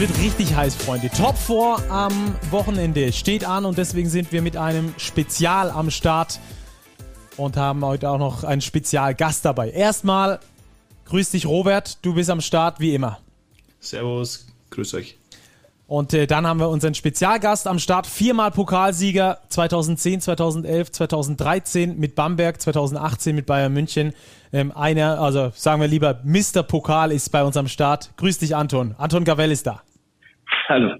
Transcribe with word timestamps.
wird 0.00 0.18
richtig 0.18 0.54
heiß, 0.54 0.76
Freunde. 0.76 1.10
Top 1.10 1.36
4 1.36 1.90
am 1.90 2.34
Wochenende 2.50 3.12
steht 3.12 3.44
an 3.44 3.66
und 3.66 3.76
deswegen 3.76 4.08
sind 4.08 4.32
wir 4.32 4.40
mit 4.40 4.56
einem 4.56 4.94
Spezial 4.96 5.68
am 5.68 5.90
Start 5.90 6.40
und 7.36 7.58
haben 7.58 7.84
heute 7.84 8.08
auch 8.08 8.16
noch 8.16 8.42
einen 8.42 8.62
Spezialgast 8.62 9.44
dabei. 9.44 9.68
Erstmal, 9.68 10.40
grüß 11.04 11.32
dich 11.32 11.44
Robert, 11.44 11.98
du 12.00 12.14
bist 12.14 12.30
am 12.30 12.40
Start 12.40 12.80
wie 12.80 12.94
immer. 12.94 13.18
Servus, 13.78 14.46
grüß 14.70 14.94
euch. 14.94 15.18
Und 15.86 16.14
äh, 16.14 16.26
dann 16.26 16.46
haben 16.46 16.60
wir 16.60 16.70
unseren 16.70 16.94
Spezialgast 16.94 17.66
am 17.66 17.78
Start, 17.78 18.06
viermal 18.06 18.52
Pokalsieger 18.52 19.40
2010, 19.50 20.22
2011, 20.22 20.92
2013 20.92 21.98
mit 21.98 22.14
Bamberg, 22.14 22.58
2018 22.58 23.36
mit 23.36 23.44
Bayern 23.44 23.74
München. 23.74 24.14
Ähm, 24.50 24.72
einer, 24.74 25.20
also 25.20 25.52
sagen 25.54 25.82
wir 25.82 25.88
lieber, 25.88 26.20
Mr. 26.24 26.62
Pokal 26.62 27.12
ist 27.12 27.28
bei 27.30 27.44
uns 27.44 27.58
am 27.58 27.68
Start. 27.68 28.12
Grüß 28.16 28.38
dich, 28.38 28.56
Anton. 28.56 28.94
Anton 28.96 29.24
Gavell 29.24 29.52
ist 29.52 29.66
da. 29.66 29.82
Hallo. 30.68 30.94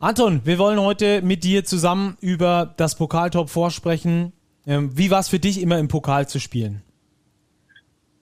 Anton, 0.00 0.42
wir 0.44 0.58
wollen 0.58 0.80
heute 0.80 1.22
mit 1.22 1.44
dir 1.44 1.64
zusammen 1.64 2.16
über 2.20 2.74
das 2.76 2.96
Pokaltop 2.96 3.48
vorsprechen. 3.48 4.32
Ähm, 4.66 4.90
wie 4.94 5.10
war 5.10 5.20
es 5.20 5.28
für 5.28 5.38
dich, 5.38 5.62
immer 5.62 5.78
im 5.78 5.88
Pokal 5.88 6.28
zu 6.28 6.38
spielen? 6.40 6.82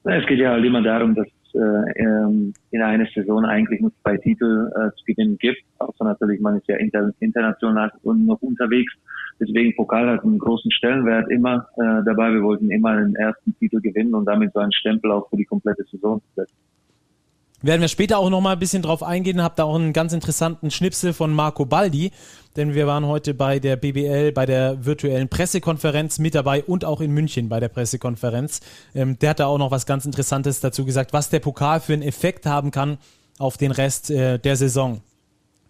Es 0.05 0.27
geht 0.27 0.39
ja 0.39 0.51
halt 0.51 0.65
immer 0.65 0.83
darum, 0.83 1.15
dass 1.15 1.27
äh, 1.55 2.03
ähm, 2.03 2.55
in 2.71 2.83
einer 2.83 3.07
Saison 3.15 3.45
eigentlich 3.45 3.81
nur 3.81 3.93
zwei 4.03 4.17
Titel 4.17 4.71
äh, 4.75 4.91
zu 4.97 5.05
gewinnen 5.05 5.37
gibt. 5.39 5.63
Außer 5.79 6.05
natürlich, 6.05 6.41
man 6.41 6.57
ist 6.57 6.67
ja 6.69 6.77
inter, 6.77 7.11
international 7.21 7.93
und 8.03 8.27
noch 8.27 8.41
unterwegs. 8.43 8.93
Deswegen 9.39 9.75
Pokal 9.77 10.09
hat 10.09 10.25
einen 10.25 10.39
großen 10.39 10.71
Stellenwert 10.73 11.31
immer 11.31 11.67
äh, 11.77 12.05
dabei. 12.05 12.33
Wir 12.33 12.43
wollten 12.43 12.71
immer 12.71 12.97
den 12.97 13.15
ersten 13.17 13.57
Titel 13.59 13.81
gewinnen 13.81 14.15
und 14.15 14.25
damit 14.25 14.53
so 14.53 14.61
einen 14.61 14.73
Stempel 14.73 15.11
auch 15.11 15.29
für 15.31 15.37
die 15.37 15.45
komplette 15.45 15.85
Saison 15.91 16.23
setzen. 16.37 16.55
Werden 17.63 17.81
wir 17.81 17.89
später 17.89 18.19
auch 18.19 18.29
noch 18.29 18.41
mal 18.41 18.55
ein 18.55 18.59
bisschen 18.59 18.83
drauf 18.83 19.05
eingehen. 19.05 19.41
Habt 19.41 19.61
da 19.61 19.65
auch 19.65 19.77
einen 19.77 19.93
ganz 19.93 20.13
interessanten 20.13 20.73
Schnipsel 20.73 21.13
von 21.13 21.33
Marco 21.33 21.65
Baldi, 21.65 22.11
denn 22.57 22.75
wir 22.75 22.89
waren 22.89 23.07
heute 23.07 23.35
bei 23.35 23.61
der 23.61 23.77
BBL, 23.77 24.33
bei 24.33 24.47
der 24.47 24.85
virtuellen 24.85 25.29
Pressekonferenz 25.29 26.19
mit 26.19 26.35
dabei 26.35 26.65
und 26.65 26.85
auch 26.85 27.01
in 27.01 27.13
München 27.13 27.49
bei 27.49 27.61
der 27.61 27.69
Pressekonferenz. 27.69 28.63
Ähm, 28.97 29.17
der 29.21 29.31
hat 29.31 29.41
da 29.41 29.47
auch 29.47 29.59
noch 29.59 29.71
was 29.71 29.87
ganz 29.87 30.05
Interessantes 30.05 30.59
dazu 30.59 30.85
gesagt, 30.85 31.13
was 31.13 31.31
der 31.31 31.39
Pokal 31.39 31.79
für 31.79 31.93
einen 31.93 32.03
Effekt 32.03 32.47
haben 32.47 32.73
kann 32.73 32.99
auf 33.39 33.57
den 33.59 33.71
Rest 33.71 34.11
äh, 34.11 34.41
der 34.41 34.57
Saison. 34.57 35.01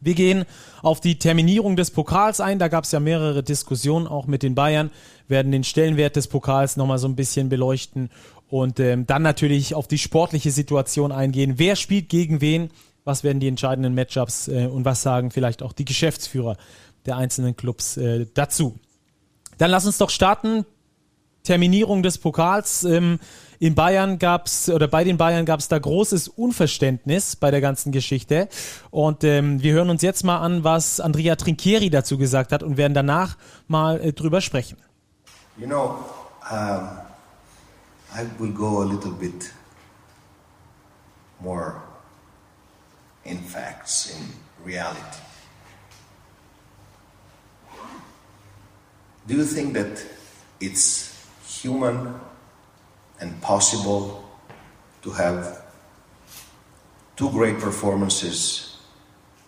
Wir 0.05 0.15
gehen 0.15 0.47
auf 0.83 1.01
die 1.01 1.19
Terminierung 1.19 1.77
des 1.77 1.93
Pokals 1.93 2.41
ein. 2.41 2.59
Da 2.59 2.67
gab 2.67 2.85
es 2.85 2.91
ja 2.91 2.99
mehrere 2.99 3.45
Diskussionen 3.45 4.09
auch 4.09 4.27
mit 4.27 4.43
den 4.43 4.57
Bayern, 4.57 4.91
werden 5.29 5.53
den 5.53 5.63
Stellenwert 5.63 6.17
des 6.17 6.27
Pokals 6.27 6.77
nochmal 6.77 6.99
so 6.99 7.07
ein 7.07 7.15
bisschen 7.15 7.49
beleuchten 7.49 8.11
und 8.53 8.79
ähm, 8.81 9.07
dann 9.07 9.23
natürlich 9.23 9.75
auf 9.75 9.89
die 9.89 9.97
sportliche 9.97 10.51
Situation 10.51 11.11
eingehen. 11.11 11.55
Wer 11.57 11.75
spielt 11.75 12.11
gegen 12.11 12.43
wen? 12.43 12.69
Was 13.03 13.25
werden 13.25 13.41
die 13.41 13.49
entscheidenden 13.49 13.95
Matchups 13.95 14.47
äh, 14.49 14.67
und 14.67 14.85
was 14.85 15.01
sagen 15.01 15.31
vielleicht 15.31 15.63
auch 15.63 15.73
die 15.73 15.87
Geschäftsführer 15.87 16.59
der 17.07 17.17
einzelnen 17.17 17.57
Clubs 17.57 17.97
äh, 17.97 18.27
dazu? 18.35 18.79
Dann 19.57 19.71
lass 19.71 19.87
uns 19.87 19.97
doch 19.97 20.11
starten. 20.11 20.67
Terminierung 21.45 22.03
des 22.03 22.19
Pokals. 22.19 22.85
Ähm, 22.85 23.21
in 23.59 23.75
Bayern 23.75 24.19
gab's 24.19 24.69
oder 24.69 24.87
bei 24.87 25.03
den 25.03 25.17
Bayern 25.17 25.47
gab 25.47 25.61
es 25.61 25.69
da 25.69 25.79
großes 25.79 26.29
Unverständnis 26.29 27.37
bei 27.37 27.51
der 27.51 27.63
ganzen 27.63 27.91
Geschichte. 27.91 28.51
Und 28.91 29.25
ähm, 29.25 29.63
wir 29.63 29.73
hören 29.73 29.89
uns 29.89 30.03
jetzt 30.03 30.25
mal 30.25 30.41
an, 30.41 30.63
was 30.63 31.01
Andrea 31.01 31.37
Trinchieri 31.37 31.89
dazu 31.89 32.19
gesagt 32.19 32.53
hat 32.53 32.63
und 32.63 32.77
werden 32.77 32.93
danach 32.93 33.39
mal 33.67 33.99
äh, 33.99 34.13
drüber 34.13 34.43
sprechen. 34.43 34.77
You 35.57 35.67
know, 35.67 35.97
um 36.51 37.12
I 38.15 38.29
will 38.39 38.53
go 38.53 38.83
a 38.83 38.85
little 38.85 39.13
bit 39.13 39.51
more 41.41 41.83
in 43.25 43.39
facts, 43.39 44.15
in 44.15 44.67
reality. 44.67 45.19
Do 49.27 49.37
you 49.37 49.45
think 49.45 49.73
that 49.75 50.05
it's 50.61 51.27
human 51.47 52.21
and 53.19 53.41
possible 53.41 54.29
to 55.03 55.11
have 55.11 55.63
two 57.17 57.31
great 57.31 57.59
performances 57.61 58.77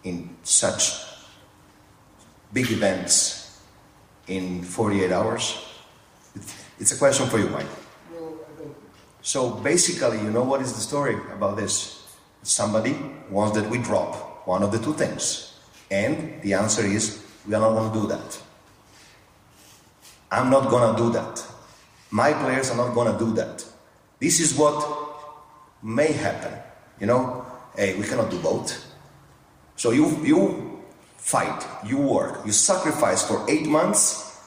in 0.04 0.36
such 0.42 0.92
big 2.52 2.70
events 2.70 3.60
in 4.26 4.62
48 4.62 5.12
hours? 5.12 5.66
It's 6.78 6.92
a 6.92 6.96
question 6.96 7.28
for 7.28 7.38
you, 7.38 7.48
Mike. 7.48 7.83
So 9.24 9.50
basically, 9.50 10.18
you 10.18 10.30
know 10.30 10.44
what 10.44 10.60
is 10.60 10.74
the 10.74 10.80
story 10.80 11.16
about 11.32 11.56
this? 11.56 12.14
Somebody 12.42 12.94
wants 13.30 13.58
that 13.58 13.70
we 13.70 13.78
drop 13.78 14.46
one 14.46 14.62
of 14.62 14.70
the 14.70 14.78
two 14.78 14.92
things. 14.92 15.58
And 15.90 16.42
the 16.42 16.52
answer 16.52 16.84
is 16.84 17.24
we 17.48 17.54
are 17.54 17.60
not 17.60 17.70
going 17.70 17.90
to 17.90 18.00
do 18.00 18.06
that. 18.08 18.38
I'm 20.30 20.50
not 20.50 20.68
going 20.68 20.94
to 20.94 21.02
do 21.02 21.10
that. 21.12 21.42
My 22.10 22.34
players 22.34 22.70
are 22.70 22.76
not 22.76 22.94
going 22.94 23.10
to 23.10 23.18
do 23.18 23.32
that. 23.32 23.64
This 24.20 24.40
is 24.40 24.58
what 24.58 24.76
may 25.82 26.12
happen. 26.12 26.52
You 27.00 27.06
know, 27.06 27.46
hey, 27.74 27.98
we 27.98 28.06
cannot 28.06 28.30
do 28.30 28.38
both. 28.40 28.76
So 29.76 29.92
you, 29.92 30.22
you 30.22 30.82
fight, 31.16 31.66
you 31.86 31.96
work, 31.96 32.44
you 32.44 32.52
sacrifice 32.52 33.26
for 33.26 33.42
eight 33.48 33.66
months 33.66 34.38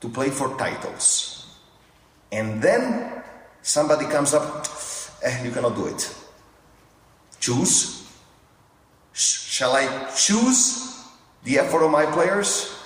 to 0.00 0.08
play 0.08 0.30
for 0.30 0.58
titles. 0.58 1.46
And 2.32 2.60
then 2.60 3.15
Somebody 3.66 4.06
comes 4.06 4.32
up, 4.32 4.64
eh, 5.24 5.42
you 5.42 5.50
cannot 5.50 5.74
do 5.74 5.88
it. 5.88 6.14
Choose. 7.40 8.06
Sh- 9.12 9.40
shall 9.58 9.72
I 9.72 10.08
choose 10.14 11.02
the 11.42 11.58
effort 11.58 11.84
of 11.84 11.90
my 11.90 12.06
players? 12.06 12.78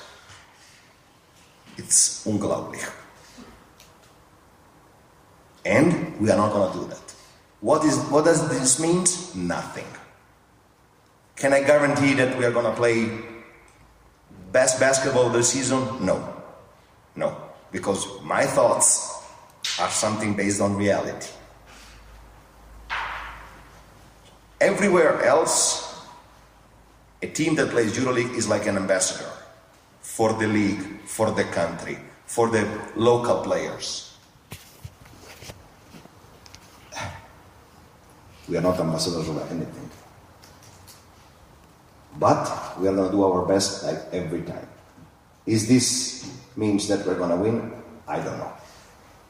It's 1.76 2.24
unglaublich. 2.24 2.80
And 5.66 6.19
we 6.19 6.30
are 6.30 6.38
not 6.38 6.50
going 6.50 6.72
to 6.72 6.78
do 6.78 6.86
that. 6.86 7.14
What, 7.60 7.84
is, 7.84 7.98
what 8.08 8.24
does 8.24 8.48
this 8.48 8.80
mean? 8.80 9.04
Nothing. 9.34 9.86
Can 11.36 11.52
I 11.52 11.62
guarantee 11.62 12.14
that 12.14 12.38
we 12.38 12.46
are 12.46 12.52
going 12.52 12.64
to 12.64 12.72
play 12.72 13.19
best 14.50 14.80
basketball 14.80 15.28
the 15.28 15.42
season? 15.42 16.06
No. 16.06 16.42
No. 17.16 17.36
Because 17.70 18.06
my 18.22 18.46
thoughts 18.46 19.09
are 19.78 19.91
something 19.91 20.34
based 20.34 20.60
on 20.60 20.76
reality. 20.76 21.31
Everywhere 24.60 25.25
else, 25.25 26.04
a 27.22 27.26
team 27.26 27.54
that 27.56 27.70
plays 27.70 27.97
EuroLeague 27.97 28.34
is 28.34 28.48
like 28.48 28.66
an 28.66 28.76
ambassador 28.76 29.31
for 30.00 30.32
the 30.34 30.47
league, 30.47 31.00
for 31.06 31.31
the 31.31 31.44
country, 31.44 31.98
for 32.26 32.48
the 32.48 32.66
local 32.97 33.42
players. 33.42 34.16
We 38.48 38.56
are 38.56 38.62
not 38.62 38.81
ambassadors 38.81 39.28
of 39.28 39.38
anything. 39.50 39.91
But 42.19 42.78
we 42.78 42.88
are 42.88 42.94
going 42.94 43.10
to 43.10 43.16
do 43.16 43.22
our 43.22 43.47
best 43.47 43.84
like 43.84 43.98
every 44.12 44.42
time. 44.42 44.66
Is 45.47 45.69
this 45.69 46.31
means 46.56 46.88
that 46.88 47.06
we're 47.06 47.16
going 47.16 47.31
to 47.31 47.37
win? 47.37 47.72
I 48.08 48.16
don't 48.16 48.38
know. 48.38 48.52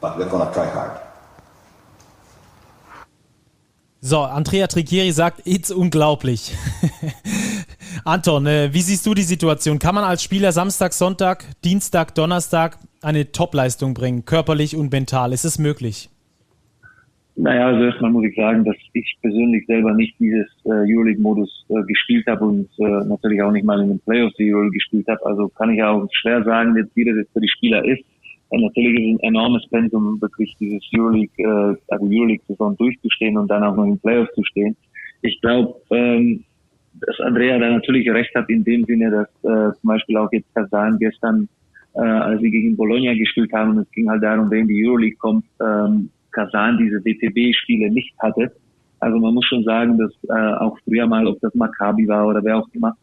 But 0.01 0.17
we're 0.17 0.29
gonna 0.29 0.51
try 0.51 0.65
hard. 0.65 0.99
So, 4.03 4.21
Andrea 4.21 4.65
Tricchieri 4.65 5.11
sagt, 5.11 5.43
it's 5.45 5.69
unglaublich. 5.69 6.55
Anton, 8.03 8.47
äh, 8.47 8.69
wie 8.73 8.81
siehst 8.81 9.05
du 9.05 9.13
die 9.13 9.21
Situation? 9.21 9.77
Kann 9.77 9.93
man 9.93 10.03
als 10.03 10.23
Spieler 10.23 10.51
Samstag, 10.51 10.93
Sonntag, 10.93 11.45
Dienstag, 11.63 12.15
Donnerstag 12.15 12.79
eine 13.03 13.31
Topleistung 13.31 13.93
bringen, 13.93 14.25
körperlich 14.25 14.75
und 14.75 14.91
mental? 14.91 15.33
Ist 15.33 15.45
es 15.45 15.59
möglich? 15.59 16.09
Naja, 17.35 17.67
also 17.67 17.83
erstmal 17.85 18.11
muss 18.11 18.25
ich 18.25 18.35
sagen, 18.35 18.65
dass 18.65 18.75
ich 18.93 19.17
persönlich 19.21 19.65
selber 19.67 19.93
nicht 19.93 20.19
dieses 20.19 20.47
äh, 20.65 20.69
Euroleague-Modus 20.69 21.65
äh, 21.69 21.83
gespielt 21.83 22.25
habe 22.27 22.43
und 22.43 22.69
äh, 22.79 23.05
natürlich 23.05 23.41
auch 23.43 23.51
nicht 23.51 23.65
mal 23.65 23.79
in 23.81 23.89
den 23.89 23.99
Playoffs 23.99 24.35
die 24.35 24.51
Euroleague 24.51 24.73
gespielt 24.73 25.07
habe. 25.07 25.23
Also 25.25 25.47
kann 25.49 25.69
ich 25.69 25.81
auch 25.83 26.07
schwer 26.11 26.43
sagen, 26.43 26.75
jetzt 26.75 26.95
wie 26.95 27.05
das 27.05 27.15
jetzt 27.17 27.33
für 27.33 27.39
die 27.39 27.49
Spieler 27.49 27.85
ist. 27.85 28.03
Und 28.51 28.63
natürlich 28.63 28.99
ist 28.99 29.15
es 29.15 29.23
ein 29.23 29.29
enormes 29.29 29.65
Pensum, 29.69 30.21
wirklich 30.21 30.53
dieses 30.59 30.83
Euroleague, 30.93 31.31
äh, 31.37 31.75
also 31.87 32.05
Euroleague-Saison 32.05 32.75
durchzustehen 32.75 33.37
und 33.37 33.49
dann 33.49 33.63
auch 33.63 33.75
noch 33.77 33.85
in 33.85 33.97
Playoffs 33.99 34.33
zu 34.35 34.43
stehen. 34.43 34.75
Ich 35.21 35.39
glaube, 35.39 35.75
ähm, 35.89 36.43
dass 36.95 37.17
Andrea 37.21 37.57
da 37.57 37.69
natürlich 37.69 38.09
recht 38.09 38.35
hat 38.35 38.49
in 38.49 38.65
dem 38.65 38.83
Sinne, 38.83 39.09
dass 39.09 39.29
äh, 39.43 39.73
zum 39.79 39.87
Beispiel 39.87 40.17
auch 40.17 40.29
jetzt 40.33 40.53
Kazan 40.53 40.99
gestern, 40.99 41.47
äh, 41.93 42.01
als 42.01 42.41
sie 42.41 42.51
gegen 42.51 42.75
Bologna 42.75 43.13
gespielt 43.13 43.53
haben, 43.53 43.71
und 43.71 43.77
es 43.79 43.91
ging 43.91 44.09
halt 44.09 44.21
darum, 44.21 44.51
wer 44.51 44.59
in 44.59 44.67
die 44.67 44.85
Euroleague 44.85 45.17
kommt, 45.17 45.45
ähm, 45.61 46.09
Kazan 46.31 46.77
diese 46.77 46.99
DTB-Spiele 46.99 47.89
nicht 47.89 48.13
hatte. 48.19 48.51
Also 48.99 49.17
man 49.17 49.33
muss 49.33 49.45
schon 49.45 49.63
sagen, 49.63 49.97
dass 49.97 50.11
äh, 50.27 50.55
auch 50.55 50.77
früher 50.83 51.07
mal, 51.07 51.25
ob 51.25 51.39
das 51.39 51.55
Maccabi 51.55 52.05
war 52.05 52.27
oder 52.27 52.43
wer 52.43 52.57
auch 52.57 52.67
immer, 52.73 52.97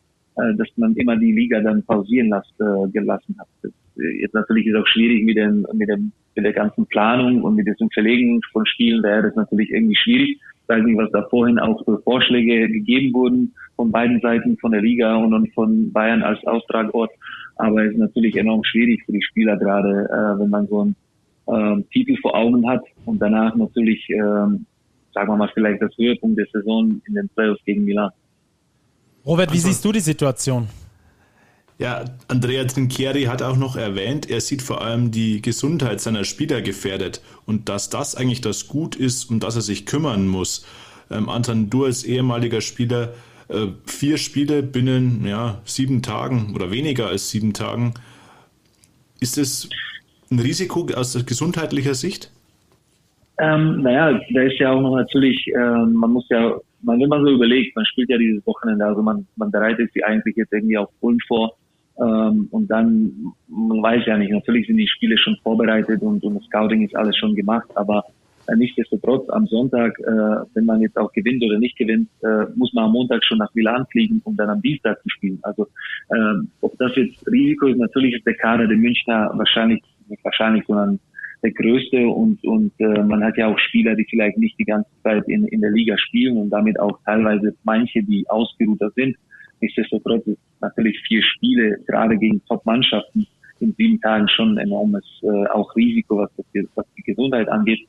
dass 0.56 0.68
man 0.76 0.94
immer 0.94 1.16
die 1.16 1.32
Liga 1.32 1.60
dann 1.60 1.82
pausieren 1.82 2.28
las, 2.28 2.46
äh, 2.60 2.88
gelassen 2.90 3.36
hat. 3.38 3.48
Äh, 3.64 4.20
jetzt 4.20 4.34
natürlich 4.34 4.66
ist 4.66 4.76
auch 4.76 4.86
schwierig 4.86 5.24
mit 5.24 5.36
dem, 5.36 5.66
mit 5.74 5.88
dem 5.88 6.12
mit 6.38 6.44
der 6.44 6.52
ganzen 6.52 6.86
Planung 6.86 7.42
und 7.42 7.56
mit 7.56 7.66
diesem 7.66 7.90
Verlegen 7.90 8.40
von 8.52 8.64
Spielen 8.64 9.02
wäre 9.02 9.22
das 9.22 9.34
natürlich 9.34 9.70
irgendwie 9.70 9.96
schwierig. 9.96 10.38
Ich 10.62 10.68
weiß 10.68 10.84
nicht, 10.84 10.96
was 10.96 11.10
da 11.10 11.26
vorhin 11.28 11.58
auch 11.58 11.84
für 11.84 12.00
Vorschläge 12.02 12.68
gegeben 12.68 13.12
wurden 13.12 13.54
von 13.74 13.90
beiden 13.90 14.20
Seiten, 14.20 14.56
von 14.58 14.70
der 14.70 14.80
Liga 14.80 15.16
und 15.16 15.52
von 15.54 15.92
Bayern 15.92 16.22
als 16.22 16.44
Austragort. 16.46 17.10
Aber 17.56 17.84
es 17.84 17.92
ist 17.92 17.98
natürlich 17.98 18.36
enorm 18.36 18.62
schwierig 18.62 19.02
für 19.04 19.12
die 19.12 19.22
Spieler 19.22 19.56
gerade, 19.56 20.08
äh, 20.12 20.40
wenn 20.40 20.50
man 20.50 20.68
so 20.68 20.80
einen 20.82 20.96
ähm, 21.48 21.84
Titel 21.90 22.16
vor 22.20 22.36
Augen 22.36 22.68
hat 22.68 22.84
und 23.04 23.20
danach 23.20 23.56
natürlich, 23.56 24.08
ähm, 24.10 24.64
sagen 25.12 25.28
wir 25.28 25.36
mal, 25.36 25.50
vielleicht 25.52 25.82
das 25.82 25.96
Höhepunkt 25.96 26.38
der 26.38 26.46
Saison 26.52 27.00
in 27.04 27.14
den 27.14 27.28
Playoffs 27.30 27.64
gegen 27.64 27.84
Milan. 27.84 28.10
Robert, 29.28 29.52
wie 29.52 29.56
also, 29.56 29.68
siehst 29.68 29.84
du 29.84 29.92
die 29.92 30.00
Situation? 30.00 30.68
Ja, 31.78 32.06
Andrea 32.28 32.64
Trinchieri 32.64 33.24
hat 33.24 33.42
auch 33.42 33.58
noch 33.58 33.76
erwähnt, 33.76 34.28
er 34.28 34.40
sieht 34.40 34.62
vor 34.62 34.80
allem 34.80 35.10
die 35.10 35.42
Gesundheit 35.42 36.00
seiner 36.00 36.24
Spieler 36.24 36.62
gefährdet 36.62 37.20
und 37.44 37.68
dass 37.68 37.90
das 37.90 38.14
eigentlich 38.14 38.40
das 38.40 38.68
Gut 38.68 38.96
ist, 38.96 39.30
um 39.30 39.38
das 39.38 39.54
er 39.54 39.60
sich 39.60 39.84
kümmern 39.84 40.26
muss. 40.26 40.66
Ähm, 41.10 41.28
Anton, 41.28 41.68
du 41.68 41.84
als 41.84 42.04
ehemaliger 42.04 42.62
Spieler, 42.62 43.12
äh, 43.48 43.66
vier 43.84 44.16
Spiele 44.16 44.62
binnen 44.62 45.26
ja, 45.26 45.60
sieben 45.66 46.00
Tagen 46.00 46.54
oder 46.54 46.70
weniger 46.70 47.08
als 47.08 47.28
sieben 47.28 47.52
Tagen. 47.52 47.92
Ist 49.20 49.36
es 49.36 49.68
ein 50.30 50.38
Risiko 50.38 50.88
aus 50.94 51.26
gesundheitlicher 51.26 51.94
Sicht? 51.94 52.32
Ähm, 53.38 53.82
naja, 53.82 54.18
da 54.32 54.42
ist 54.42 54.58
ja 54.58 54.72
auch 54.72 54.80
noch 54.80 54.96
natürlich, 54.96 55.46
äh, 55.48 55.86
man 55.86 56.12
muss 56.12 56.26
ja, 56.30 56.58
man, 56.82 57.00
wenn 57.00 57.08
man 57.08 57.24
so 57.24 57.30
überlegt, 57.30 57.74
man 57.76 57.84
spielt 57.86 58.10
ja 58.10 58.18
dieses 58.18 58.46
Wochenende, 58.46 58.84
also 58.84 59.02
man, 59.02 59.26
man 59.36 59.50
bereitet 59.50 59.92
sich 59.92 60.04
eigentlich 60.04 60.36
jetzt 60.36 60.52
irgendwie 60.52 60.78
auf 60.78 60.90
Ulm 61.00 61.18
vor 61.26 61.56
ähm, 62.00 62.48
und 62.50 62.68
dann, 62.70 63.32
man 63.48 63.82
weiß 63.82 64.06
ja 64.06 64.16
nicht, 64.16 64.30
natürlich 64.30 64.66
sind 64.66 64.76
die 64.76 64.88
Spiele 64.88 65.18
schon 65.18 65.36
vorbereitet 65.42 66.02
und, 66.02 66.22
und 66.22 66.34
das 66.36 66.44
Scouting 66.44 66.84
ist 66.84 66.96
alles 66.96 67.16
schon 67.16 67.34
gemacht, 67.34 67.68
aber 67.74 68.04
äh, 68.46 68.56
nichtsdestotrotz 68.56 69.28
am 69.30 69.46
Sonntag, 69.46 69.98
äh, 70.00 70.44
wenn 70.54 70.64
man 70.64 70.80
jetzt 70.80 70.96
auch 70.96 71.12
gewinnt 71.12 71.42
oder 71.44 71.58
nicht 71.58 71.76
gewinnt, 71.76 72.08
äh, 72.22 72.44
muss 72.54 72.72
man 72.72 72.84
am 72.84 72.92
Montag 72.92 73.24
schon 73.24 73.38
nach 73.38 73.52
Milan 73.54 73.86
fliegen, 73.90 74.20
um 74.24 74.36
dann 74.36 74.48
am 74.48 74.62
Dienstag 74.62 75.02
zu 75.02 75.08
spielen. 75.08 75.38
Also 75.42 75.66
äh, 76.10 76.46
ob 76.60 76.76
das 76.78 76.94
jetzt 76.96 77.26
Risiko 77.26 77.66
ist, 77.66 77.78
natürlich 77.78 78.14
ist 78.14 78.26
der 78.26 78.36
Kader 78.36 78.66
der 78.66 78.76
Münchner 78.76 79.30
wahrscheinlich 79.34 79.82
nicht 80.08 80.24
wahrscheinlich, 80.24 80.64
sondern 80.66 80.98
der 81.42 81.52
größte 81.52 82.06
und 82.06 82.42
und 82.44 82.72
äh, 82.78 83.02
man 83.02 83.22
hat 83.22 83.36
ja 83.36 83.46
auch 83.46 83.58
Spieler, 83.58 83.94
die 83.94 84.06
vielleicht 84.08 84.38
nicht 84.38 84.58
die 84.58 84.64
ganze 84.64 84.90
Zeit 85.02 85.24
in, 85.28 85.44
in 85.46 85.60
der 85.60 85.70
Liga 85.70 85.96
spielen 85.98 86.36
und 86.36 86.50
damit 86.50 86.78
auch 86.80 86.98
teilweise 87.04 87.54
manche, 87.64 88.02
die 88.02 88.24
ausgeruhter 88.28 88.90
sind. 88.96 89.16
Nichtsdestotrotz 89.60 90.26
ist 90.26 90.38
natürlich 90.60 90.98
vier 91.06 91.22
Spiele 91.22 91.78
gerade 91.86 92.16
gegen 92.16 92.44
Top-Mannschaften 92.46 93.26
in 93.60 93.74
sieben 93.76 94.00
Tagen 94.00 94.28
schon 94.28 94.58
ein 94.58 94.66
enormes 94.66 95.04
äh, 95.22 95.46
auch 95.48 95.74
Risiko, 95.74 96.18
was, 96.18 96.30
das, 96.36 96.64
was 96.74 96.86
die 96.96 97.02
Gesundheit 97.02 97.48
angeht. 97.48 97.80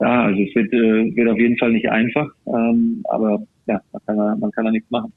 Ja, 0.00 0.24
also 0.24 0.40
es 0.40 0.54
wird, 0.54 0.72
äh, 0.72 1.14
wird 1.14 1.28
auf 1.28 1.38
jeden 1.38 1.58
Fall 1.58 1.72
nicht 1.72 1.88
einfach, 1.88 2.28
ähm, 2.46 3.02
aber 3.08 3.42
ja, 3.66 3.80
man 3.92 4.02
kann, 4.06 4.40
man 4.40 4.50
kann 4.50 4.64
da 4.64 4.70
nichts 4.70 4.90
machen. 4.90 5.12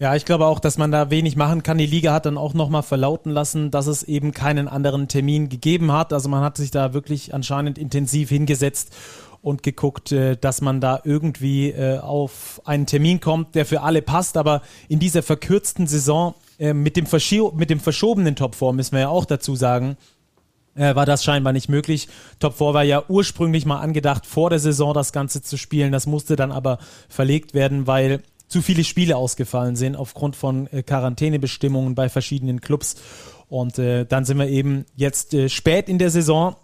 Ja, 0.00 0.14
ich 0.14 0.24
glaube 0.24 0.46
auch, 0.46 0.60
dass 0.60 0.78
man 0.78 0.92
da 0.92 1.10
wenig 1.10 1.34
machen 1.34 1.64
kann. 1.64 1.76
Die 1.76 1.86
Liga 1.86 2.12
hat 2.12 2.24
dann 2.24 2.38
auch 2.38 2.54
nochmal 2.54 2.84
verlauten 2.84 3.32
lassen, 3.32 3.72
dass 3.72 3.88
es 3.88 4.04
eben 4.04 4.30
keinen 4.30 4.68
anderen 4.68 5.08
Termin 5.08 5.48
gegeben 5.48 5.90
hat. 5.90 6.12
Also 6.12 6.28
man 6.28 6.44
hat 6.44 6.56
sich 6.56 6.70
da 6.70 6.94
wirklich 6.94 7.34
anscheinend 7.34 7.78
intensiv 7.78 8.28
hingesetzt 8.28 8.94
und 9.42 9.64
geguckt, 9.64 10.12
äh, 10.12 10.36
dass 10.36 10.60
man 10.60 10.80
da 10.80 11.00
irgendwie 11.02 11.70
äh, 11.70 11.98
auf 11.98 12.62
einen 12.64 12.86
Termin 12.86 13.18
kommt, 13.18 13.56
der 13.56 13.66
für 13.66 13.82
alle 13.82 14.00
passt. 14.00 14.36
Aber 14.36 14.62
in 14.88 15.00
dieser 15.00 15.24
verkürzten 15.24 15.88
Saison 15.88 16.36
äh, 16.60 16.74
mit 16.74 16.96
dem, 16.96 17.06
mit 17.56 17.68
dem 17.68 17.80
verschobenen 17.80 18.36
Top 18.36 18.54
4, 18.54 18.74
müssen 18.74 18.92
wir 18.92 19.00
ja 19.00 19.08
auch 19.08 19.24
dazu 19.24 19.56
sagen, 19.56 19.96
war 20.74 21.06
das 21.06 21.24
scheinbar 21.24 21.52
nicht 21.52 21.68
möglich. 21.68 22.06
Top 22.38 22.56
4 22.56 22.72
war 22.72 22.84
ja 22.84 23.02
ursprünglich 23.08 23.66
mal 23.66 23.80
angedacht, 23.80 24.24
vor 24.24 24.48
der 24.48 24.60
Saison 24.60 24.94
das 24.94 25.12
Ganze 25.12 25.42
zu 25.42 25.56
spielen. 25.56 25.90
Das 25.90 26.06
musste 26.06 26.36
dann 26.36 26.52
aber 26.52 26.78
verlegt 27.08 27.52
werden, 27.52 27.88
weil 27.88 28.22
zu 28.48 28.62
viele 28.62 28.84
Spiele 28.84 29.16
ausgefallen 29.16 29.76
sind 29.76 29.96
aufgrund 29.96 30.36
von 30.36 30.66
äh, 30.68 30.82
Quarantänebestimmungen 30.82 31.94
bei 31.94 32.08
verschiedenen 32.08 32.60
Clubs. 32.60 32.96
Und 33.48 33.78
äh, 33.78 34.04
dann 34.04 34.24
sind 34.24 34.38
wir 34.38 34.48
eben 34.48 34.84
jetzt 34.96 35.34
äh, 35.34 35.48
spät 35.48 35.88
in 35.88 35.98
der 35.98 36.10
Saison 36.10 36.56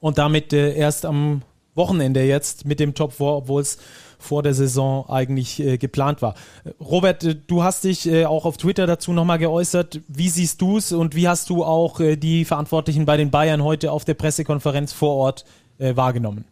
und 0.00 0.18
damit 0.18 0.52
äh, 0.52 0.74
erst 0.74 1.06
am 1.06 1.42
Wochenende 1.74 2.22
jetzt 2.22 2.66
mit 2.66 2.80
dem 2.80 2.94
Top 2.94 3.12
4, 3.14 3.26
obwohl 3.26 3.62
es 3.62 3.78
vor 4.18 4.42
der 4.42 4.54
Saison 4.54 5.08
eigentlich 5.08 5.60
äh, 5.60 5.78
geplant 5.78 6.22
war. 6.22 6.34
Robert, 6.80 7.24
äh, 7.24 7.34
du 7.34 7.62
hast 7.62 7.84
dich 7.84 8.06
äh, 8.06 8.24
auch 8.24 8.44
auf 8.44 8.56
Twitter 8.56 8.86
dazu 8.86 9.12
nochmal 9.12 9.38
geäußert. 9.38 10.00
Wie 10.08 10.28
siehst 10.28 10.60
du 10.60 10.76
es 10.76 10.92
und 10.92 11.16
wie 11.16 11.28
hast 11.28 11.50
du 11.50 11.64
auch 11.64 12.00
äh, 12.00 12.16
die 12.16 12.44
Verantwortlichen 12.44 13.04
bei 13.04 13.16
den 13.16 13.30
Bayern 13.30 13.64
heute 13.64 13.90
auf 13.90 14.04
der 14.04 14.14
Pressekonferenz 14.14 14.92
vor 14.92 15.16
Ort 15.16 15.44
äh, 15.78 15.96
wahrgenommen? 15.96 16.44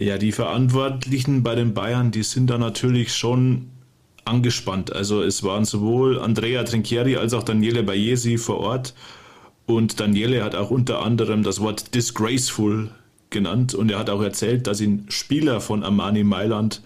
Ja, 0.00 0.16
die 0.16 0.30
Verantwortlichen 0.30 1.42
bei 1.42 1.56
den 1.56 1.74
Bayern, 1.74 2.12
die 2.12 2.22
sind 2.22 2.50
da 2.50 2.56
natürlich 2.56 3.16
schon 3.16 3.66
angespannt. 4.24 4.92
Also 4.92 5.24
es 5.24 5.42
waren 5.42 5.64
sowohl 5.64 6.20
Andrea 6.20 6.62
Trinchieri 6.62 7.16
als 7.16 7.34
auch 7.34 7.42
Daniele 7.42 7.82
Bayesi 7.82 8.38
vor 8.38 8.58
Ort. 8.58 8.94
Und 9.66 9.98
Daniele 9.98 10.44
hat 10.44 10.54
auch 10.54 10.70
unter 10.70 11.02
anderem 11.02 11.42
das 11.42 11.58
Wort 11.58 11.96
disgraceful 11.96 12.90
genannt 13.30 13.74
und 13.74 13.90
er 13.90 13.98
hat 13.98 14.08
auch 14.08 14.22
erzählt, 14.22 14.68
dass 14.68 14.80
ihn 14.80 15.04
Spieler 15.08 15.60
von 15.60 15.82
Armani 15.82 16.22
Mailand 16.22 16.80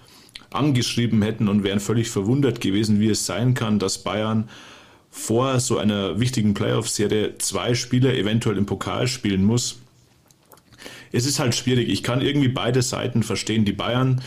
angeschrieben 0.51 1.21
hätten 1.21 1.49
und 1.49 1.65
wären 1.65 1.81
völlig 1.81 2.09
verwundert 2.09 2.63
gewesen, 2.63 2.99
wie 2.99 3.11
es 3.11 3.27
sein 3.27 3.53
kann, 3.53 3.79
dass 3.79 3.99
Bayern 3.99 4.49
vor 5.11 5.61
so 5.61 5.77
einer 5.77 6.19
wichtigen 6.19 6.55
Playoff-Serie 6.55 7.37
zwei 7.37 7.75
Spieler 7.75 8.15
eventuell 8.15 8.57
im 8.57 8.65
Pokal 8.65 9.07
spielen 9.07 9.45
muss 9.45 9.82
es 11.13 11.27
ist 11.27 11.39
halt 11.39 11.55
schwierig. 11.55 11.89
Ich 11.89 12.03
kann 12.03 12.21
irgendwie 12.21 12.49
beide 12.49 12.83
Seiten 12.83 13.23
verstehen. 13.23 13.65
Die 13.65 13.73
Bayern 13.73 14.23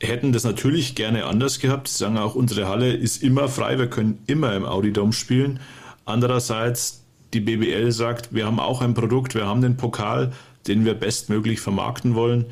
hätten 0.00 0.32
das 0.32 0.44
natürlich 0.44 0.94
gerne 0.94 1.26
anders 1.26 1.58
gehabt. 1.58 1.88
Sie 1.88 1.98
sagen 1.98 2.18
auch, 2.18 2.34
unsere 2.34 2.68
Halle 2.68 2.92
ist 2.92 3.22
immer 3.22 3.48
frei, 3.48 3.78
wir 3.78 3.88
können 3.88 4.22
immer 4.26 4.54
im 4.54 4.64
Audi 4.64 4.92
Dome 4.92 5.12
spielen. 5.12 5.60
Andererseits, 6.06 7.02
die 7.34 7.40
BBL 7.40 7.92
sagt, 7.92 8.34
wir 8.34 8.46
haben 8.46 8.58
auch 8.58 8.80
ein 8.80 8.94
Produkt, 8.94 9.34
wir 9.34 9.46
haben 9.46 9.60
den 9.60 9.76
Pokal, 9.76 10.32
den 10.66 10.84
wir 10.84 10.94
bestmöglich 10.94 11.60
vermarkten 11.60 12.14
wollen. 12.14 12.46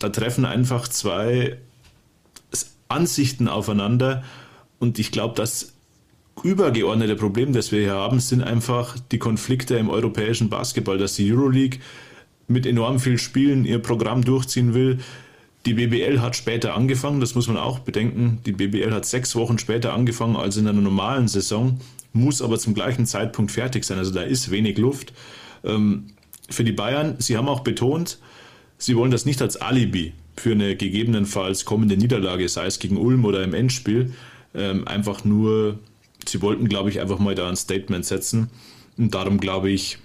Da 0.00 0.08
treffen 0.08 0.44
einfach 0.44 0.88
zwei 0.88 1.56
Ansichten 2.88 3.48
aufeinander 3.48 4.24
und 4.78 4.98
ich 4.98 5.12
glaube, 5.12 5.34
das 5.34 5.72
übergeordnete 6.42 7.16
Problem, 7.16 7.52
das 7.52 7.72
wir 7.72 7.80
hier 7.80 7.94
haben, 7.94 8.20
sind 8.20 8.42
einfach 8.42 8.96
die 9.10 9.18
Konflikte 9.18 9.76
im 9.76 9.90
europäischen 9.90 10.48
Basketball, 10.48 10.98
dass 10.98 11.16
die 11.16 11.30
Euroleague 11.32 11.80
mit 12.48 12.66
enorm 12.66 12.98
viel 12.98 13.18
Spielen 13.18 13.64
ihr 13.64 13.78
Programm 13.78 14.24
durchziehen 14.24 14.74
will. 14.74 14.98
Die 15.66 15.74
BBL 15.74 16.20
hat 16.20 16.34
später 16.34 16.74
angefangen, 16.74 17.20
das 17.20 17.34
muss 17.34 17.46
man 17.46 17.58
auch 17.58 17.80
bedenken. 17.80 18.38
Die 18.46 18.52
BBL 18.52 18.92
hat 18.92 19.04
sechs 19.04 19.36
Wochen 19.36 19.58
später 19.58 19.92
angefangen 19.92 20.36
als 20.36 20.56
in 20.56 20.66
einer 20.66 20.80
normalen 20.80 21.28
Saison, 21.28 21.78
muss 22.12 22.40
aber 22.40 22.58
zum 22.58 22.74
gleichen 22.74 23.06
Zeitpunkt 23.06 23.52
fertig 23.52 23.84
sein. 23.84 23.98
Also 23.98 24.12
da 24.12 24.22
ist 24.22 24.50
wenig 24.50 24.78
Luft. 24.78 25.12
Ähm, 25.64 26.06
für 26.48 26.64
die 26.64 26.72
Bayern, 26.72 27.16
sie 27.18 27.36
haben 27.36 27.48
auch 27.48 27.60
betont, 27.60 28.18
sie 28.78 28.96
wollen 28.96 29.10
das 29.10 29.26
nicht 29.26 29.42
als 29.42 29.56
Alibi 29.56 30.14
für 30.36 30.52
eine 30.52 30.76
gegebenenfalls 30.76 31.64
kommende 31.64 31.96
Niederlage, 31.96 32.48
sei 32.48 32.66
es 32.66 32.78
gegen 32.78 32.96
Ulm 32.96 33.24
oder 33.24 33.42
im 33.42 33.52
Endspiel. 33.52 34.12
Ähm, 34.54 34.88
einfach 34.88 35.24
nur, 35.24 35.78
sie 36.26 36.40
wollten, 36.40 36.68
glaube 36.68 36.88
ich, 36.88 37.00
einfach 37.00 37.18
mal 37.18 37.34
da 37.34 37.48
ein 37.48 37.56
Statement 37.56 38.06
setzen. 38.06 38.48
Und 38.96 39.14
darum 39.14 39.38
glaube 39.38 39.70
ich, 39.70 39.98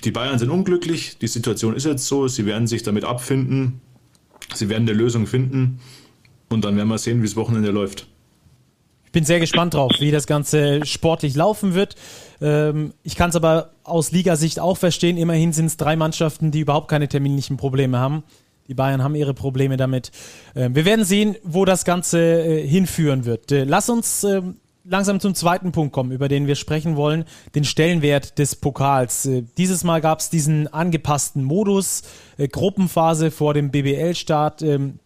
die 0.00 0.10
Bayern 0.10 0.38
sind 0.38 0.50
unglücklich, 0.50 1.18
die 1.18 1.26
Situation 1.28 1.74
ist 1.74 1.86
jetzt 1.86 2.06
so, 2.06 2.28
sie 2.28 2.46
werden 2.46 2.66
sich 2.66 2.82
damit 2.82 3.04
abfinden, 3.04 3.80
sie 4.54 4.68
werden 4.68 4.88
eine 4.88 4.96
Lösung 4.96 5.26
finden 5.26 5.80
und 6.48 6.64
dann 6.64 6.76
werden 6.76 6.88
wir 6.88 6.98
sehen, 6.98 7.22
wie 7.22 7.26
das 7.26 7.36
Wochenende 7.36 7.70
läuft. 7.70 8.06
Ich 9.10 9.12
bin 9.12 9.24
sehr 9.24 9.40
gespannt 9.40 9.74
drauf, 9.74 9.90
wie 9.98 10.12
das 10.12 10.28
Ganze 10.28 10.86
sportlich 10.86 11.34
laufen 11.34 11.74
wird. 11.74 11.96
Ähm, 12.40 12.94
ich 13.02 13.16
kann 13.16 13.30
es 13.30 13.36
aber 13.36 13.70
aus 13.82 14.12
Ligasicht 14.12 14.60
auch 14.60 14.78
verstehen. 14.78 15.16
Immerhin 15.16 15.52
sind 15.52 15.66
es 15.66 15.76
drei 15.76 15.96
Mannschaften, 15.96 16.52
die 16.52 16.60
überhaupt 16.60 16.86
keine 16.86 17.08
terminlichen 17.08 17.56
Probleme 17.56 17.98
haben. 17.98 18.22
Die 18.68 18.74
Bayern 18.74 19.02
haben 19.02 19.16
ihre 19.16 19.34
Probleme 19.34 19.76
damit. 19.76 20.12
Ähm, 20.54 20.76
wir 20.76 20.84
werden 20.84 21.04
sehen, 21.04 21.34
wo 21.42 21.64
das 21.64 21.84
Ganze 21.84 22.20
äh, 22.20 22.64
hinführen 22.64 23.24
wird. 23.24 23.50
Äh, 23.50 23.64
lass 23.64 23.90
uns 23.90 24.22
ähm, 24.22 24.58
langsam 24.90 25.20
zum 25.20 25.34
zweiten 25.34 25.72
Punkt 25.72 25.92
kommen, 25.92 26.10
über 26.10 26.28
den 26.28 26.46
wir 26.46 26.56
sprechen 26.56 26.96
wollen, 26.96 27.24
den 27.54 27.64
Stellenwert 27.64 28.38
des 28.38 28.56
Pokals. 28.56 29.24
Äh, 29.26 29.44
dieses 29.56 29.84
Mal 29.84 30.00
gab 30.00 30.18
es 30.18 30.28
diesen 30.28 30.66
angepassten 30.68 31.44
Modus, 31.44 32.02
äh, 32.36 32.48
Gruppenphase 32.48 33.30
vor 33.30 33.54
dem 33.54 33.70
BBL-Start. 33.70 34.62
Ähm, 34.62 34.98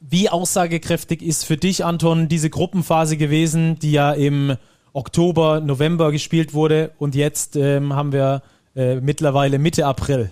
wie 0.00 0.28
aussagekräftig 0.28 1.22
ist 1.22 1.44
für 1.44 1.56
dich, 1.56 1.84
Anton, 1.84 2.28
diese 2.28 2.50
Gruppenphase 2.50 3.16
gewesen, 3.16 3.78
die 3.82 3.92
ja 3.92 4.12
im 4.12 4.54
Oktober, 4.92 5.60
November 5.60 6.12
gespielt 6.12 6.54
wurde 6.54 6.92
und 6.98 7.16
jetzt 7.16 7.56
ähm, 7.56 7.94
haben 7.94 8.12
wir 8.12 8.42
äh, 8.76 9.00
mittlerweile 9.00 9.58
Mitte 9.58 9.84
April? 9.86 10.30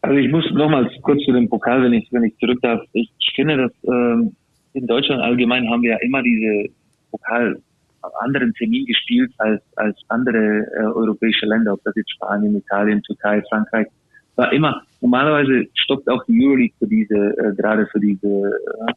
Also 0.00 0.16
ich 0.16 0.30
muss 0.30 0.48
nochmals 0.52 0.92
kurz 1.02 1.24
zu 1.24 1.32
dem 1.32 1.48
Pokal, 1.48 1.82
wenn 1.82 1.92
ich, 1.92 2.06
wenn 2.12 2.22
ich 2.22 2.38
zurück 2.38 2.60
darf. 2.62 2.80
Ich 2.92 3.10
finde, 3.34 3.56
dass 3.56 3.72
ähm, 3.84 4.36
in 4.74 4.86
Deutschland 4.86 5.20
allgemein 5.20 5.68
haben 5.68 5.82
wir 5.82 5.90
ja 5.90 5.98
immer 5.98 6.22
diese 6.22 6.70
Pokal 7.10 7.60
anderen 8.20 8.52
Termin 8.54 8.86
gespielt 8.86 9.32
als, 9.38 9.62
als 9.76 9.96
andere 10.08 10.66
äh, 10.76 10.84
europäische 10.94 11.46
Länder, 11.46 11.74
ob 11.74 11.82
das 11.84 11.94
jetzt 11.96 12.12
Spanien, 12.12 12.56
Italien, 12.56 13.02
Türkei, 13.02 13.42
Frankreich. 13.48 13.86
War 14.36 14.52
immer, 14.52 14.82
normalerweise 15.00 15.66
stoppt 15.74 16.08
auch 16.08 16.24
die 16.26 16.46
Euroleague 16.46 16.74
für 16.78 16.86
diese, 16.86 17.14
äh, 17.14 17.54
gerade 17.56 17.86
für 17.86 17.98
diese 18.00 18.26
äh, 18.26 18.92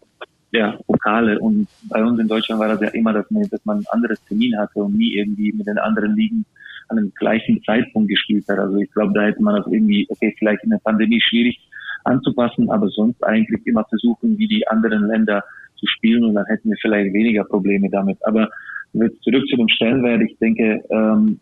ja, 0.52 0.78
Pokale. 0.86 1.40
Und 1.40 1.68
bei 1.90 2.04
uns 2.04 2.20
in 2.20 2.28
Deutschland 2.28 2.62
war 2.62 2.68
das 2.68 2.82
ja 2.82 2.90
immer, 2.90 3.14
dass 3.14 3.30
man, 3.32 3.50
dass 3.50 3.66
man 3.66 3.80
ein 3.80 3.86
anderes 3.92 4.24
Termin 4.26 4.58
hatte 4.58 4.80
und 4.84 4.96
nie 4.96 5.16
irgendwie 5.16 5.52
mit 5.54 5.68
den 5.68 5.80
anderen 5.80 6.16
Ligen 6.16 6.46
an 6.90 6.98
dem 6.98 7.12
gleichen 7.16 7.64
Zeitpunkt 7.64 8.10
gespielt 8.10 8.46
hat. 8.50 8.60
Also 8.60 8.78
ich 8.78 8.92
glaube, 8.92 9.14
da 9.14 9.24
hätte 9.24 9.42
man 9.42 9.56
das 9.56 9.66
irgendwie, 9.68 10.06
okay, 10.10 10.36
vielleicht 10.38 10.64
in 10.64 10.72
der 10.72 10.82
Pandemie 10.84 11.22
schwierig 11.22 11.60
anzupassen, 12.04 12.70
aber 12.70 12.90
sonst 12.90 13.24
eigentlich 13.24 13.66
immer 13.66 13.86
versuchen, 13.86 14.38
wie 14.38 14.48
die 14.48 14.68
anderen 14.68 15.08
Länder 15.08 15.44
zu 15.82 15.88
spielen 15.88 16.24
und 16.24 16.36
dann 16.36 16.46
hätten 16.46 16.70
wir 16.70 16.78
vielleicht 16.80 17.14
weniger 17.14 17.44
Probleme 17.44 17.90
damit. 17.90 18.18
Aber 18.26 18.50
zurück 18.94 19.46
zu 19.48 19.58
dem 19.58 19.68
Stellenwert, 19.68 20.22
ich 20.22 20.38
denke, 20.38 20.82
ähm, 20.90 21.40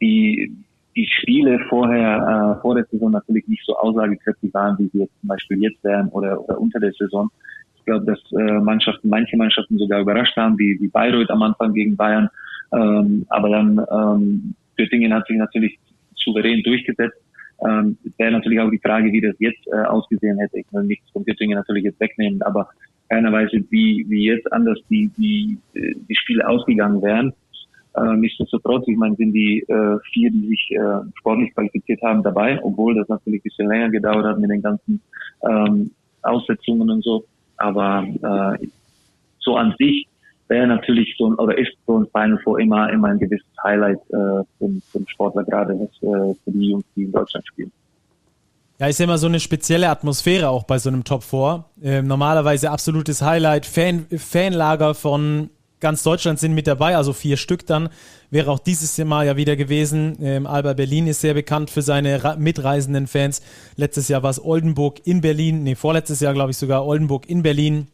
die, 0.00 0.52
die 0.96 1.06
Spiele 1.06 1.60
vorher, 1.68 2.56
äh, 2.58 2.60
vor 2.60 2.74
der 2.74 2.84
Saison 2.90 3.10
natürlich 3.12 3.46
nicht 3.46 3.64
so 3.64 3.76
aussagekräftig 3.76 4.52
waren, 4.54 4.78
wie 4.78 4.88
sie 4.88 5.00
jetzt 5.00 5.20
zum 5.20 5.28
Beispiel 5.28 5.62
jetzt 5.62 5.82
wären 5.84 6.08
oder, 6.08 6.40
oder 6.42 6.60
unter 6.60 6.80
der 6.80 6.92
Saison. 6.92 7.30
Ich 7.76 7.84
glaube, 7.84 8.06
dass 8.06 8.20
äh, 8.32 8.60
Mannschaften, 8.60 9.08
manche 9.08 9.36
Mannschaften 9.36 9.78
sogar 9.78 10.00
überrascht 10.00 10.36
haben, 10.36 10.58
wie, 10.58 10.78
wie 10.80 10.88
Bayreuth 10.88 11.30
am 11.30 11.42
Anfang 11.42 11.74
gegen 11.74 11.96
Bayern. 11.96 12.28
Ähm, 12.72 13.26
aber 13.28 13.50
dann 13.50 13.84
ähm, 13.90 14.54
Göttingen 14.76 15.12
hat 15.12 15.26
sich 15.26 15.36
natürlich 15.36 15.78
souverän 16.14 16.62
durchgesetzt. 16.62 17.18
Ähm, 17.64 17.96
wäre 18.18 18.32
natürlich 18.32 18.60
auch 18.60 18.70
die 18.70 18.78
Frage, 18.78 19.12
wie 19.12 19.20
das 19.20 19.36
jetzt 19.38 19.66
äh, 19.68 19.84
ausgesehen 19.86 20.38
hätte. 20.38 20.58
Ich 20.58 20.66
will 20.72 20.84
nichts 20.84 21.08
von 21.10 21.24
Göttingen 21.24 21.56
natürlich 21.56 21.84
jetzt 21.84 22.00
wegnehmen, 22.00 22.42
aber 22.42 22.68
keiner 23.12 23.30
weiß, 23.30 23.50
wie, 23.68 24.06
wie 24.08 24.24
jetzt 24.24 24.50
anders 24.52 24.78
die, 24.88 25.10
die, 25.18 25.58
die 25.74 26.16
Spiele 26.16 26.48
ausgegangen 26.48 27.02
wären. 27.02 27.34
Äh, 27.94 28.16
nichtsdestotrotz, 28.16 28.88
ich 28.88 28.96
meine, 28.96 29.16
sind 29.16 29.32
die 29.34 29.60
äh, 29.68 29.98
vier, 30.12 30.30
die 30.30 30.46
sich 30.48 30.70
äh, 30.70 31.06
sportlich 31.18 31.52
qualifiziert 31.52 32.00
haben, 32.00 32.22
dabei, 32.22 32.58
obwohl 32.62 32.94
das 32.94 33.06
natürlich 33.08 33.40
ein 33.40 33.44
bisschen 33.44 33.68
länger 33.68 33.90
gedauert 33.90 34.24
hat 34.24 34.38
mit 34.38 34.50
den 34.50 34.62
ganzen 34.62 35.02
ähm, 35.46 35.90
Aussetzungen 36.22 36.88
und 36.90 37.04
so. 37.04 37.24
Aber 37.58 38.06
äh, 38.60 38.66
so 39.40 39.56
an 39.56 39.74
sich 39.78 40.08
wäre 40.48 40.66
natürlich 40.66 41.14
so 41.18 41.30
ein, 41.30 41.34
oder 41.34 41.58
ist 41.58 41.72
so 41.86 41.98
ein 41.98 42.06
Final 42.06 42.38
Four 42.42 42.60
immer, 42.60 42.90
immer 42.90 43.08
ein 43.08 43.18
gewisses 43.18 43.46
Highlight 43.62 44.00
äh, 44.08 44.42
für, 44.56 44.70
für 44.90 44.98
den 45.00 45.08
Sportler, 45.08 45.44
gerade 45.44 45.78
was, 45.78 45.90
äh, 46.02 46.34
für 46.44 46.50
die 46.50 46.70
Jungs, 46.70 46.86
die 46.96 47.02
in 47.02 47.12
Deutschland 47.12 47.46
spielen. 47.46 47.72
Ja, 48.82 48.88
ist 48.88 48.98
ja 48.98 49.04
immer 49.04 49.18
so 49.18 49.28
eine 49.28 49.38
spezielle 49.38 49.88
Atmosphäre 49.90 50.48
auch 50.48 50.64
bei 50.64 50.76
so 50.76 50.88
einem 50.88 51.04
Top 51.04 51.22
4. 51.22 51.66
Ähm, 51.84 52.08
normalerweise 52.08 52.72
absolutes 52.72 53.22
Highlight. 53.22 53.64
Fan, 53.64 54.06
Fanlager 54.18 54.96
von 54.96 55.50
ganz 55.78 56.02
Deutschland 56.02 56.40
sind 56.40 56.52
mit 56.52 56.66
dabei, 56.66 56.96
also 56.96 57.12
vier 57.12 57.36
Stück 57.36 57.64
dann. 57.64 57.90
Wäre 58.30 58.50
auch 58.50 58.58
dieses 58.58 58.98
Mal 58.98 59.24
ja 59.24 59.36
wieder 59.36 59.54
gewesen. 59.54 60.18
Ähm, 60.20 60.48
Alba 60.48 60.72
Berlin 60.72 61.06
ist 61.06 61.20
sehr 61.20 61.34
bekannt 61.34 61.70
für 61.70 61.80
seine 61.80 62.34
mitreisenden 62.40 63.06
Fans. 63.06 63.40
Letztes 63.76 64.08
Jahr 64.08 64.24
war 64.24 64.30
es 64.30 64.44
Oldenburg 64.44 65.06
in 65.06 65.20
Berlin, 65.20 65.62
nee, 65.62 65.76
vorletztes 65.76 66.18
Jahr 66.18 66.34
glaube 66.34 66.50
ich 66.50 66.56
sogar 66.56 66.84
Oldenburg 66.84 67.30
in 67.30 67.44
Berlin, 67.44 67.86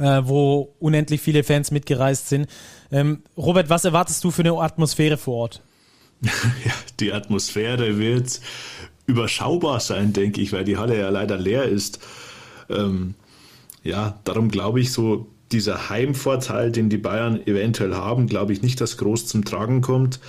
äh, 0.00 0.22
wo 0.24 0.74
unendlich 0.80 1.20
viele 1.20 1.44
Fans 1.44 1.70
mitgereist 1.70 2.28
sind. 2.28 2.48
Ähm, 2.90 3.22
Robert, 3.36 3.70
was 3.70 3.84
erwartest 3.84 4.24
du 4.24 4.32
für 4.32 4.42
eine 4.42 4.54
Atmosphäre 4.54 5.16
vor 5.16 5.34
Ort? 5.36 5.62
ja, 6.22 6.72
die 6.98 7.12
Atmosphäre 7.12 8.00
wird 8.00 8.40
überschaubar 9.08 9.80
sein, 9.80 10.12
denke 10.12 10.40
ich, 10.40 10.52
weil 10.52 10.64
die 10.64 10.76
Halle 10.76 10.98
ja 10.98 11.08
leider 11.08 11.38
leer 11.38 11.64
ist. 11.64 11.98
Ähm, 12.68 13.14
ja, 13.82 14.20
darum 14.24 14.50
glaube 14.50 14.80
ich, 14.80 14.92
so 14.92 15.26
dieser 15.50 15.88
Heimvorteil, 15.88 16.70
den 16.70 16.90
die 16.90 16.98
Bayern 16.98 17.44
eventuell 17.46 17.94
haben, 17.94 18.26
glaube 18.26 18.52
ich 18.52 18.60
nicht, 18.60 18.80
dass 18.80 18.98
groß 18.98 19.26
zum 19.26 19.46
Tragen 19.46 19.80
kommt. 19.80 20.20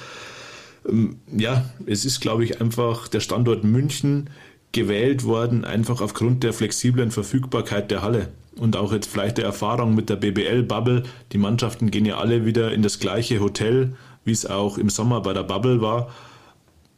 Ähm, 0.88 1.17
ja, 1.36 1.65
es 1.86 2.05
ist, 2.05 2.21
glaube 2.21 2.45
ich, 2.45 2.62
einfach 2.62 3.09
der 3.09 3.19
Standort 3.19 3.65
München 3.65 4.29
gewählt 4.71 5.25
worden, 5.25 5.65
einfach 5.65 6.00
aufgrund 6.00 6.43
der 6.43 6.53
flexiblen 6.53 7.12
Verfügbarkeit 7.12 7.91
der 7.91 8.01
Halle 8.01 8.29
und 8.55 8.77
auch 8.77 8.93
jetzt 8.93 9.09
vielleicht 9.12 9.39
der 9.39 9.45
Erfahrung 9.45 9.93
mit 9.93 10.09
der 10.09 10.15
BBL-Bubble. 10.15 11.03
Die 11.33 11.38
Mannschaften 11.38 11.91
gehen 11.91 12.05
ja 12.05 12.17
alle 12.17 12.45
wieder 12.45 12.71
in 12.71 12.81
das 12.81 13.00
gleiche 13.00 13.41
Hotel, 13.41 13.95
wie 14.24 14.31
es 14.31 14.45
auch 14.45 14.77
im 14.77 14.89
Sommer 14.89 15.19
bei 15.21 15.33
der 15.33 15.43
Bubble 15.43 15.81
war. 15.81 16.09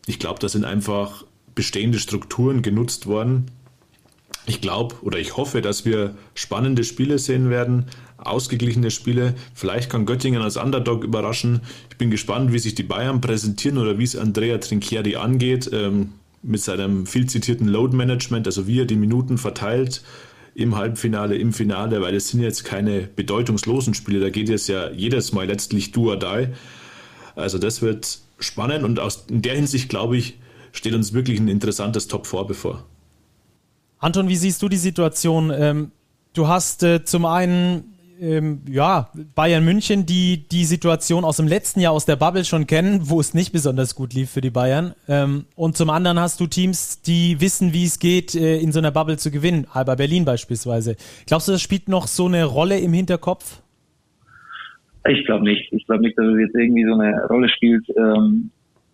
Ich 0.05 0.19
glaube, 0.19 0.39
da 0.39 0.49
sind 0.49 0.65
einfach 0.65 1.23
bestehende 1.55 1.99
Strukturen 1.99 2.61
genutzt 2.61 3.07
worden. 3.07 3.51
Ich 4.45 4.61
glaube 4.61 4.95
oder 5.01 5.19
ich 5.19 5.37
hoffe, 5.37 5.61
dass 5.61 5.85
wir 5.85 6.15
spannende 6.33 6.83
Spiele 6.83 7.19
sehen 7.19 7.49
werden, 7.49 7.85
ausgeglichene 8.17 8.91
Spiele. 8.91 9.35
Vielleicht 9.53 9.89
kann 9.89 10.05
Göttingen 10.05 10.41
als 10.41 10.57
Underdog 10.57 11.03
überraschen. 11.03 11.61
Ich 11.89 11.97
bin 11.97 12.11
gespannt, 12.11 12.51
wie 12.53 12.59
sich 12.59 12.75
die 12.75 12.83
Bayern 12.83 13.21
präsentieren 13.21 13.77
oder 13.77 13.97
wie 13.97 14.03
es 14.03 14.15
Andrea 14.15 14.57
Trinchieri 14.57 15.15
angeht 15.15 15.69
ähm, 15.71 16.13
mit 16.43 16.61
seinem 16.61 17.05
viel 17.05 17.27
zitierten 17.27 17.67
Load 17.67 17.95
Management, 17.95 18.47
also 18.47 18.67
wie 18.67 18.79
er 18.79 18.85
die 18.85 18.95
Minuten 18.95 19.37
verteilt 19.37 20.01
im 20.53 20.75
Halbfinale, 20.75 21.35
im 21.35 21.53
Finale, 21.53 22.01
weil 22.01 22.15
es 22.15 22.29
sind 22.29 22.41
jetzt 22.41 22.65
keine 22.65 23.01
bedeutungslosen 23.01 23.93
Spiele, 23.93 24.19
da 24.19 24.29
geht 24.29 24.49
es 24.49 24.67
ja 24.67 24.89
jedes 24.91 25.31
Mal 25.31 25.47
letztlich 25.47 25.91
do 25.91 26.09
or 26.09 26.17
die. 26.17 26.47
Also 27.35 27.57
das 27.57 27.81
wird 27.81 28.19
spannend 28.39 28.83
und 28.83 28.99
aus, 28.99 29.25
in 29.29 29.41
der 29.41 29.55
Hinsicht 29.55 29.87
glaube 29.87 30.17
ich, 30.17 30.37
steht 30.71 30.93
uns 30.93 31.13
wirklich 31.13 31.39
ein 31.39 31.47
interessantes 31.47 32.07
Top 32.07 32.27
4 32.27 32.43
bevor. 32.45 32.85
Anton, 33.99 34.29
wie 34.29 34.35
siehst 34.35 34.61
du 34.61 34.69
die 34.69 34.77
Situation? 34.77 35.51
Ähm, 35.55 35.91
du 36.33 36.47
hast 36.47 36.83
äh, 36.83 37.03
zum 37.03 37.25
einen 37.25 37.91
ähm, 38.21 38.61
ja, 38.69 39.09
Bayern 39.35 39.65
München, 39.65 40.05
die 40.05 40.47
die 40.47 40.63
Situation 40.65 41.25
aus 41.25 41.37
dem 41.37 41.47
letzten 41.47 41.79
Jahr 41.79 41.91
aus 41.91 42.05
der 42.05 42.15
Bubble 42.15 42.45
schon 42.45 42.67
kennen, 42.67 43.09
wo 43.09 43.19
es 43.19 43.33
nicht 43.33 43.51
besonders 43.51 43.95
gut 43.95 44.13
lief 44.13 44.29
für 44.29 44.41
die 44.41 44.51
Bayern. 44.51 44.93
Ähm, 45.07 45.45
und 45.55 45.75
zum 45.75 45.89
anderen 45.89 46.19
hast 46.19 46.39
du 46.39 46.47
Teams, 46.47 47.01
die 47.01 47.41
wissen, 47.41 47.73
wie 47.73 47.85
es 47.85 47.99
geht, 47.99 48.35
äh, 48.35 48.59
in 48.59 48.71
so 48.71 48.79
einer 48.79 48.91
Bubble 48.91 49.17
zu 49.17 49.31
gewinnen. 49.31 49.65
Alba 49.71 49.95
Berlin 49.95 50.23
beispielsweise. 50.23 50.95
Glaubst 51.25 51.47
du, 51.47 51.51
das 51.51 51.61
spielt 51.61 51.89
noch 51.89 52.07
so 52.07 52.27
eine 52.27 52.45
Rolle 52.45 52.79
im 52.79 52.93
Hinterkopf? 52.93 53.61
Ich 55.09 55.25
glaube 55.25 55.43
nicht. 55.43 55.71
Ich 55.73 55.85
glaube 55.87 56.03
nicht, 56.03 56.17
dass 56.17 56.27
es 56.27 56.39
jetzt 56.39 56.55
irgendwie 56.55 56.85
so 56.85 56.93
eine 56.93 57.25
Rolle 57.25 57.49
spielt. 57.49 57.87
Ähm, 57.97 58.51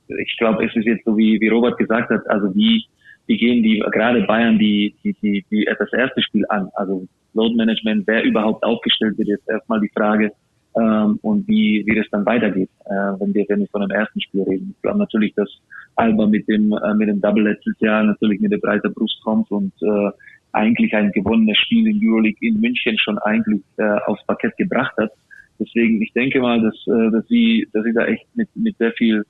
ich 0.09 0.37
glaube, 0.37 0.65
es 0.65 0.75
ist 0.75 0.85
jetzt 0.85 1.05
so, 1.05 1.17
wie, 1.17 1.39
wie 1.39 1.47
Robert 1.47 1.77
gesagt 1.77 2.09
hat, 2.09 2.27
also 2.29 2.53
wie, 2.55 2.85
wie 3.27 3.37
gehen 3.37 3.63
die, 3.63 3.79
gerade 3.91 4.21
Bayern, 4.23 4.57
die, 4.57 4.95
die, 5.03 5.13
die, 5.21 5.45
die 5.51 5.67
das 5.77 5.91
erste 5.93 6.21
Spiel 6.21 6.45
an? 6.49 6.69
Also 6.75 7.07
Load 7.33 7.55
Management, 7.55 8.07
wer 8.07 8.23
überhaupt 8.23 8.63
aufgestellt 8.63 9.17
wird, 9.17 9.27
jetzt 9.27 9.49
erstmal 9.49 9.79
die 9.79 9.91
Frage, 9.95 10.31
ähm, 10.77 11.19
und 11.21 11.47
wie, 11.47 11.83
wie 11.85 11.95
das 11.95 12.05
dann 12.11 12.25
weitergeht, 12.25 12.69
äh, 12.85 13.19
wenn 13.19 13.33
wir, 13.33 13.45
wenn 13.49 13.59
wir 13.59 13.67
von 13.67 13.81
dem 13.81 13.91
ersten 13.91 14.21
Spiel 14.21 14.43
reden. 14.43 14.73
Ich 14.75 14.81
glaube 14.81 14.99
natürlich, 14.99 15.33
dass 15.35 15.49
Alba 15.95 16.27
mit 16.27 16.47
dem, 16.47 16.71
äh, 16.71 16.93
mit 16.93 17.09
dem 17.09 17.19
Double 17.19 17.43
letztes 17.43 17.79
Jahr 17.79 18.03
natürlich 18.03 18.39
mit 18.39 18.51
der 18.51 18.59
breiter 18.59 18.89
Brust 18.89 19.19
kommt 19.23 19.49
und, 19.49 19.73
äh, 19.81 20.11
eigentlich 20.53 20.93
ein 20.93 21.11
gewonnenes 21.11 21.57
Spiel 21.57 21.87
in 21.87 21.99
Euroleague 22.03 22.37
in 22.41 22.59
München 22.59 22.97
schon 22.97 23.17
eigentlich 23.19 23.61
äh, 23.77 23.97
aufs 24.05 24.25
Parkett 24.25 24.55
gebracht 24.57 24.95
hat. 24.97 25.11
Deswegen, 25.59 26.01
ich 26.01 26.13
denke 26.13 26.39
mal, 26.39 26.61
dass, 26.61 26.75
äh, 26.87 27.11
dass 27.11 27.27
sie, 27.27 27.67
dass 27.73 27.83
sie 27.83 27.93
da 27.93 28.05
echt 28.05 28.25
mit, 28.35 28.49
mit 28.55 28.77
sehr 28.77 28.91
viel 28.93 29.23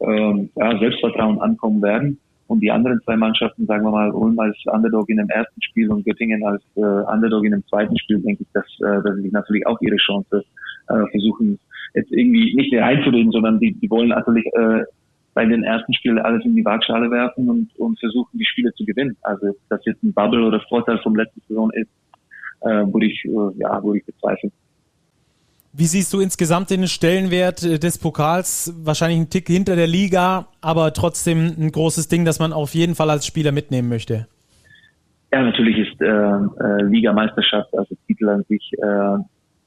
ähm, 0.00 0.50
ja, 0.54 0.78
Selbstvertrauen 0.78 1.40
ankommen 1.40 1.82
werden. 1.82 2.18
Und 2.46 2.60
die 2.60 2.70
anderen 2.70 3.00
zwei 3.04 3.16
Mannschaften, 3.16 3.66
sagen 3.66 3.84
wir 3.84 3.90
mal, 3.90 4.10
Ulm 4.10 4.38
als 4.38 4.56
Underdog 4.66 5.10
in 5.10 5.18
dem 5.18 5.28
ersten 5.28 5.60
Spiel 5.60 5.90
und 5.90 6.04
Göttingen 6.06 6.42
als 6.44 6.62
äh, 6.76 6.80
Underdog 6.80 7.44
in 7.44 7.52
dem 7.52 7.66
zweiten 7.66 7.96
Spiel, 7.98 8.20
denke 8.20 8.42
ich, 8.42 8.48
dass, 8.54 8.64
äh, 8.80 9.02
dass 9.02 9.16
sie 9.16 9.28
natürlich 9.30 9.66
auch 9.66 9.78
ihre 9.82 9.96
Chance 9.96 10.44
äh, 10.88 11.10
versuchen, 11.10 11.58
jetzt 11.94 12.10
irgendwie 12.10 12.54
nicht 12.54 12.74
reinzureden, 12.74 13.32
sondern 13.32 13.60
die, 13.60 13.72
die 13.74 13.90
wollen 13.90 14.08
natürlich 14.08 14.46
äh, 14.54 14.82
bei 15.34 15.44
den 15.44 15.62
ersten 15.62 15.92
Spielen 15.92 16.18
alles 16.18 16.44
in 16.44 16.56
die 16.56 16.64
Waagschale 16.64 17.10
werfen 17.10 17.48
und, 17.48 17.68
und 17.78 18.00
versuchen, 18.00 18.38
die 18.38 18.46
Spiele 18.46 18.72
zu 18.74 18.84
gewinnen. 18.84 19.16
Also, 19.22 19.54
dass 19.68 19.84
jetzt 19.84 20.02
ein 20.02 20.14
Bubble 20.14 20.44
oder 20.44 20.60
Vorteil 20.68 20.98
vom 20.98 21.16
letzten 21.16 21.42
Saison 21.48 21.70
ist, 21.72 21.90
äh, 22.62 22.86
würde 22.92 23.06
ich, 23.06 23.24
äh, 23.24 23.60
ja, 23.60 23.82
würde 23.84 23.98
ich 23.98 24.06
bezweifeln. 24.06 24.52
Wie 25.78 25.84
siehst 25.84 26.12
du 26.12 26.18
insgesamt 26.18 26.70
den 26.70 26.88
Stellenwert 26.88 27.62
äh, 27.62 27.78
des 27.78 27.98
Pokals? 27.98 28.74
Wahrscheinlich 28.82 29.20
ein 29.20 29.30
Tick 29.30 29.46
hinter 29.46 29.76
der 29.76 29.86
Liga, 29.86 30.48
aber 30.60 30.92
trotzdem 30.92 31.54
ein 31.56 31.70
großes 31.70 32.08
Ding, 32.08 32.24
das 32.24 32.40
man 32.40 32.52
auf 32.52 32.74
jeden 32.74 32.96
Fall 32.96 33.10
als 33.10 33.24
Spieler 33.24 33.52
mitnehmen 33.52 33.88
möchte. 33.88 34.26
Ja, 35.32 35.40
natürlich 35.40 35.78
ist 35.78 36.00
äh, 36.00 36.06
äh, 36.08 36.82
Ligameisterschaft, 36.82 37.72
also 37.78 37.94
Titel 38.08 38.28
an 38.28 38.42
sich, 38.48 38.72
äh, 38.72 39.18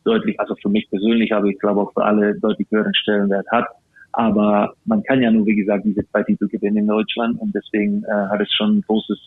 deutlich, 0.04 0.38
also 0.38 0.54
für 0.62 0.68
mich 0.68 0.90
persönlich, 0.90 1.34
aber 1.34 1.46
ich 1.46 1.58
glaube 1.60 1.80
auch 1.80 1.94
für 1.94 2.04
alle 2.04 2.38
deutlich 2.42 2.68
höheren 2.70 2.94
Stellenwert 2.94 3.48
hat. 3.50 3.68
Aber 4.12 4.74
man 4.84 5.02
kann 5.04 5.22
ja 5.22 5.32
nur, 5.32 5.46
wie 5.46 5.56
gesagt, 5.56 5.86
diese 5.86 6.06
zwei 6.10 6.24
Titel 6.24 6.50
gewinnen 6.50 6.76
in 6.76 6.88
Deutschland 6.88 7.40
und 7.40 7.56
deswegen 7.56 8.04
äh, 8.04 8.12
hat 8.12 8.42
es 8.42 8.52
schon 8.52 8.80
ein 8.80 8.82
großes, 8.82 9.18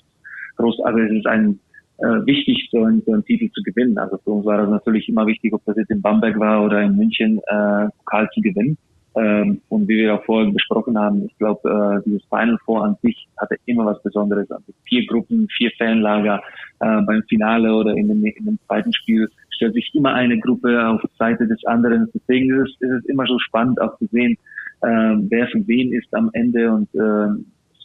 groß, 0.56 0.80
also 0.84 0.98
es 0.98 1.12
ist 1.12 1.26
ein 1.26 1.58
äh, 1.98 2.26
wichtig, 2.26 2.68
so 2.70 2.84
einen, 2.84 3.02
so 3.06 3.12
einen 3.12 3.24
Titel 3.24 3.50
zu 3.52 3.62
gewinnen. 3.62 3.96
Also 3.98 4.18
für 4.18 4.30
uns 4.30 4.46
war 4.46 4.58
das 4.58 4.70
natürlich 4.70 5.08
immer 5.08 5.26
wichtig, 5.26 5.52
ob 5.52 5.64
das 5.64 5.76
jetzt 5.76 5.90
in 5.90 6.02
Bamberg 6.02 6.38
war 6.38 6.64
oder 6.64 6.82
in 6.82 6.96
München, 6.96 7.38
äh, 7.46 7.88
Pokal 7.98 8.28
zu 8.34 8.40
gewinnen. 8.40 8.76
Ähm, 9.16 9.60
und 9.68 9.86
wie 9.86 9.98
wir 9.98 10.14
auch 10.14 10.24
vorhin 10.24 10.52
besprochen 10.52 10.98
haben, 10.98 11.24
ich 11.24 11.38
glaube, 11.38 11.68
äh, 11.70 12.02
dieses 12.04 12.24
Final 12.28 12.58
Four 12.64 12.84
an 12.84 12.96
sich 13.00 13.28
hatte 13.38 13.56
immer 13.66 13.86
was 13.86 14.02
Besonderes. 14.02 14.50
Also 14.50 14.72
vier 14.88 15.06
Gruppen, 15.06 15.46
vier 15.56 15.70
Fanlager, 15.78 16.42
äh, 16.80 17.00
beim 17.02 17.22
Finale 17.28 17.72
oder 17.72 17.94
in 17.94 18.08
dem, 18.08 18.24
in 18.24 18.44
dem 18.44 18.58
zweiten 18.66 18.92
Spiel 18.92 19.28
stellt 19.50 19.74
sich 19.74 19.88
immer 19.94 20.14
eine 20.14 20.38
Gruppe 20.40 20.88
auf 20.88 21.00
Seite 21.16 21.46
des 21.46 21.64
anderen. 21.64 22.08
Deswegen 22.12 22.52
ist 22.54 22.76
es, 22.80 22.88
ist 22.88 23.02
es 23.02 23.04
immer 23.04 23.24
so 23.26 23.38
spannend 23.38 23.80
auch 23.80 23.96
zu 23.98 24.06
sehen, 24.06 24.36
äh, 24.82 25.14
wer 25.30 25.46
für 25.46 25.64
wen 25.68 25.92
ist 25.92 26.12
am 26.12 26.30
Ende 26.32 26.72
und 26.72 26.92
äh, 26.94 27.40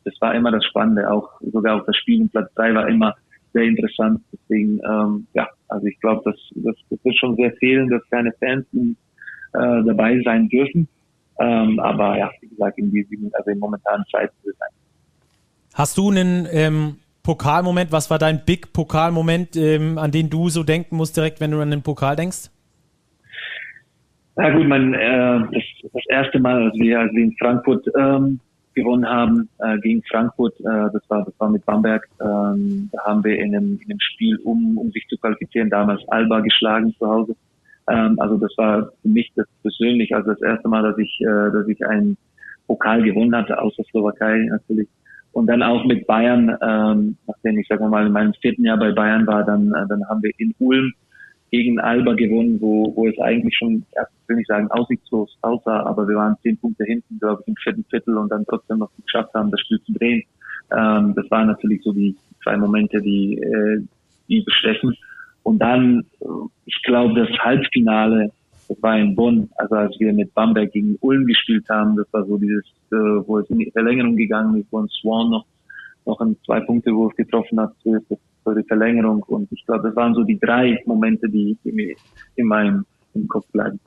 das 0.05 0.19
war 0.21 0.33
immer 0.33 0.51
das 0.51 0.65
Spannende. 0.65 1.11
Auch 1.11 1.29
sogar 1.41 1.79
auch 1.79 1.85
das 1.85 1.95
Spiel 1.97 2.21
in 2.21 2.29
Platz 2.29 2.51
drei 2.55 2.73
war 2.73 2.87
immer 2.87 3.13
sehr 3.53 3.63
interessant. 3.63 4.21
Deswegen, 4.31 4.79
ähm, 4.89 5.27
ja, 5.33 5.47
also 5.67 5.85
ich 5.85 5.99
glaube, 5.99 6.21
das, 6.25 6.35
das, 6.55 6.75
das 6.89 6.99
wird 7.03 7.15
schon 7.17 7.35
sehr 7.35 7.51
fehlen, 7.53 7.89
dass 7.89 8.01
keine 8.09 8.31
Fans 8.39 8.65
äh, 8.73 8.87
dabei 9.53 10.21
sein 10.23 10.49
dürfen. 10.49 10.87
Ähm, 11.39 11.79
aber 11.79 12.17
ja, 12.17 12.29
wie 12.41 12.47
gesagt, 12.49 12.77
in 12.77 12.91
diesem, 12.91 13.31
also 13.33 13.49
in 13.49 13.59
momentanen 13.59 14.05
Zeit 14.11 14.31
wird 14.43 14.53
es 14.53 14.59
sein. 14.59 14.69
Hast 15.73 15.97
du 15.97 16.11
einen 16.11 16.47
ähm, 16.51 16.97
Pokalmoment? 17.23 17.91
Was 17.91 18.09
war 18.09 18.19
dein 18.19 18.43
Big 18.45 18.73
Pokalmoment, 18.73 19.55
ähm, 19.55 19.97
an 19.97 20.11
den 20.11 20.29
du 20.29 20.49
so 20.49 20.63
denken 20.63 20.97
musst, 20.97 21.15
direkt, 21.15 21.39
wenn 21.39 21.51
du 21.51 21.61
an 21.61 21.71
den 21.71 21.81
Pokal 21.81 22.15
denkst? 22.15 22.49
Na 24.35 24.49
gut, 24.51 24.67
mein, 24.67 24.93
äh, 24.93 25.39
das, 25.51 25.63
das 25.93 26.03
erste 26.09 26.39
Mal, 26.39 26.63
als 26.63 26.73
wir, 26.75 26.99
als 26.99 27.13
wir 27.13 27.23
in 27.23 27.35
Frankfurt 27.37 27.85
ähm, 27.97 28.39
gewonnen 28.79 29.07
haben 29.07 29.49
äh, 29.59 29.77
gegen 29.79 30.01
Frankfurt, 30.03 30.59
äh, 30.61 30.89
das 30.93 31.03
war 31.09 31.25
das 31.25 31.33
war 31.39 31.49
mit 31.49 31.65
Bamberg, 31.65 32.07
ähm, 32.21 32.89
da 32.91 33.05
haben 33.05 33.23
wir 33.23 33.37
in 33.37 33.55
einem, 33.55 33.79
in 33.83 33.91
einem 33.91 33.99
Spiel, 33.99 34.37
um, 34.43 34.77
um 34.77 34.91
sich 34.91 35.05
zu 35.07 35.17
qualifizieren, 35.17 35.69
damals 35.69 36.01
Alba 36.09 36.39
geschlagen 36.39 36.93
zu 36.97 37.07
Hause. 37.07 37.35
Ähm, 37.89 38.19
also 38.19 38.37
das 38.37 38.51
war 38.57 38.91
für 39.01 39.07
mich 39.07 39.31
das 39.35 39.47
persönlich, 39.61 40.15
also 40.15 40.31
das 40.31 40.41
erste 40.41 40.67
Mal, 40.67 40.83
dass 40.83 40.97
ich, 40.97 41.19
äh, 41.21 41.51
dass 41.51 41.67
ich 41.67 41.85
einen 41.85 42.17
Pokal 42.67 43.01
gewonnen 43.03 43.35
hatte, 43.35 43.59
außer 43.59 43.83
Slowakei 43.89 44.47
natürlich. 44.49 44.87
Und 45.31 45.47
dann 45.47 45.61
auch 45.63 45.85
mit 45.85 46.07
Bayern, 46.07 46.55
ähm, 46.61 47.17
nachdem 47.27 47.59
ich 47.59 47.67
sage 47.67 47.87
mal 47.87 48.05
in 48.05 48.13
meinem 48.13 48.33
vierten 48.33 48.65
Jahr 48.65 48.77
bei 48.77 48.91
Bayern 48.91 49.27
war, 49.27 49.43
dann, 49.43 49.73
äh, 49.73 49.87
dann 49.87 50.07
haben 50.07 50.23
wir 50.23 50.31
in 50.37 50.53
Ulm 50.59 50.93
gegen 51.51 51.79
Alba 51.79 52.13
gewonnen, 52.13 52.59
wo, 52.61 52.93
wo 52.95 53.07
es 53.07 53.19
eigentlich 53.19 53.55
schon, 53.57 53.83
ja, 53.95 54.03
will 54.27 54.37
nicht 54.37 54.47
sagen, 54.47 54.69
aussichtslos 54.71 55.37
aussah, 55.41 55.83
aber 55.83 56.07
wir 56.07 56.15
waren 56.15 56.35
zehn 56.43 56.57
Punkte 56.57 56.85
hinten, 56.85 57.19
glaube 57.19 57.41
ich, 57.41 57.47
im 57.47 57.55
vierten 57.55 57.83
Viertel 57.89 58.17
und 58.17 58.29
dann 58.29 58.45
trotzdem 58.45 58.79
noch 58.79 58.91
geschafft 59.03 59.33
haben, 59.33 59.51
das 59.51 59.59
Spiel 59.61 59.81
zu 59.81 59.93
drehen. 59.93 60.23
Ähm, 60.71 61.13
das 61.15 61.29
waren 61.31 61.47
natürlich 61.47 61.81
so 61.83 61.91
die 61.91 62.15
zwei 62.43 62.55
Momente, 62.57 63.01
die, 63.01 63.37
äh, 63.37 63.81
die 64.27 64.41
bestechen. 64.41 64.95
Und 65.43 65.59
dann, 65.59 66.05
äh, 66.21 66.25
ich 66.65 66.81
glaube, 66.83 67.25
das 67.25 67.37
Halbfinale, 67.39 68.31
das 68.67 68.81
war 68.83 68.97
in 68.99 69.15
Bonn, 69.15 69.49
also 69.55 69.75
als 69.75 69.99
wir 69.99 70.13
mit 70.13 70.33
Bamberg 70.35 70.71
gegen 70.71 70.97
Ulm 71.01 71.25
gespielt 71.25 71.65
haben, 71.69 71.95
das 71.95 72.07
war 72.13 72.23
so 72.25 72.37
dieses, 72.37 72.65
äh, 72.91 72.95
wo 72.95 73.39
es 73.39 73.49
in 73.49 73.57
die 73.57 73.71
Verlängerung 73.71 74.15
gegangen 74.15 74.59
ist, 74.61 74.67
wo 74.71 74.79
ein 74.79 74.89
Swan 74.89 75.31
noch, 75.31 75.45
noch 76.05 76.21
einen 76.21 76.37
Zwei-Punkte-Wurf 76.45 77.15
getroffen 77.15 77.59
hat, 77.59 77.73
so 77.83 77.95
ist 77.95 78.05
das 78.09 78.19
für 78.49 78.61
die 78.61 78.67
Verlängerung. 78.67 79.23
Und 79.23 79.51
ich 79.51 79.65
glaube, 79.65 79.87
das 79.87 79.95
waren 79.95 80.13
so 80.13 80.23
die 80.23 80.39
drei 80.39 80.81
Momente, 80.85 81.29
die, 81.29 81.57
mir 81.63 81.95
in 82.35 82.47
meinem 82.47 82.85
im 83.13 83.27
Kopf 83.27 83.47
bleiben. 83.51 83.79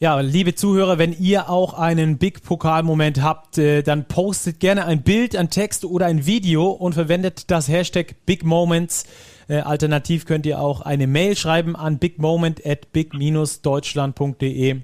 Ja, 0.00 0.20
liebe 0.20 0.54
Zuhörer, 0.54 0.98
wenn 0.98 1.12
ihr 1.12 1.50
auch 1.50 1.74
einen 1.74 2.18
Big 2.18 2.44
Pokal-Moment 2.44 3.20
habt, 3.20 3.58
äh, 3.58 3.82
dann 3.82 4.06
postet 4.06 4.60
gerne 4.60 4.84
ein 4.86 5.02
Bild, 5.02 5.34
ein 5.34 5.50
Text 5.50 5.84
oder 5.84 6.06
ein 6.06 6.24
Video 6.24 6.70
und 6.70 6.92
verwendet 6.92 7.50
das 7.50 7.68
Hashtag 7.68 8.14
Big 8.24 8.44
Moments. 8.44 9.06
Äh, 9.48 9.58
alternativ 9.60 10.24
könnt 10.24 10.46
ihr 10.46 10.60
auch 10.60 10.82
eine 10.82 11.08
Mail 11.08 11.36
schreiben 11.36 11.74
an 11.74 11.98
bigmoment 11.98 12.64
at 12.64 12.92
big-deutschland.de 12.92 14.82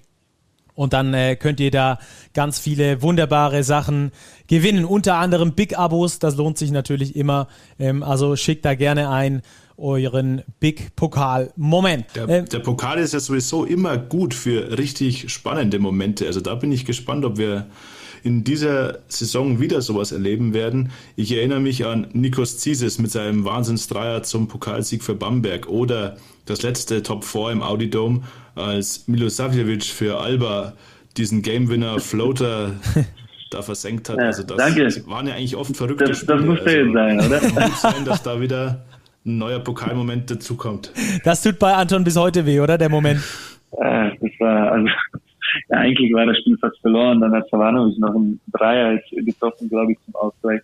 und 0.75 0.93
dann 0.93 1.14
äh, 1.14 1.37
könnt 1.37 1.61
ihr 1.61 1.71
da 1.71 1.99
ganz 2.33 2.59
viele 2.59 3.00
wunderbare 3.02 3.62
Sachen 3.62 4.11
gewinnen. 4.49 4.85
Unter 4.85 5.16
anderem 5.16 5.52
Big-Abos, 5.52 6.19
das 6.19 6.37
lohnt 6.37 6.59
sich 6.59 6.71
natürlich 6.71 7.16
immer. 7.16 7.49
Ähm, 7.78 8.02
also 8.02 8.37
schickt 8.37 8.64
da 8.64 8.75
gerne 8.75 9.11
ein 9.11 9.43
euren 9.76 10.43
Big 10.61 10.95
Pokal 10.97 11.52
Moment. 11.57 12.07
Der, 12.14 12.28
äh, 12.28 12.45
der, 12.45 12.61
Pokal 12.61 12.99
ist 12.99 13.12
ja 13.12 13.21
sowieso 13.21 13.64
immer 13.64 13.99
gut 13.99 14.35
für 14.35 14.78
richtig 14.78 15.33
spannende 15.33 15.78
Momente. 15.78 16.26
Also 16.26 16.40
da 16.40 16.54
bin 16.54 16.71
ich 16.73 16.85
gespannt, 16.85 17.25
ob 17.25 17.38
wir 17.38 17.66
in 18.25 18.43
dieser 18.43 19.00
Saison 19.09 19.61
wieder 19.61 19.83
sowas 19.83 20.11
erleben 20.11 20.54
werden. 20.54 20.90
Ich 21.14 21.31
erinnere 21.31 21.61
mich 21.61 21.85
an 21.85 22.07
Nikos 22.14 22.59
Zises 22.59 22.99
mit 22.99 23.11
seinem 23.11 23.45
Wahnsinnsdreier 23.45 24.23
zum 24.23 24.49
Pokalsieg 24.49 25.02
für 25.02 25.15
Bamberg 25.15 25.69
oder 25.69 26.17
das 26.47 26.63
letzte 26.63 27.02
Top 27.02 27.23
4 27.23 27.50
im 27.50 27.63
Audi 27.63 27.91
Dome, 27.91 28.23
als 28.54 29.06
Milosavljevic 29.08 29.84
für 29.84 30.21
Alba 30.21 30.73
diesen 31.19 31.43
Game 31.43 31.69
Winner 31.69 32.00
Floater 32.00 32.73
da 33.50 33.60
versenkt 33.60 34.08
hat. 34.08 34.17
Ja, 34.17 34.25
also 34.25 34.43
das 34.43 34.56
danke. 34.56 34.89
waren 35.06 35.26
ja 35.26 35.34
eigentlich 35.34 35.56
oft 35.56 35.76
verrückte 35.76 36.04
das, 36.04 36.19
Spiele. 36.19 36.39
Das 36.39 36.47
muss 36.47 36.60
also, 36.60 36.93
sein, 36.93 37.21
oder? 37.21 37.41
Kann 37.54 37.73
sein, 37.73 38.04
dass 38.06 38.23
da 38.23 38.41
wieder 38.41 38.87
ein 39.26 39.37
neuer 39.37 39.60
Pokalmoment 39.60 40.30
dazukommt. 40.30 40.93
Das 41.25 41.43
tut 41.43 41.58
bei 41.58 41.75
Anton 41.75 42.04
bis 42.04 42.17
heute 42.17 42.47
weh, 42.47 42.60
oder 42.60 42.78
der 42.78 42.89
Moment? 42.89 43.21
Äh, 43.73 44.10
das 44.21 44.30
war 44.39 44.73
also 44.73 44.89
ja, 45.69 45.78
eigentlich 45.78 46.12
war 46.12 46.26
das 46.26 46.38
Spiel 46.38 46.56
fast 46.58 46.78
verloren. 46.80 47.21
Dann 47.21 47.32
hat 47.32 47.49
Savanovic 47.50 47.99
noch 47.99 48.14
einen 48.14 48.40
Dreier 48.52 48.99
getroffen, 49.10 49.69
glaube 49.69 49.93
ich, 49.93 49.99
zum 50.04 50.14
Ausgleich. 50.14 50.60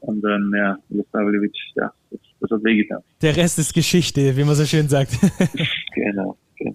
Und 0.00 0.22
dann, 0.22 0.52
ja, 0.56 0.76
Milosavljevic, 0.88 1.52
ja, 1.74 1.90
das, 2.10 2.20
das 2.40 2.50
hat 2.50 2.64
wehgetan. 2.64 3.02
Der 3.20 3.36
Rest 3.36 3.58
ist 3.58 3.74
Geschichte, 3.74 4.36
wie 4.36 4.44
man 4.44 4.54
so 4.54 4.64
schön 4.64 4.88
sagt. 4.88 5.12
genau. 5.94 6.36
Okay. 6.60 6.74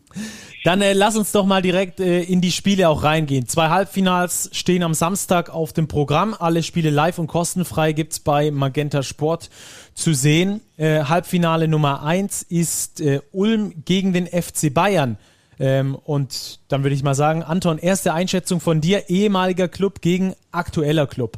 Dann 0.63 0.81
äh, 0.81 0.93
lass 0.93 1.17
uns 1.17 1.33
doch 1.33 1.45
mal 1.45 1.61
direkt 1.61 1.99
äh, 1.99 2.21
in 2.21 2.39
die 2.39 2.51
Spiele 2.51 2.87
auch 2.87 3.03
reingehen. 3.03 3.47
Zwei 3.47 3.69
Halbfinals 3.69 4.49
stehen 4.53 4.81
am 4.81 4.93
Samstag 4.93 5.49
auf 5.49 5.73
dem 5.73 5.89
Programm. 5.89 6.33
Alle 6.37 6.63
Spiele 6.63 6.89
live 6.89 7.19
und 7.19 7.27
kostenfrei 7.27 7.91
gibt's 7.91 8.21
bei 8.21 8.49
Magenta 8.49 9.03
Sport 9.03 9.49
zu 9.93 10.13
sehen. 10.13 10.61
Äh, 10.77 11.03
Halbfinale 11.03 11.67
Nummer 11.67 12.03
eins 12.03 12.43
ist 12.43 13.01
äh, 13.01 13.19
Ulm 13.33 13.73
gegen 13.83 14.13
den 14.13 14.25
FC 14.27 14.73
Bayern. 14.73 15.17
Ähm, 15.59 15.95
und 15.95 16.59
dann 16.69 16.83
würde 16.83 16.95
ich 16.95 17.03
mal 17.03 17.13
sagen, 17.13 17.43
Anton, 17.43 17.77
erste 17.77 18.13
Einschätzung 18.13 18.59
von 18.59 18.81
dir, 18.81 19.09
ehemaliger 19.09 19.67
Club 19.67 20.01
gegen 20.01 20.33
aktueller 20.51 21.07
Club. 21.07 21.37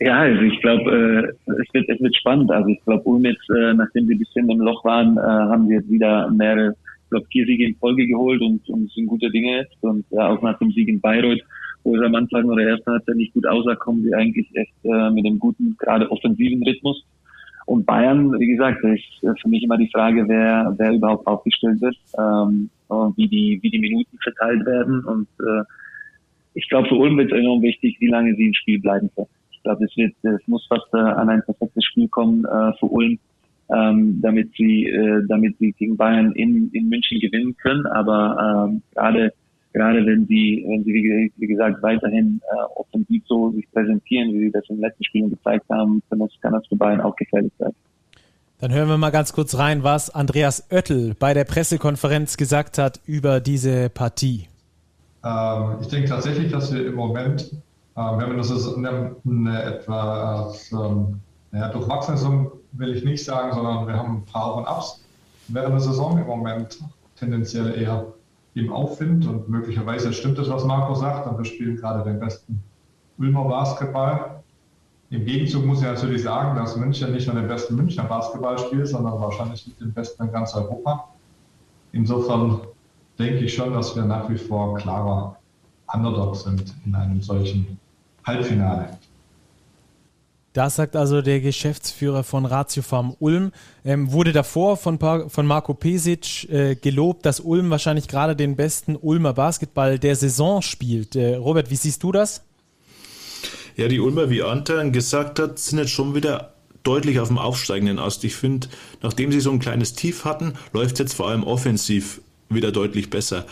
Ja, 0.00 0.18
also 0.18 0.42
ich 0.42 0.60
glaube, 0.60 1.34
äh, 1.46 1.52
es, 1.52 1.74
wird, 1.74 1.88
es 1.88 2.00
wird 2.00 2.16
spannend. 2.16 2.50
Also 2.50 2.68
ich 2.68 2.82
glaube, 2.84 3.02
Ulm 3.04 3.24
jetzt, 3.24 3.48
äh, 3.50 3.74
nachdem 3.74 4.06
sie 4.06 4.14
ein 4.14 4.18
bisschen 4.18 4.50
im 4.50 4.60
Loch 4.60 4.84
waren, 4.84 5.16
äh, 5.16 5.20
haben 5.20 5.68
sie 5.68 5.74
jetzt 5.74 5.90
wieder 5.90 6.30
mehrere, 6.30 6.74
glaube, 7.14 7.26
vier 7.30 7.46
Siege 7.46 7.66
in 7.66 7.76
Folge 7.76 8.06
geholt 8.06 8.42
und, 8.42 8.68
und 8.68 8.90
sind 8.92 9.06
gute 9.06 9.30
Dinge 9.30 9.58
jetzt. 9.58 9.82
Und 9.82 10.04
ja, 10.10 10.28
auch 10.28 10.42
nach 10.42 10.58
dem 10.58 10.72
Sieg 10.72 10.88
in 10.88 11.00
Bayreuth, 11.00 11.42
wo 11.84 11.96
es 11.96 12.02
am 12.02 12.14
Anfang 12.14 12.44
oder 12.44 12.62
ersten 12.62 12.90
er 12.90 13.14
nicht 13.14 13.34
gut 13.34 13.46
aussah, 13.46 13.76
kommen 13.76 14.02
sie 14.02 14.14
eigentlich 14.14 14.48
echt 14.54 14.74
äh, 14.84 15.10
mit 15.10 15.24
einem 15.24 15.38
guten, 15.38 15.76
gerade 15.78 16.10
offensiven 16.10 16.62
Rhythmus. 16.62 17.04
Und 17.66 17.86
Bayern, 17.86 18.38
wie 18.38 18.46
gesagt, 18.46 18.84
ist 18.84 19.40
für 19.40 19.48
mich 19.48 19.62
immer 19.62 19.78
die 19.78 19.88
Frage, 19.88 20.28
wer, 20.28 20.74
wer 20.76 20.92
überhaupt 20.92 21.26
aufgestellt 21.26 21.80
wird, 21.80 21.96
ähm, 22.18 22.68
wie 23.16 23.28
die, 23.28 23.58
wie 23.62 23.70
die 23.70 23.78
Minuten 23.78 24.18
verteilt 24.22 24.66
werden. 24.66 25.02
Und 25.04 25.28
äh, 25.40 25.62
ich 26.54 26.68
glaube, 26.68 26.88
für 26.88 26.96
Ulm 26.96 27.16
wird 27.16 27.32
es 27.32 27.38
enorm 27.38 27.62
wichtig, 27.62 27.96
wie 28.00 28.08
lange 28.08 28.34
sie 28.34 28.46
im 28.46 28.54
Spiel 28.54 28.80
bleiben 28.80 29.10
können. 29.14 29.28
Ich 29.50 29.62
glaube, 29.62 29.84
es 29.84 29.96
wird, 29.96 30.14
es 30.22 30.46
muss 30.46 30.66
fast 30.66 30.86
äh, 30.92 30.98
an 30.98 31.30
ein 31.30 31.42
perfektes 31.42 31.84
Spiel 31.84 32.08
kommen 32.08 32.44
äh, 32.44 32.72
für 32.78 32.86
Ulm, 32.86 33.18
ähm, 33.74 34.20
damit 34.20 34.52
sie, 34.56 34.86
äh, 34.86 35.22
damit 35.26 35.56
sie 35.58 35.72
gegen 35.72 35.96
Bayern 35.96 36.32
in, 36.32 36.70
in 36.72 36.88
München 36.90 37.18
gewinnen 37.18 37.56
können. 37.56 37.86
Aber 37.86 38.68
ähm, 38.68 38.82
gerade 38.94 39.32
gerade 39.74 40.06
wenn 40.06 40.26
sie, 40.26 40.64
wenn 40.66 40.84
sie 40.84 40.94
wie, 41.36 41.46
gesagt 41.46 41.82
weiterhin 41.82 42.40
äh, 42.50 42.80
offensiv 42.80 43.24
so 43.26 43.50
sich 43.50 43.70
präsentieren, 43.72 44.32
wie 44.32 44.46
sie 44.46 44.50
das 44.52 44.64
in 44.68 44.76
den 44.76 44.82
letzten 44.82 45.04
Spielen 45.04 45.30
gezeigt 45.30 45.66
haben, 45.68 46.02
kann 46.08 46.20
das, 46.20 46.30
kann 46.40 46.52
das 46.52 46.66
für 46.68 46.76
Bayern 46.76 47.00
auch 47.00 47.14
gefährlich 47.16 47.52
sein. 47.58 47.72
Dann 48.60 48.72
hören 48.72 48.88
wir 48.88 48.96
mal 48.96 49.10
ganz 49.10 49.32
kurz 49.32 49.58
rein, 49.58 49.82
was 49.82 50.10
Andreas 50.10 50.70
Oettel 50.70 51.14
bei 51.18 51.34
der 51.34 51.44
Pressekonferenz 51.44 52.36
gesagt 52.36 52.78
hat 52.78 53.00
über 53.04 53.40
diese 53.40 53.90
Partie. 53.90 54.46
Ähm, 55.24 55.78
ich 55.80 55.88
denke 55.88 56.08
tatsächlich, 56.08 56.52
dass 56.52 56.72
wir 56.72 56.86
im 56.86 56.94
Moment, 56.94 57.52
äh, 57.96 58.00
wenn 58.00 58.30
wir 58.30 58.36
das 58.36 58.76
eine, 58.76 59.16
eine 59.26 59.62
etwas 59.62 60.70
ähm, 60.72 61.20
naja, 61.50 61.68
durchwachsene 61.68 62.16
Saison, 62.16 62.52
will 62.72 62.96
ich 62.96 63.04
nicht 63.04 63.24
sagen, 63.24 63.52
sondern 63.52 63.88
wir 63.88 63.94
haben 63.94 64.18
ein 64.18 64.24
paar 64.24 64.46
Auf 64.46 64.58
und 64.58 64.66
Abs 64.66 65.04
während 65.48 65.74
der 65.74 65.80
Saison 65.80 66.16
im 66.16 66.26
Moment 66.26 66.78
tendenziell 67.16 67.76
eher 67.80 68.06
im 68.54 68.72
Aufwind 68.72 69.26
und 69.26 69.48
möglicherweise 69.48 70.12
stimmt 70.12 70.38
es, 70.38 70.48
was 70.48 70.64
Marco 70.64 70.94
sagt, 70.94 71.26
und 71.26 71.38
wir 71.38 71.44
spielen 71.44 71.76
gerade 71.76 72.04
den 72.04 72.20
besten 72.20 72.62
Ulmer 73.18 73.44
Basketball. 73.44 74.42
Im 75.10 75.24
Gegenzug 75.24 75.64
muss 75.64 75.80
ich 75.80 75.86
natürlich 75.86 76.22
sagen, 76.22 76.56
dass 76.56 76.76
München 76.76 77.12
nicht 77.12 77.26
nur 77.26 77.36
den 77.36 77.48
besten 77.48 77.76
Münchner 77.76 78.04
Basketball 78.04 78.58
spielt, 78.58 78.88
sondern 78.88 79.20
wahrscheinlich 79.20 79.66
mit 79.66 79.80
dem 79.80 79.92
besten 79.92 80.24
in 80.24 80.32
ganz 80.32 80.54
Europa. 80.54 81.08
Insofern 81.92 82.60
denke 83.18 83.44
ich 83.44 83.54
schon, 83.54 83.72
dass 83.72 83.94
wir 83.94 84.04
nach 84.04 84.28
wie 84.28 84.38
vor 84.38 84.76
klarer 84.76 85.36
Underdog 85.92 86.36
sind 86.36 86.74
in 86.84 86.94
einem 86.94 87.20
solchen 87.20 87.78
Halbfinale. 88.24 88.98
Das 90.54 90.76
sagt 90.76 90.94
also 90.94 91.20
der 91.20 91.40
Geschäftsführer 91.40 92.22
von 92.22 92.46
Ratiofarm 92.46 93.16
Ulm. 93.18 93.50
Ähm, 93.84 94.12
wurde 94.12 94.32
davor 94.32 94.76
von, 94.76 94.98
von 95.00 95.46
Marco 95.46 95.74
Pesic 95.74 96.48
äh, 96.48 96.76
gelobt, 96.76 97.26
dass 97.26 97.40
Ulm 97.40 97.70
wahrscheinlich 97.70 98.06
gerade 98.06 98.36
den 98.36 98.54
besten 98.54 98.96
Ulmer 98.96 99.32
Basketball 99.32 99.98
der 99.98 100.14
Saison 100.14 100.62
spielt. 100.62 101.16
Äh, 101.16 101.34
Robert, 101.34 101.70
wie 101.70 101.76
siehst 101.76 102.04
du 102.04 102.12
das? 102.12 102.42
Ja, 103.76 103.88
die 103.88 103.98
Ulmer, 103.98 104.30
wie 104.30 104.44
Anton 104.44 104.92
gesagt 104.92 105.40
hat, 105.40 105.58
sind 105.58 105.80
jetzt 105.80 105.90
schon 105.90 106.14
wieder 106.14 106.54
deutlich 106.84 107.18
auf 107.18 107.28
dem 107.28 107.38
Aufsteigenden 107.38 107.98
aus. 107.98 108.22
Ich 108.22 108.36
finde, 108.36 108.68
nachdem 109.02 109.32
sie 109.32 109.40
so 109.40 109.50
ein 109.50 109.58
kleines 109.58 109.94
Tief 109.94 110.24
hatten, 110.24 110.52
läuft 110.72 111.00
jetzt 111.00 111.14
vor 111.14 111.30
allem 111.30 111.42
offensiv 111.42 112.20
wieder 112.48 112.70
deutlich 112.70 113.10
besser. 113.10 113.44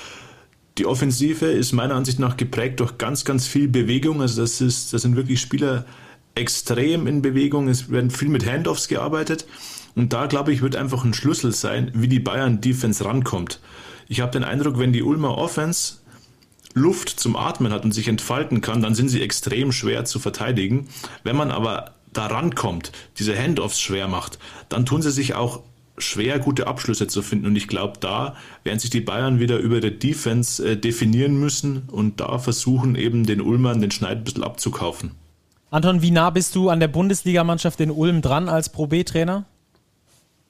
Die 0.78 0.86
Offensive 0.86 1.46
ist 1.46 1.72
meiner 1.72 1.96
Ansicht 1.96 2.20
nach 2.20 2.36
geprägt 2.36 2.78
durch 2.78 2.96
ganz, 2.96 3.24
ganz 3.24 3.48
viel 3.48 3.66
Bewegung. 3.66 4.22
Also 4.22 4.40
das 4.40 4.60
ist, 4.60 4.92
das 4.92 5.02
sind 5.02 5.16
wirklich 5.16 5.40
Spieler 5.40 5.84
extrem 6.34 7.06
in 7.06 7.22
Bewegung. 7.22 7.68
Es 7.68 7.90
werden 7.90 8.10
viel 8.10 8.28
mit 8.28 8.46
Handoffs 8.46 8.88
gearbeitet. 8.88 9.46
Und 9.94 10.12
da, 10.12 10.26
glaube 10.26 10.52
ich, 10.52 10.62
wird 10.62 10.76
einfach 10.76 11.04
ein 11.04 11.14
Schlüssel 11.14 11.52
sein, 11.52 11.90
wie 11.94 12.08
die 12.08 12.20
Bayern 12.20 12.60
Defense 12.60 13.04
rankommt. 13.04 13.60
Ich 14.08 14.20
habe 14.20 14.32
den 14.32 14.44
Eindruck, 14.44 14.78
wenn 14.78 14.92
die 14.92 15.02
Ulmer 15.02 15.36
Offense 15.36 15.96
Luft 16.74 17.10
zum 17.10 17.36
Atmen 17.36 17.72
hat 17.72 17.84
und 17.84 17.92
sich 17.92 18.08
entfalten 18.08 18.62
kann, 18.62 18.82
dann 18.82 18.94
sind 18.94 19.08
sie 19.08 19.20
extrem 19.20 19.72
schwer 19.72 20.04
zu 20.04 20.18
verteidigen. 20.18 20.88
Wenn 21.22 21.36
man 21.36 21.50
aber 21.50 21.92
da 22.12 22.26
rankommt, 22.26 22.92
diese 23.18 23.36
Handoffs 23.36 23.80
schwer 23.80 24.08
macht, 24.08 24.38
dann 24.68 24.86
tun 24.86 25.02
sie 25.02 25.10
sich 25.10 25.34
auch 25.34 25.60
schwer, 25.98 26.38
gute 26.38 26.66
Abschlüsse 26.66 27.06
zu 27.06 27.22
finden. 27.22 27.46
Und 27.46 27.56
ich 27.56 27.68
glaube, 27.68 27.98
da 28.00 28.36
werden 28.64 28.78
sich 28.78 28.90
die 28.90 29.00
Bayern 29.00 29.38
wieder 29.38 29.58
über 29.58 29.80
die 29.80 29.98
Defense 29.98 30.66
äh, 30.66 30.76
definieren 30.76 31.38
müssen 31.38 31.82
und 31.88 32.20
da 32.20 32.38
versuchen, 32.38 32.96
eben 32.96 33.26
den 33.26 33.40
Ulmern 33.40 33.80
den 33.80 33.90
Schneid 33.90 34.18
ein 34.18 34.24
bisschen 34.24 34.44
abzukaufen. 34.44 35.12
Anton, 35.72 36.02
wie 36.02 36.10
nah 36.10 36.28
bist 36.28 36.54
du 36.54 36.68
an 36.68 36.80
der 36.80 36.88
Bundesligamannschaft 36.88 37.80
in 37.80 37.90
Ulm 37.90 38.20
dran 38.20 38.50
als 38.50 38.70
Pro 38.70 38.86
B-Trainer? 38.86 39.46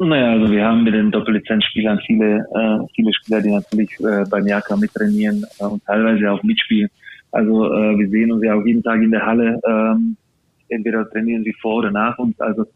Naja, 0.00 0.32
also 0.32 0.50
wir 0.50 0.64
haben 0.64 0.82
mit 0.82 0.94
den 0.94 1.12
Doppellizenzspielern 1.12 2.00
viele, 2.04 2.38
äh, 2.38 2.86
viele 2.96 3.12
Spieler, 3.14 3.40
die 3.40 3.50
natürlich 3.50 3.92
äh, 4.00 4.24
beim 4.28 4.48
Jaka 4.48 4.76
mittrainieren 4.76 5.46
äh, 5.60 5.64
und 5.64 5.84
teilweise 5.84 6.28
auch 6.28 6.42
mitspielen. 6.42 6.90
Also 7.30 7.72
äh, 7.72 7.96
wir 8.00 8.08
sehen 8.08 8.32
uns 8.32 8.42
ja 8.42 8.54
auch 8.54 8.66
jeden 8.66 8.82
Tag 8.82 9.00
in 9.00 9.12
der 9.12 9.24
Halle. 9.24 9.60
Ähm, 9.64 10.16
entweder 10.68 11.08
trainieren 11.08 11.44
sie 11.44 11.54
vor 11.62 11.76
oder 11.76 11.92
nach 11.92 12.18
uns. 12.18 12.40
Also 12.40 12.66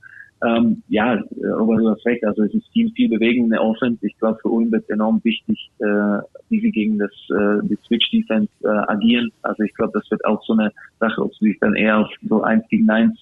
ähm, 0.45 0.83
ja, 0.89 1.19
Robert, 1.59 1.81
du 1.81 1.91
hast 1.91 2.05
recht. 2.05 2.25
Also 2.25 2.43
es 2.43 2.55
ist 2.55 2.69
viel, 2.73 2.91
viel 2.93 3.09
Bewegung 3.09 3.45
in 3.45 3.51
der 3.51 3.65
Offense. 3.65 4.05
Ich 4.07 4.17
glaube, 4.19 4.39
für 4.43 4.49
Ulm 4.49 4.71
wird 4.71 4.89
enorm 4.91 5.21
wichtig, 5.25 5.71
äh, 5.79 6.19
wie 6.51 6.61
sie 6.61 6.71
gegen 6.71 6.99
das 6.99 7.11
äh, 7.31 7.67
die 7.67 7.79
Switch-Defense 7.87 8.51
äh, 8.65 8.69
agieren. 8.69 9.31
Also 9.43 9.63
ich 9.63 9.75
glaube, 9.75 9.99
das 9.99 10.11
wird 10.11 10.25
auch 10.25 10.43
so 10.45 10.53
eine 10.53 10.71
Sache, 11.01 11.23
ob 11.23 11.35
sie 11.37 11.49
sich 11.49 11.59
dann 11.61 11.75
eher 11.75 11.99
auf 11.99 12.11
so 12.29 12.43
eins 12.43 12.65
gegen 12.69 12.89
eins 12.91 13.19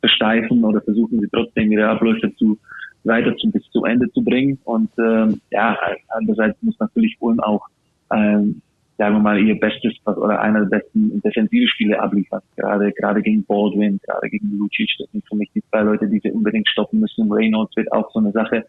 versteifen 0.00 0.62
oder 0.62 0.80
versuchen 0.82 1.20
sie 1.20 1.28
trotzdem 1.32 1.72
ihre 1.72 1.88
Abläufe 1.88 2.34
zu 2.36 2.58
weiter 3.04 3.34
zu, 3.36 3.50
bis 3.50 3.62
zu 3.70 3.84
Ende 3.84 4.10
zu 4.12 4.22
bringen. 4.22 4.58
Und 4.64 4.90
ähm, 4.98 5.40
ja, 5.50 5.76
andererseits 6.08 6.62
muss 6.62 6.78
natürlich 6.78 7.16
Ulm 7.20 7.40
auch 7.40 7.66
ähm, 8.12 8.60
sagen 8.98 9.14
wir 9.14 9.20
mal, 9.20 9.38
ihr 9.38 9.58
Bestes 9.58 9.94
oder 10.04 10.40
einer 10.40 10.66
der 10.66 10.78
besten 10.78 11.22
defensive 11.22 11.68
Spiele 11.68 12.00
abliefern. 12.00 12.42
Gerade, 12.56 12.92
gerade 12.92 13.22
gegen 13.22 13.44
Baldwin, 13.44 14.00
gerade 14.04 14.28
gegen 14.28 14.58
Lucic. 14.58 14.90
Das 14.98 15.10
sind 15.12 15.24
für 15.26 15.36
mich 15.36 15.48
die 15.54 15.62
zwei 15.70 15.82
Leute, 15.82 16.08
die 16.08 16.22
wir 16.22 16.34
unbedingt 16.34 16.68
stoppen 16.68 16.98
müssen. 17.00 17.30
Reynolds 17.30 17.74
wird 17.76 17.90
auch 17.92 18.10
so 18.12 18.18
eine 18.18 18.32
Sache. 18.32 18.66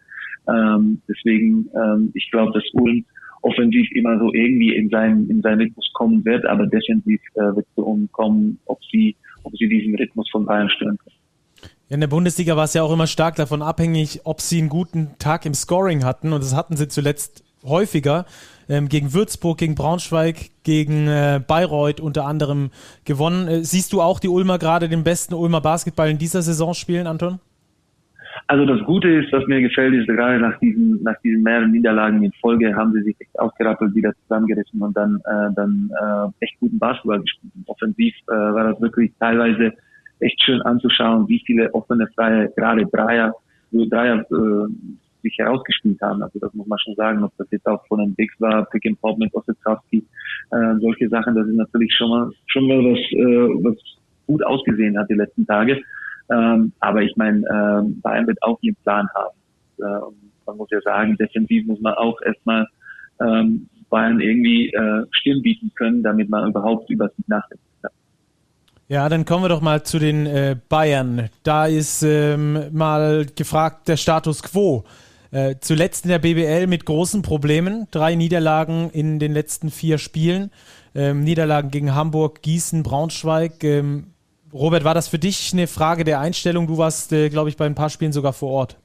Ähm, 0.48 1.02
deswegen, 1.08 1.68
ähm, 1.74 2.12
ich 2.14 2.30
glaube, 2.30 2.52
dass 2.52 2.64
Ulm 2.72 3.04
offensiv 3.42 3.90
immer 3.92 4.18
so 4.18 4.32
irgendwie 4.32 4.74
in 4.74 4.88
seinen, 4.88 5.28
in 5.28 5.42
seinen 5.42 5.62
Rhythmus 5.62 5.90
kommen 5.94 6.24
wird, 6.24 6.46
aber 6.46 6.66
defensiv 6.66 7.20
äh, 7.34 7.40
wird 7.40 7.66
es 7.66 7.74
so 7.74 7.82
umkommen, 7.82 8.58
ob 8.66 8.78
sie, 8.84 9.16
ob 9.42 9.56
sie 9.56 9.68
diesen 9.68 9.96
Rhythmus 9.96 10.30
von 10.30 10.46
Bayern 10.46 10.68
stören 10.70 10.96
können. 10.98 11.16
In 11.88 11.98
der 11.98 12.06
Bundesliga 12.06 12.56
war 12.56 12.64
es 12.64 12.74
ja 12.74 12.84
auch 12.84 12.92
immer 12.92 13.08
stark 13.08 13.34
davon 13.34 13.62
abhängig, 13.62 14.20
ob 14.22 14.40
sie 14.40 14.58
einen 14.58 14.68
guten 14.68 15.16
Tag 15.18 15.44
im 15.44 15.54
Scoring 15.54 16.04
hatten 16.04 16.32
und 16.32 16.40
das 16.40 16.54
hatten 16.54 16.76
sie 16.76 16.86
zuletzt 16.86 17.42
häufiger 17.64 18.26
ähm, 18.68 18.88
gegen 18.88 19.12
Würzburg, 19.12 19.58
gegen 19.58 19.74
Braunschweig, 19.74 20.50
gegen 20.62 21.08
äh, 21.08 21.40
Bayreuth 21.46 22.00
unter 22.00 22.24
anderem 22.26 22.70
gewonnen. 23.04 23.48
Äh, 23.48 23.64
siehst 23.64 23.92
du 23.92 24.00
auch 24.00 24.20
die 24.20 24.28
Ulmer 24.28 24.58
gerade 24.58 24.88
den 24.88 25.04
besten 25.04 25.34
Ulmer 25.34 25.60
Basketball 25.60 26.08
in 26.08 26.18
dieser 26.18 26.42
Saison 26.42 26.74
spielen, 26.74 27.06
Anton? 27.06 27.40
Also 28.46 28.64
das 28.64 28.84
Gute 28.84 29.08
ist, 29.08 29.32
was 29.32 29.46
mir 29.46 29.60
gefällt, 29.60 29.94
ist 29.94 30.06
gerade 30.06 30.40
nach 30.40 30.58
diesen 30.58 31.02
nach 31.02 31.14
diesen 31.22 31.42
mehreren 31.42 31.70
Niederlagen 31.70 32.22
in 32.22 32.32
Folge 32.40 32.74
haben 32.74 32.92
sie 32.92 33.02
sich 33.02 33.16
echt 33.20 33.38
aufgerappelt, 33.38 33.94
wieder 33.94 34.12
zusammengerissen 34.22 34.80
und 34.80 34.96
dann 34.96 35.20
äh, 35.24 35.54
dann 35.54 35.90
äh, 36.00 36.44
echt 36.44 36.58
guten 36.60 36.78
Basketball 36.78 37.20
gespielt. 37.20 37.52
Offensiv 37.66 38.14
äh, 38.28 38.32
war 38.32 38.72
das 38.72 38.80
wirklich 38.80 39.12
teilweise 39.18 39.72
echt 40.20 40.42
schön 40.42 40.60
anzuschauen, 40.62 41.28
wie 41.28 41.42
viele 41.46 41.72
offene 41.74 42.08
freie 42.14 42.48
gerade 42.56 42.86
Dreier 42.86 43.34
Dreier 43.72 44.20
äh, 44.20 44.66
sich 45.22 45.36
herausgespielt 45.38 46.00
haben. 46.00 46.22
Also 46.22 46.38
das 46.38 46.52
muss 46.54 46.66
man 46.66 46.78
schon 46.78 46.94
sagen, 46.94 47.22
ob 47.24 47.32
das 47.36 47.48
jetzt 47.50 47.66
auch 47.66 47.84
von 47.86 48.00
den 48.00 48.14
Bigs 48.14 48.34
war, 48.40 48.64
Pick 48.66 48.86
and 48.86 49.00
Pop 49.00 49.18
mit 49.18 49.34
Ossetsowski, 49.34 50.04
äh, 50.50 50.74
solche 50.80 51.08
Sachen, 51.08 51.34
das 51.34 51.46
ist 51.46 51.56
natürlich 51.56 51.94
schon 51.94 52.10
mal 52.10 52.30
schon 52.46 52.66
mal 52.66 52.78
was, 52.78 52.98
äh, 53.12 53.64
was 53.64 53.76
gut 54.26 54.44
ausgesehen 54.44 54.98
hat 54.98 55.08
die 55.10 55.14
letzten 55.14 55.46
Tage. 55.46 55.82
Ähm, 56.30 56.72
aber 56.80 57.02
ich 57.02 57.16
meine, 57.16 57.40
äh, 57.40 58.00
Bayern 58.02 58.26
wird 58.26 58.42
auch 58.42 58.58
ihren 58.62 58.76
Plan 58.82 59.08
haben. 59.14 59.36
Äh, 59.78 60.14
man 60.46 60.56
muss 60.56 60.70
ja 60.70 60.80
sagen, 60.82 61.16
defensiv 61.16 61.66
muss 61.66 61.80
man 61.80 61.94
auch 61.94 62.20
erstmal 62.22 62.66
ähm, 63.20 63.68
Bayern 63.88 64.20
irgendwie 64.20 64.70
äh, 64.70 65.04
Stirn 65.10 65.42
bieten 65.42 65.72
können, 65.74 66.02
damit 66.02 66.28
man 66.28 66.48
überhaupt 66.48 66.88
über 66.90 67.08
sie 67.08 67.24
nachdenkt. 67.26 67.64
Ja, 68.90 69.08
dann 69.08 69.24
kommen 69.24 69.44
wir 69.44 69.48
doch 69.48 69.60
mal 69.60 69.84
zu 69.84 70.00
den 70.00 70.26
äh, 70.26 70.56
Bayern. 70.68 71.28
Da 71.44 71.66
ist 71.66 72.02
ähm, 72.02 72.58
mal 72.72 73.24
gefragt 73.36 73.86
der 73.86 73.96
Status 73.96 74.42
quo. 74.42 74.82
Äh, 75.32 75.56
zuletzt 75.60 76.04
in 76.04 76.10
der 76.10 76.18
BBL 76.18 76.66
mit 76.66 76.84
großen 76.84 77.22
Problemen. 77.22 77.86
Drei 77.90 78.14
Niederlagen 78.14 78.90
in 78.90 79.18
den 79.18 79.32
letzten 79.32 79.70
vier 79.70 79.98
Spielen. 79.98 80.50
Ähm, 80.94 81.22
Niederlagen 81.22 81.70
gegen 81.70 81.94
Hamburg, 81.94 82.42
Gießen, 82.42 82.82
Braunschweig. 82.82 83.62
Ähm, 83.62 84.08
Robert, 84.52 84.82
war 84.82 84.94
das 84.94 85.06
für 85.06 85.20
dich 85.20 85.52
eine 85.52 85.68
Frage 85.68 86.02
der 86.04 86.18
Einstellung? 86.18 86.66
Du 86.66 86.78
warst, 86.78 87.12
äh, 87.12 87.28
glaube 87.28 87.48
ich, 87.48 87.56
bei 87.56 87.66
ein 87.66 87.76
paar 87.76 87.90
Spielen 87.90 88.12
sogar 88.12 88.32
vor 88.32 88.50
Ort. 88.50 88.76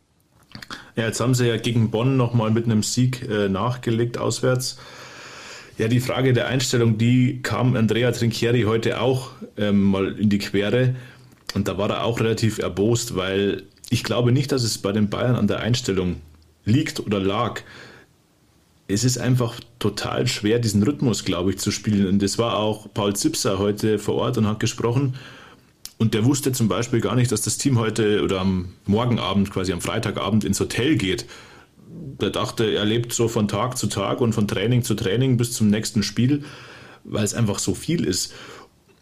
Ja, 0.96 1.06
jetzt 1.06 1.20
haben 1.20 1.34
sie 1.34 1.48
ja 1.48 1.58
gegen 1.58 1.90
Bonn 1.90 2.16
nochmal 2.16 2.52
mit 2.52 2.66
einem 2.66 2.84
Sieg 2.84 3.28
äh, 3.28 3.50
nachgelegt 3.50 4.18
auswärts. 4.18 4.78
Ja, 5.78 5.88
die 5.88 6.00
Frage 6.00 6.32
der 6.32 6.48
Einstellung, 6.48 6.98
die 6.98 7.42
kam 7.42 7.76
Andrea 7.76 8.12
Trinchieri 8.12 8.62
heute 8.62 9.02
auch 9.02 9.32
ähm, 9.58 9.84
mal 9.84 10.18
in 10.18 10.30
die 10.30 10.38
Quere. 10.38 10.96
Und 11.54 11.68
da 11.68 11.78
war 11.78 11.90
er 11.90 12.04
auch 12.06 12.20
relativ 12.20 12.60
erbost, 12.60 13.16
weil 13.16 13.64
ich 13.90 14.04
glaube 14.04 14.32
nicht, 14.32 14.52
dass 14.52 14.64
es 14.64 14.78
bei 14.78 14.92
den 14.92 15.10
Bayern 15.10 15.36
an 15.36 15.48
der 15.48 15.60
Einstellung 15.60 16.18
liegt 16.66 17.00
oder 17.00 17.20
lag. 17.20 17.62
Es 18.88 19.04
ist 19.04 19.18
einfach 19.18 19.60
total 19.80 20.28
schwer, 20.28 20.60
diesen 20.60 20.84
Rhythmus, 20.84 21.26
glaube 21.26 21.52
ich, 21.52 21.60
zu 21.60 21.72
spielen. 21.72 22.08
Und 22.08 22.22
das 22.22 22.38
war 22.38 22.58
auch 22.58 22.88
Paul 22.94 23.16
Zipser 23.16 23.58
heute 23.58 23.98
vor 23.98 24.16
Ort 24.16 24.38
und 24.38 24.48
hat 24.48 24.60
gesprochen. 24.60 25.16
Und 25.98 26.14
der 26.14 26.26
wusste 26.26 26.52
zum 26.52 26.68
Beispiel 26.68 27.02
gar 27.02 27.16
nicht, 27.16 27.32
dass 27.32 27.42
das 27.42 27.58
Team 27.58 27.80
heute 27.80 28.22
oder 28.22 28.42
am 28.42 28.74
Morgenabend, 28.86 29.50
quasi 29.52 29.72
am 29.72 29.82
Freitagabend 29.82 30.44
ins 30.44 30.60
Hotel 30.60 30.98
geht. 30.98 31.26
Der 32.20 32.30
dachte, 32.30 32.66
er 32.66 32.86
lebt 32.86 33.14
so 33.14 33.28
von 33.28 33.48
Tag 33.48 33.78
zu 33.78 33.88
Tag 33.88 34.22
und 34.22 34.34
von 34.34 34.48
Training 34.48 34.84
zu 34.84 34.94
Training 34.94 35.38
bis 35.38 35.54
zum 35.54 35.70
nächsten 35.70 36.04
Spiel, 36.04 36.44
weil 37.06 37.24
es 37.24 37.34
einfach 37.34 37.60
so 37.60 37.74
viel 37.74 38.06
ist. 38.06 38.34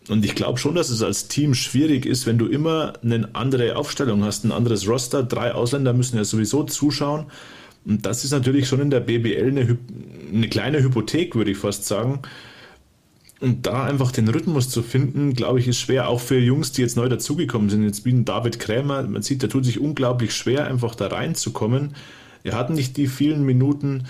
Und 0.09 0.25
ich 0.25 0.35
glaube 0.35 0.59
schon, 0.59 0.75
dass 0.75 0.89
es 0.89 1.01
als 1.01 1.27
Team 1.27 1.53
schwierig 1.53 2.05
ist, 2.05 2.25
wenn 2.25 2.37
du 2.37 2.47
immer 2.47 2.93
eine 3.03 3.29
andere 3.33 3.77
Aufstellung 3.77 4.23
hast, 4.23 4.43
ein 4.43 4.51
anderes 4.51 4.87
Roster. 4.87 5.23
Drei 5.23 5.53
Ausländer 5.53 5.93
müssen 5.93 6.17
ja 6.17 6.25
sowieso 6.25 6.63
zuschauen. 6.63 7.27
Und 7.85 8.05
das 8.05 8.23
ist 8.23 8.31
natürlich 8.31 8.67
schon 8.67 8.81
in 8.81 8.89
der 8.89 8.99
BBL 8.99 9.47
eine, 9.47 9.77
eine 10.33 10.49
kleine 10.49 10.83
Hypothek, 10.83 11.35
würde 11.35 11.51
ich 11.51 11.57
fast 11.57 11.85
sagen. 11.85 12.21
Und 13.39 13.65
da 13.65 13.83
einfach 13.83 14.11
den 14.11 14.29
Rhythmus 14.29 14.69
zu 14.69 14.81
finden, 14.81 15.33
glaube 15.33 15.59
ich, 15.59 15.67
ist 15.67 15.79
schwer, 15.79 16.07
auch 16.07 16.21
für 16.21 16.37
Jungs, 16.37 16.71
die 16.71 16.81
jetzt 16.81 16.95
neu 16.95 17.09
dazugekommen 17.09 17.69
sind. 17.69 17.83
Jetzt 17.83 18.05
wie 18.05 18.13
ein 18.13 18.23
David 18.23 18.59
Krämer, 18.59 19.03
man 19.03 19.21
sieht, 19.21 19.41
der 19.41 19.49
tut 19.49 19.65
sich 19.65 19.81
unglaublich 19.81 20.33
schwer, 20.33 20.65
einfach 20.65 20.95
da 20.95 21.07
reinzukommen. 21.07 21.93
Er 22.43 22.55
hat 22.55 22.69
nicht 22.69 22.95
die 22.95 23.07
vielen 23.07 23.43
Minuten. 23.43 24.05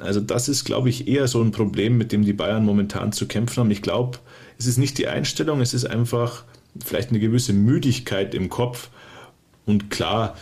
Also 0.00 0.20
das 0.20 0.48
ist, 0.48 0.64
glaube 0.64 0.88
ich, 0.88 1.06
eher 1.06 1.28
so 1.28 1.42
ein 1.42 1.52
Problem, 1.52 1.98
mit 1.98 2.12
dem 2.12 2.24
die 2.24 2.32
Bayern 2.32 2.64
momentan 2.64 3.12
zu 3.12 3.26
kämpfen 3.26 3.60
haben. 3.60 3.70
Ich 3.70 3.82
glaube, 3.82 4.18
es 4.62 4.68
ist 4.68 4.78
nicht 4.78 4.96
die 4.98 5.08
Einstellung, 5.08 5.60
es 5.60 5.74
ist 5.74 5.86
einfach 5.86 6.44
vielleicht 6.84 7.10
eine 7.10 7.18
gewisse 7.18 7.52
Müdigkeit 7.52 8.32
im 8.32 8.48
Kopf. 8.48 8.90
Und 9.66 9.90
klar, 9.90 10.36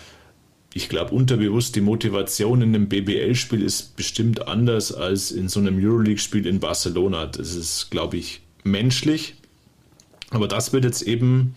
ich 0.75 0.91
glaube, 0.91 1.15
unterbewusst 1.15 1.75
die 1.75 1.81
Motivation 1.81 2.61
in 2.61 2.75
einem 2.75 2.89
BBL-Spiel 2.89 3.63
ist 3.63 3.97
bestimmt 3.97 4.47
anders 4.47 4.93
als 4.93 5.31
in 5.31 5.49
so 5.49 5.59
einem 5.59 5.83
Euroleague-Spiel 5.83 6.47
in 6.47 6.61
Barcelona. 6.61 7.27
Das 7.29 7.55
ist, 7.55 7.91
glaube 7.91 8.19
ich, 8.19 8.43
menschlich. 8.63 9.37
Aber 10.29 10.49
das 10.49 10.75
wird 10.75 10.85
jetzt 10.85 11.01
eben 11.01 11.55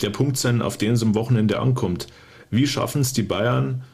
der 0.00 0.08
Punkt 0.10 0.38
sein, 0.38 0.62
auf 0.62 0.78
den 0.78 0.92
es 0.92 1.02
am 1.02 1.14
Wochenende 1.14 1.60
ankommt. 1.60 2.06
Wie 2.50 2.66
schaffen 2.66 3.02
es 3.02 3.12
die 3.12 3.22
Bayern, 3.22 3.84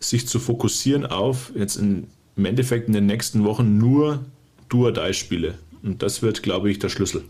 sich 0.00 0.28
zu 0.28 0.38
fokussieren 0.38 1.06
auf 1.06 1.50
jetzt 1.56 1.76
in, 1.76 2.08
im 2.36 2.44
Endeffekt 2.44 2.88
in 2.88 2.92
den 2.92 3.06
nächsten 3.06 3.42
Wochen 3.42 3.78
nur 3.78 4.22
Duodai-Spiele? 4.68 5.54
Und 5.82 6.02
das 6.02 6.20
wird, 6.20 6.42
glaube 6.42 6.70
ich, 6.70 6.78
der 6.78 6.90
Schlüssel. 6.90 7.24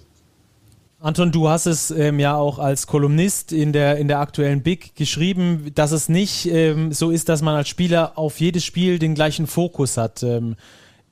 Anton, 1.04 1.32
du 1.32 1.50
hast 1.50 1.66
es 1.66 1.90
ähm, 1.90 2.18
ja 2.18 2.34
auch 2.34 2.58
als 2.58 2.86
Kolumnist 2.86 3.52
in 3.52 3.74
der, 3.74 3.98
in 3.98 4.08
der 4.08 4.20
aktuellen 4.20 4.62
Big 4.62 4.96
geschrieben, 4.96 5.70
dass 5.74 5.92
es 5.92 6.08
nicht 6.08 6.46
ähm, 6.46 6.92
so 6.92 7.10
ist, 7.10 7.28
dass 7.28 7.42
man 7.42 7.54
als 7.54 7.68
Spieler 7.68 8.16
auf 8.16 8.40
jedes 8.40 8.64
Spiel 8.64 8.98
den 8.98 9.14
gleichen 9.14 9.46
Fokus 9.46 9.98
hat. 9.98 10.22
Ähm, 10.22 10.56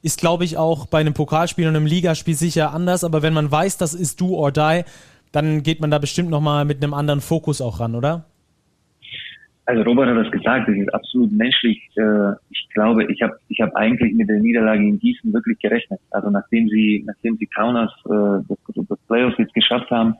ist, 0.01 0.19
glaube 0.19 0.47
ich, 0.47 0.57
auch 0.57 0.87
bei 0.87 1.01
einem 1.01 1.13
Pokalspiel 1.13 1.69
und 1.69 1.77
einem 1.77 1.85
Ligaspiel 1.85 2.35
sicher 2.35 2.73
anders, 2.73 3.05
aber 3.05 3.21
wenn 3.21 3.35
man 3.35 3.51
weiß, 3.51 3.77
das 3.77 3.93
ist 3.93 4.19
do 4.23 4.29
or 4.35 4.51
die, 4.51 4.85
dann 5.31 5.63
geht 5.63 5.83
man 5.83 5.91
da 5.91 5.99
bestimmt 5.99 6.31
nochmal 6.31 6.65
mit 6.65 6.83
einem 6.83 6.95
anderen 6.95 7.21
Fokus 7.21 7.61
auch 7.61 7.79
ran, 7.79 7.95
oder? 7.95 8.25
Also 9.73 9.85
Robert 9.85 10.11
hat 10.11 10.19
das 10.19 10.31
gesagt, 10.31 10.69
das 10.69 10.77
ist 10.77 10.93
absolut 10.93 11.33
menschlich. 11.33 11.81
Äh, 11.97 12.33
ich 12.51 12.69
glaube, 12.75 13.11
ich 13.11 13.23
habe 13.23 13.39
ich 13.49 13.59
hab 13.59 13.75
eigentlich 13.75 14.13
mit 14.13 14.29
der 14.29 14.39
Niederlage 14.39 14.83
in 14.83 14.99
Gießen 14.99 15.33
wirklich 15.33 15.59
gerechnet. 15.61 15.99
Also 16.11 16.29
nachdem 16.29 16.69
sie 16.69 17.03
nachdem 17.07 17.39
sie 17.39 17.47
Kaunas 17.47 17.91
äh, 18.05 18.45
das, 18.49 18.59
das 18.87 18.99
Playoffs 19.09 19.39
jetzt 19.39 19.55
geschafft 19.55 19.91
haben, 19.91 20.15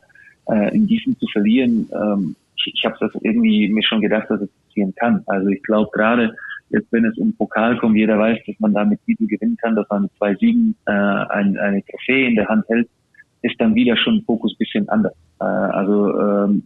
äh, 0.49 0.75
in 0.75 0.87
Gießen 0.87 1.19
zu 1.19 1.27
verlieren, 1.27 1.87
ähm, 1.93 2.35
ich, 2.55 2.73
ich 2.73 2.83
habe 2.83 2.95
das 2.99 3.11
irgendwie 3.21 3.69
mir 3.69 3.83
schon 3.83 4.01
gedacht, 4.01 4.27
dass 4.27 4.41
es 4.41 4.49
passieren 4.65 4.95
kann. 4.95 5.21
Also 5.27 5.47
ich 5.49 5.61
glaube 5.61 5.91
gerade 5.93 6.35
jetzt, 6.71 6.91
wenn 6.91 7.05
es 7.05 7.15
um 7.19 7.31
Pokal 7.35 7.77
kommt, 7.77 7.95
jeder 7.95 8.17
weiß, 8.17 8.39
dass 8.47 8.59
man 8.59 8.73
da 8.73 8.83
mit 8.83 9.05
Titel 9.05 9.27
gewinnen 9.27 9.57
kann, 9.61 9.75
dass 9.75 9.87
man 9.91 10.01
mit 10.01 10.11
zwei 10.17 10.33
Siegen 10.33 10.75
äh, 10.87 10.91
ein, 10.91 11.59
eine 11.59 11.83
Trophäe 11.85 12.27
in 12.27 12.35
der 12.37 12.47
Hand 12.47 12.67
hält, 12.69 12.89
ist 13.43 13.61
dann 13.61 13.75
wieder 13.75 13.95
schon 13.97 14.23
Fokus 14.23 14.57
bisschen 14.57 14.89
anders. 14.89 15.13
Also 15.37 16.17
ähm, 16.17 16.63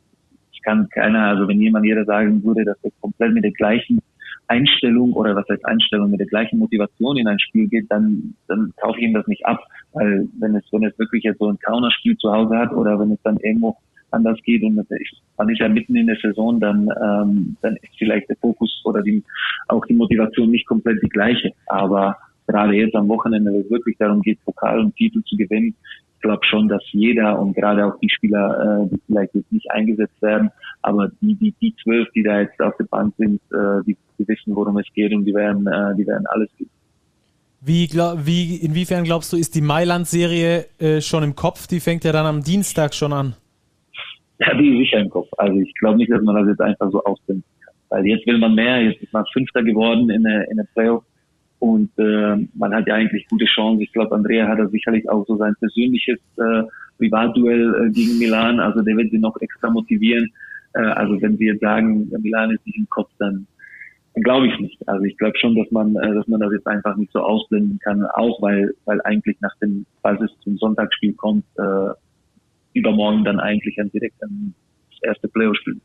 kann 0.68 0.90
keiner, 0.90 1.28
also 1.28 1.48
wenn 1.48 1.62
jemand 1.62 1.86
jeder 1.86 2.04
sagen 2.04 2.44
würde, 2.44 2.66
dass 2.66 2.78
er 2.84 2.92
komplett 3.00 3.34
mit 3.34 3.46
der 3.46 3.54
gleichen 3.54 4.00
Einstellung 4.48 5.14
oder 5.14 5.34
was 5.34 5.48
heißt 5.50 5.66
Einstellung 5.66 6.12
mit 6.12 6.20
der 6.20 6.28
gleichen 6.28 6.60
Motivation 6.60 7.18
in 7.18 7.28
ein 7.28 7.40
Spiel 7.40 7.68
geht, 7.70 7.86
dann, 7.90 8.34
dann 8.48 8.74
kaufe 8.76 9.00
ich 9.00 9.06
ihm 9.06 9.14
das 9.14 9.26
nicht 9.28 9.46
ab. 9.46 9.60
Weil 9.94 10.28
wenn 10.40 10.56
es, 10.56 10.64
wenn 10.72 10.84
es 10.84 11.00
wirklich 11.00 11.24
jetzt 11.24 11.40
so 11.40 11.50
ein 11.50 11.60
Counterspiel 11.60 12.18
zu 12.18 12.32
Hause 12.32 12.58
hat 12.58 12.74
oder 12.74 13.00
wenn 13.00 13.12
es 13.12 13.22
dann 13.24 13.38
irgendwo 13.38 13.78
anders 14.12 14.38
geht 14.44 14.62
und 14.64 14.76
man 14.76 15.50
ist 15.50 15.60
ja 15.60 15.70
mitten 15.70 15.96
in 15.96 16.08
der 16.08 16.18
Saison, 16.22 16.60
dann, 16.60 16.90
ähm, 17.02 17.56
dann 17.62 17.78
ist 17.78 17.98
vielleicht 17.98 18.28
der 18.30 18.38
Fokus 18.38 18.82
oder 18.84 19.02
die, 19.02 19.24
auch 19.70 19.86
die 19.86 19.94
Motivation 19.94 20.52
nicht 20.52 20.68
komplett 20.68 21.02
die 21.02 21.10
gleiche. 21.10 21.52
Aber 21.68 22.18
gerade 22.46 22.74
jetzt 22.74 22.96
am 22.96 23.08
Wochenende, 23.08 23.52
wenn 23.52 23.62
es 23.62 23.72
wirklich 23.72 23.98
darum 23.98 24.22
geht, 24.22 24.44
Pokal 24.44 24.80
und 24.80 24.96
Titel 24.96 25.22
zu 25.24 25.38
gewinnen, 25.38 25.76
glaube 26.22 26.46
schon, 26.46 26.68
dass 26.68 26.84
jeder 26.92 27.40
und 27.40 27.54
gerade 27.54 27.86
auch 27.86 28.00
die 28.00 28.10
Spieler, 28.10 28.84
äh, 28.84 28.90
die 28.90 29.02
vielleicht 29.06 29.36
jetzt 29.36 29.52
nicht 29.52 29.70
eingesetzt 29.72 30.22
werden, 30.22 30.52
aber 30.82 31.10
die, 31.22 31.36
die, 31.36 31.54
die 31.62 31.76
zwölf, 31.84 32.08
die 32.14 32.24
da 32.24 32.42
jetzt 32.42 32.60
auf 32.62 32.76
der 32.78 32.86
Bank 32.86 33.14
sind, 33.18 33.42
äh, 33.52 33.84
die, 33.86 33.98
die 34.18 34.28
wissen, 34.28 34.56
worum 34.56 34.78
es 34.78 34.88
geht 34.94 35.14
und 35.14 35.26
die 35.26 35.34
werden, 35.34 35.68
äh, 35.68 35.96
die 35.96 36.08
werden 36.08 36.26
alles 36.28 36.50
geben. 36.58 36.72
Wie, 37.60 37.90
wie, 37.90 38.56
inwiefern 38.58 39.04
glaubst 39.04 39.34
du, 39.34 39.38
ist 39.38 39.56
die 39.56 39.62
Mailand-Serie 39.62 40.66
äh, 40.80 41.02
schon 41.02 41.24
im 41.24 41.36
Kopf? 41.36 41.68
Die 41.68 41.80
fängt 41.80 42.04
ja 42.04 42.12
dann 42.12 42.26
am 42.26 42.44
Dienstag 42.44 42.94
schon 42.94 43.14
an. 43.14 43.36
Ja, 44.40 44.54
die 44.54 44.70
ist 44.70 44.78
sicher 44.78 45.00
im 45.00 45.10
Kopf. 45.10 45.28
Also 45.38 45.60
ich 45.60 45.74
glaube 45.76 45.98
nicht, 45.98 46.12
dass 46.12 46.22
man 46.22 46.36
das 46.36 46.48
jetzt 46.48 46.62
einfach 46.62 46.92
so 46.92 47.04
ausblenden 47.04 47.44
kann. 47.62 47.74
Weil 47.90 48.06
jetzt 48.06 48.28
will 48.28 48.38
man 48.38 48.54
mehr, 48.54 48.84
jetzt 48.84 49.02
ist 49.02 49.12
man 49.12 49.26
Fünfter 49.34 49.64
geworden 49.64 50.10
in 50.10 50.24
der, 50.24 50.48
in 50.50 50.58
der 50.58 50.68
Playoff 50.76 51.04
und 51.60 51.90
äh, 51.98 52.36
man 52.54 52.74
hat 52.74 52.88
ja 52.88 52.96
eigentlich 52.96 53.28
gute 53.28 53.46
Chancen. 53.46 53.82
Ich 53.82 53.92
glaube, 53.92 54.16
Andrea 54.16 54.48
hat 54.48 54.60
da 54.60 54.68
sicherlich 54.68 55.10
auch 55.10 55.26
so 55.26 55.38
sein 55.38 55.56
persönliches 55.60 56.20
äh, 56.38 56.64
Privatduell 56.98 57.88
äh, 57.88 57.92
gegen 57.92 58.20
Milan. 58.20 58.60
Also 58.60 58.82
der 58.82 58.96
wird 58.96 59.12
sie 59.12 59.18
noch 59.18 59.36
extra 59.42 59.70
motivieren. 59.70 60.32
Äh, 60.74 60.82
also 60.82 61.20
wenn 61.22 61.38
sie 61.38 61.46
jetzt 61.46 61.62
sagen, 61.62 62.12
Milan 62.22 62.52
ist 62.52 62.66
nicht 62.66 62.78
im 62.78 62.90
Kopf, 62.90 63.10
dann, 63.18 63.48
dann 64.14 64.24
glaube 64.24 64.48
ich 64.48 64.60
nicht. 64.60 64.88
Also 64.88 65.04
ich 65.04 65.18
glaube 65.18 65.38
schon, 65.40 65.56
dass 65.56 65.72
man, 65.72 65.96
äh, 65.96 66.14
dass 66.14 66.28
man 66.28 66.42
das 66.42 66.54
jetzt 66.54 66.68
einfach 66.68 66.96
nicht 66.96 67.12
so 67.12 67.22
ausblenden 67.22 67.80
kann, 67.80 68.06
auch 68.06 68.40
weil, 68.42 68.74
weil 68.86 69.02
eigentlich 69.02 69.38
nach 69.42 69.56
dem, 69.62 69.86
falls 70.04 70.22
es 70.22 70.32
zum 70.44 70.58
Sonntagsspiel 70.58 71.14
kommt, 71.14 71.46
äh, 71.58 71.94
übermorgen 72.74 73.24
dann 73.24 73.40
eigentlich 73.40 73.80
ein 73.80 73.92
direkt 73.92 74.22
ein, 74.22 74.54
erste 75.02 75.28
Playoff-Spiel. 75.28 75.80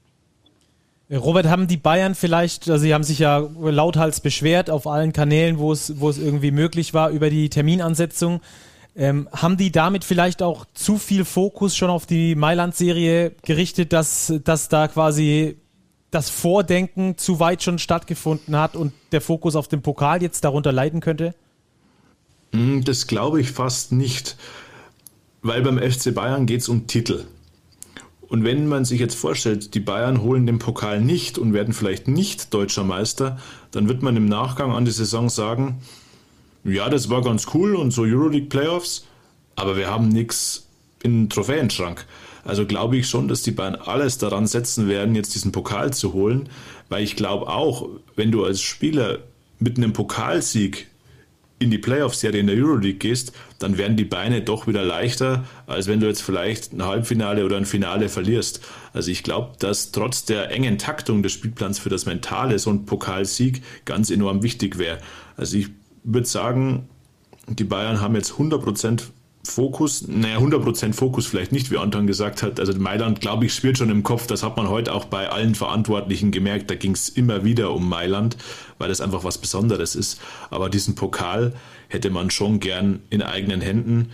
Robert, 1.13 1.47
haben 1.47 1.67
die 1.67 1.77
Bayern 1.77 2.15
vielleicht, 2.15 2.71
also 2.71 2.83
sie 2.83 2.95
haben 2.95 3.05
sich 3.05 3.19
ja 3.19 3.47
lauthals 3.61 4.21
beschwert 4.21 4.71
auf 4.71 4.87
allen 4.87 5.13
Kanälen, 5.13 5.59
wo 5.59 5.73
es, 5.73 6.01
wo 6.01 6.09
es 6.09 6.17
irgendwie 6.17 6.51
möglich 6.51 6.95
war, 6.95 7.11
über 7.11 7.29
die 7.29 7.51
Terminansetzung. 7.51 8.41
Ähm, 8.95 9.29
haben 9.33 9.57
die 9.57 9.73
damit 9.73 10.05
vielleicht 10.05 10.43
auch 10.43 10.67
zu 10.75 10.99
viel 10.99 11.25
Fokus 11.25 11.77
schon 11.77 11.91
auf 11.91 12.07
die 12.07 12.35
Mailand-Serie 12.35 13.33
gerichtet, 13.43 13.93
dass, 13.93 14.33
dass 14.45 14.69
da 14.69 14.89
quasi 14.89 15.57
das 16.11 16.29
Vordenken 16.29 17.17
zu 17.17 17.41
weit 17.41 17.63
schon 17.63 17.79
stattgefunden 17.79 18.57
hat 18.57 18.77
und 18.77 18.93
der 19.13 19.21
Fokus 19.23 19.57
auf 19.57 19.69
den 19.69 19.83
Pokal 19.83 20.23
jetzt 20.23 20.45
darunter 20.45 20.73
leiden 20.73 21.01
könnte? 21.01 21.35
Hm, 22.53 22.85
das 22.85 23.07
glaube 23.07 23.41
ich 23.41 23.51
fast 23.51 23.93
nicht, 23.93 24.37
weil 25.41 25.63
beim 25.63 25.79
FC 25.79 26.15
Bayern 26.15 26.47
geht 26.47 26.61
es 26.61 26.69
um 26.69 26.87
Titel. 26.87 27.25
Und 28.33 28.45
wenn 28.45 28.67
man 28.67 28.87
sich 28.87 28.99
jetzt 28.99 29.15
vorstellt, 29.15 29.75
die 29.75 29.81
Bayern 29.81 30.23
holen 30.23 30.47
den 30.47 30.59
Pokal 30.59 31.03
nicht 31.03 31.37
und 31.37 31.53
werden 31.53 31.75
vielleicht 31.75 32.09
nicht 32.09 32.55
deutscher 32.55 32.83
Meister, 32.83 33.39
dann 33.73 33.91
wird 33.91 34.03
man 34.03 34.17
im 34.17 34.25
Nachgang 34.25 34.73
an 34.73 34.87
die 34.87 34.91
Saison 34.91 35.29
sagen, 35.29 35.83
ja, 36.65 36.89
das 36.89 37.11
war 37.11 37.21
ganz 37.21 37.49
cool 37.53 37.77
und 37.77 37.91
so 37.91 38.05
Euroleague 38.05 38.49
Playoffs, 38.49 39.05
aber 39.55 39.77
wir 39.77 39.91
haben 39.91 40.09
nichts 40.09 40.67
den 41.05 41.29
Trophäenschrank. 41.29 42.07
Also 42.43 42.65
glaube 42.65 42.97
ich 42.97 43.07
schon, 43.07 43.29
dass 43.29 43.43
die 43.43 43.51
Bayern 43.51 43.75
alles 43.75 44.17
daran 44.17 44.47
setzen 44.47 44.89
werden, 44.89 45.15
jetzt 45.15 45.35
diesen 45.35 45.53
Pokal 45.53 45.93
zu 45.93 46.15
holen, 46.15 46.49
weil 46.89 47.05
ich 47.05 47.17
glaube 47.17 47.49
auch, 47.49 47.87
wenn 48.17 48.33
du 48.33 48.47
als 48.47 48.63
Spieler 48.63 49.19
mit 49.59 49.77
einem 49.77 49.93
Pokalsieg 49.93 50.87
in 51.63 51.71
die 51.71 51.79
Playoff-Serie 51.79 52.41
in 52.41 52.47
der 52.47 52.57
Euroleague 52.57 52.99
gehst, 52.99 53.33
dann 53.59 53.79
werden 53.79 53.97
die 53.97 54.05
Beine 54.05 54.43
doch 54.43 54.67
wieder 54.67 54.85
leichter, 54.85 55.45
als 55.67 55.87
wenn 55.87 56.01
du 56.01 56.07
jetzt 56.07 56.23
vielleicht 56.23 56.73
ein 56.73 56.85
Halbfinale 56.85 57.45
oder 57.45 57.57
ein 57.57 57.67
Finale 57.67 58.09
verlierst. 58.09 58.61
Also 58.93 59.11
ich 59.11 59.23
glaube, 59.23 59.53
dass 59.59 59.93
trotz 59.93 60.25
der 60.25 60.51
engen 60.51 60.79
Taktung 60.79 61.23
des 61.23 61.33
Spielplans 61.33 61.79
für 61.79 61.89
das 61.89 62.07
Mentale 62.07 62.59
so 62.59 62.71
ein 62.71 62.85
Pokalsieg 62.85 63.63
ganz 63.85 64.11
enorm 64.11 64.43
wichtig 64.43 64.79
wäre. 64.79 64.99
Also 65.37 65.57
ich 65.57 65.69
würde 66.05 66.27
sagen, 66.27 66.89
die 67.49 67.65
Bayern 67.65 68.01
haben 68.01 68.15
jetzt 68.15 68.33
100% 68.33 69.05
Fokus, 69.45 70.07
naja, 70.07 70.39
100% 70.39 70.93
Fokus 70.93 71.27
vielleicht 71.27 71.51
nicht, 71.51 71.71
wie 71.73 71.77
Anton 71.77 72.07
gesagt 72.07 72.43
hat. 72.43 72.61
Also 72.61 72.75
Mailand, 72.75 73.21
glaube 73.21 73.47
ich, 73.47 73.55
spielt 73.55 73.77
schon 73.77 73.91
im 73.91 74.05
Kopf. 74.05 74.29
Das 74.29 74.45
hat 74.45 74.57
man 74.57 74.69
heute 74.69 74.93
auch 74.95 75.07
bei 75.07 75.29
allen 75.29 75.57
Verantwortlichen 75.57 76.31
gemerkt. 76.31 76.71
Da 76.71 76.77
ging 76.77 76.93
es 76.93 77.09
immer 77.09 77.45
wieder 77.45 77.73
um 77.73 77.89
Mailand, 77.89 78.37
weil 78.79 78.89
das 78.89 79.01
einfach 79.01 79.25
was 79.25 79.39
Besonderes 79.39 79.97
ist. 79.97 80.21
Aber 80.51 80.71
diesen 80.71 80.95
Pokal 80.95 81.55
hätte 81.89 82.11
man 82.11 82.31
schon 82.31 82.61
gern 82.61 83.01
in 83.11 83.21
eigenen 83.21 83.61
Händen. 83.61 84.11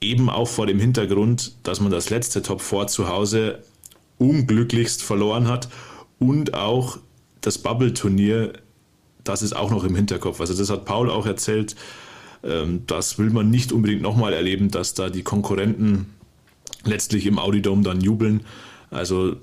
Eben 0.00 0.28
auch 0.28 0.48
vor 0.48 0.66
dem 0.66 0.80
Hintergrund, 0.80 1.52
dass 1.62 1.80
man 1.80 1.92
das 1.92 2.10
letzte 2.10 2.42
Top 2.42 2.60
4 2.60 2.88
zu 2.88 3.08
Hause 3.08 3.60
unglücklichst 4.18 5.02
verloren 5.02 5.46
hat 5.46 5.68
und 6.18 6.54
auch 6.54 6.98
das 7.40 7.58
Bubble-Turnier, 7.58 8.54
das 9.22 9.42
ist 9.42 9.54
auch 9.54 9.70
noch 9.70 9.84
im 9.84 9.94
Hinterkopf. 9.94 10.40
Also 10.40 10.54
das 10.54 10.70
hat 10.70 10.84
Paul 10.84 11.08
auch 11.08 11.26
erzählt 11.26 11.76
das 12.42 13.18
will 13.18 13.30
man 13.30 13.50
nicht 13.50 13.72
unbedingt 13.72 14.02
nochmal 14.02 14.32
erleben, 14.32 14.70
dass 14.70 14.94
da 14.94 15.10
die 15.10 15.22
Konkurrenten 15.22 16.06
letztlich 16.84 17.26
im 17.26 17.38
Audidome 17.38 17.82
dann 17.82 18.00
jubeln. 18.00 18.42
Also 18.90 19.36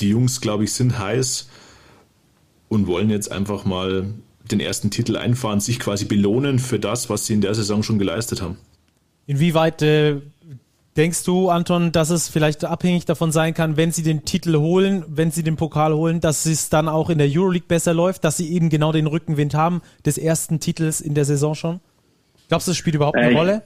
die 0.00 0.10
Jungs, 0.10 0.40
glaube 0.40 0.64
ich, 0.64 0.72
sind 0.72 0.98
heiß 0.98 1.48
und 2.68 2.86
wollen 2.86 3.10
jetzt 3.10 3.30
einfach 3.30 3.64
mal 3.64 4.06
den 4.50 4.60
ersten 4.60 4.90
Titel 4.90 5.16
einfahren, 5.16 5.60
sich 5.60 5.78
quasi 5.80 6.04
belohnen 6.04 6.58
für 6.58 6.78
das, 6.78 7.10
was 7.10 7.26
sie 7.26 7.34
in 7.34 7.40
der 7.40 7.54
Saison 7.54 7.82
schon 7.82 7.98
geleistet 7.98 8.42
haben. 8.42 8.56
Inwieweit 9.26 9.82
äh, 9.82 10.20
denkst 10.96 11.24
du, 11.24 11.50
Anton, 11.50 11.90
dass 11.92 12.10
es 12.10 12.28
vielleicht 12.28 12.64
abhängig 12.64 13.04
davon 13.04 13.32
sein 13.32 13.54
kann, 13.54 13.76
wenn 13.76 13.90
sie 13.90 14.02
den 14.02 14.24
Titel 14.24 14.56
holen, 14.56 15.04
wenn 15.08 15.30
sie 15.30 15.42
den 15.42 15.56
Pokal 15.56 15.94
holen, 15.94 16.20
dass 16.20 16.46
es 16.46 16.68
dann 16.68 16.88
auch 16.88 17.10
in 17.10 17.18
der 17.18 17.28
Euroleague 17.28 17.66
besser 17.66 17.92
läuft, 17.92 18.24
dass 18.24 18.36
sie 18.36 18.52
eben 18.52 18.68
genau 18.68 18.92
den 18.92 19.06
Rückenwind 19.06 19.54
haben 19.54 19.82
des 20.04 20.16
ersten 20.16 20.60
Titels 20.60 21.00
in 21.00 21.14
der 21.14 21.24
Saison 21.24 21.54
schon? 21.54 21.80
Glaubst 22.48 22.66
du, 22.66 22.70
das 22.70 22.78
spielt 22.78 22.96
überhaupt 22.96 23.16
eine 23.16 23.32
äh, 23.32 23.36
Rolle? 23.36 23.62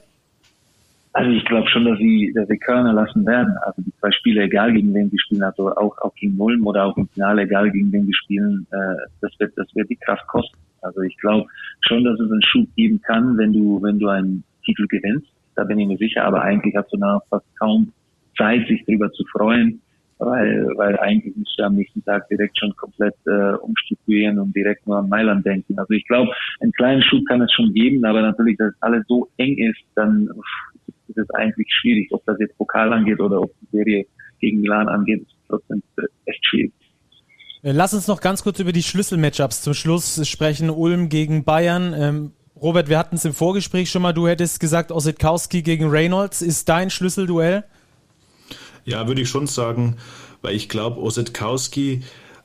Also 1.13 1.29
ich 1.31 1.43
glaube 1.45 1.67
schon, 1.69 1.85
dass 1.85 1.97
sie, 1.97 2.31
dass 2.33 2.47
sie 2.47 2.57
Körner 2.57 2.93
lassen 2.93 3.25
werden. 3.25 3.53
Also 3.65 3.81
die 3.81 3.93
zwei 3.99 4.11
Spiele, 4.11 4.43
egal 4.43 4.71
gegen 4.71 4.93
wen 4.93 5.09
sie 5.09 5.19
spielen, 5.19 5.43
also 5.43 5.75
auch, 5.75 5.97
auch 5.99 6.15
gegen 6.15 6.39
Ulm 6.39 6.65
oder 6.65 6.85
auch 6.85 6.97
im 6.97 7.07
Finale, 7.09 7.43
egal 7.43 7.69
gegen 7.71 7.91
wen 7.91 8.05
sie 8.05 8.13
spielen, 8.13 8.65
äh, 8.71 8.95
das 9.19 9.31
wird, 9.39 9.53
das 9.57 9.67
wird 9.75 9.89
die 9.89 9.97
Kraft 9.97 10.25
kosten. 10.27 10.57
Also 10.81 11.01
ich 11.01 11.17
glaube 11.17 11.47
schon, 11.81 12.03
dass 12.03 12.19
es 12.19 12.31
einen 12.31 12.41
Schub 12.43 12.67
geben 12.75 13.01
kann, 13.01 13.37
wenn 13.37 13.53
du, 13.53 13.81
wenn 13.81 13.99
du 13.99 14.07
einen 14.07 14.43
Titel 14.63 14.87
gewinnst. 14.87 15.27
Da 15.55 15.65
bin 15.65 15.79
ich 15.79 15.87
mir 15.87 15.97
sicher. 15.97 16.23
Aber 16.23 16.41
eigentlich 16.41 16.75
hast 16.75 16.91
du 16.93 16.97
da 16.97 17.19
fast 17.29 17.45
kaum 17.59 17.91
Zeit, 18.37 18.67
sich 18.67 18.83
darüber 18.85 19.11
zu 19.11 19.25
freuen 19.25 19.81
weil, 20.21 20.67
weil 20.75 20.97
eigentlich 20.99 21.35
musst 21.35 21.57
du 21.57 21.63
am 21.63 21.75
nächsten 21.75 22.03
Tag 22.05 22.27
direkt 22.29 22.57
schon 22.57 22.75
komplett 22.75 23.15
äh, 23.25 23.53
umstrukturieren 23.55 24.37
und 24.39 24.55
direkt 24.55 24.85
nur 24.85 24.97
an 24.97 25.09
Mailand 25.09 25.45
denken. 25.45 25.77
Also 25.79 25.93
ich 25.93 26.05
glaube, 26.05 26.31
einen 26.59 26.71
kleinen 26.73 27.01
Schub 27.01 27.25
kann 27.27 27.41
es 27.41 27.51
schon 27.51 27.73
geben, 27.73 28.05
aber 28.05 28.21
natürlich, 28.21 28.57
dass 28.57 28.73
alles 28.81 29.03
so 29.07 29.29
eng 29.37 29.57
ist, 29.57 29.81
dann 29.95 30.29
ist 31.07 31.17
es 31.17 31.29
eigentlich 31.31 31.67
schwierig, 31.71 32.07
ob 32.11 32.23
das 32.25 32.37
jetzt 32.39 32.57
Pokal 32.57 32.93
angeht 32.93 33.19
oder 33.19 33.41
ob 33.41 33.51
die 33.61 33.77
Serie 33.77 34.05
gegen 34.39 34.61
Milan 34.61 34.87
angeht, 34.87 35.23
ist 35.23 35.35
trotzdem 35.47 35.81
echt 36.25 36.45
schwierig. 36.45 36.71
Äh, 37.63 37.71
lass 37.71 37.93
uns 37.93 38.07
noch 38.07 38.21
ganz 38.21 38.43
kurz 38.43 38.59
über 38.59 38.71
die 38.71 38.83
Schlüsselmatchups 38.83 39.63
zum 39.63 39.73
Schluss 39.73 40.27
sprechen. 40.29 40.69
Ulm 40.69 41.09
gegen 41.09 41.43
Bayern. 41.43 41.95
Ähm, 41.97 42.31
Robert, 42.61 42.89
wir 42.89 42.99
hatten 42.99 43.15
es 43.15 43.25
im 43.25 43.33
Vorgespräch 43.33 43.89
schon 43.89 44.03
mal. 44.03 44.13
Du 44.13 44.27
hättest 44.27 44.59
gesagt, 44.59 44.91
Ossetkowski 44.91 45.63
gegen 45.63 45.89
Reynolds 45.89 46.43
ist 46.43 46.69
dein 46.69 46.91
Schlüsselduell? 46.91 47.63
Ja, 48.85 49.07
würde 49.07 49.21
ich 49.21 49.29
schon 49.29 49.47
sagen, 49.47 49.97
weil 50.41 50.55
ich 50.55 50.69
glaube, 50.69 50.99
Osetkowski 50.99 52.01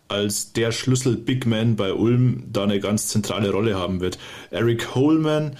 als 0.08 0.52
der 0.52 0.72
Schlüssel 0.72 1.16
Big 1.16 1.46
Man 1.46 1.76
bei 1.76 1.92
Ulm 1.92 2.44
da 2.52 2.64
eine 2.64 2.80
ganz 2.80 3.08
zentrale 3.08 3.50
Rolle 3.50 3.76
haben 3.76 4.00
wird. 4.00 4.18
Eric 4.50 4.94
Holman, 4.94 5.56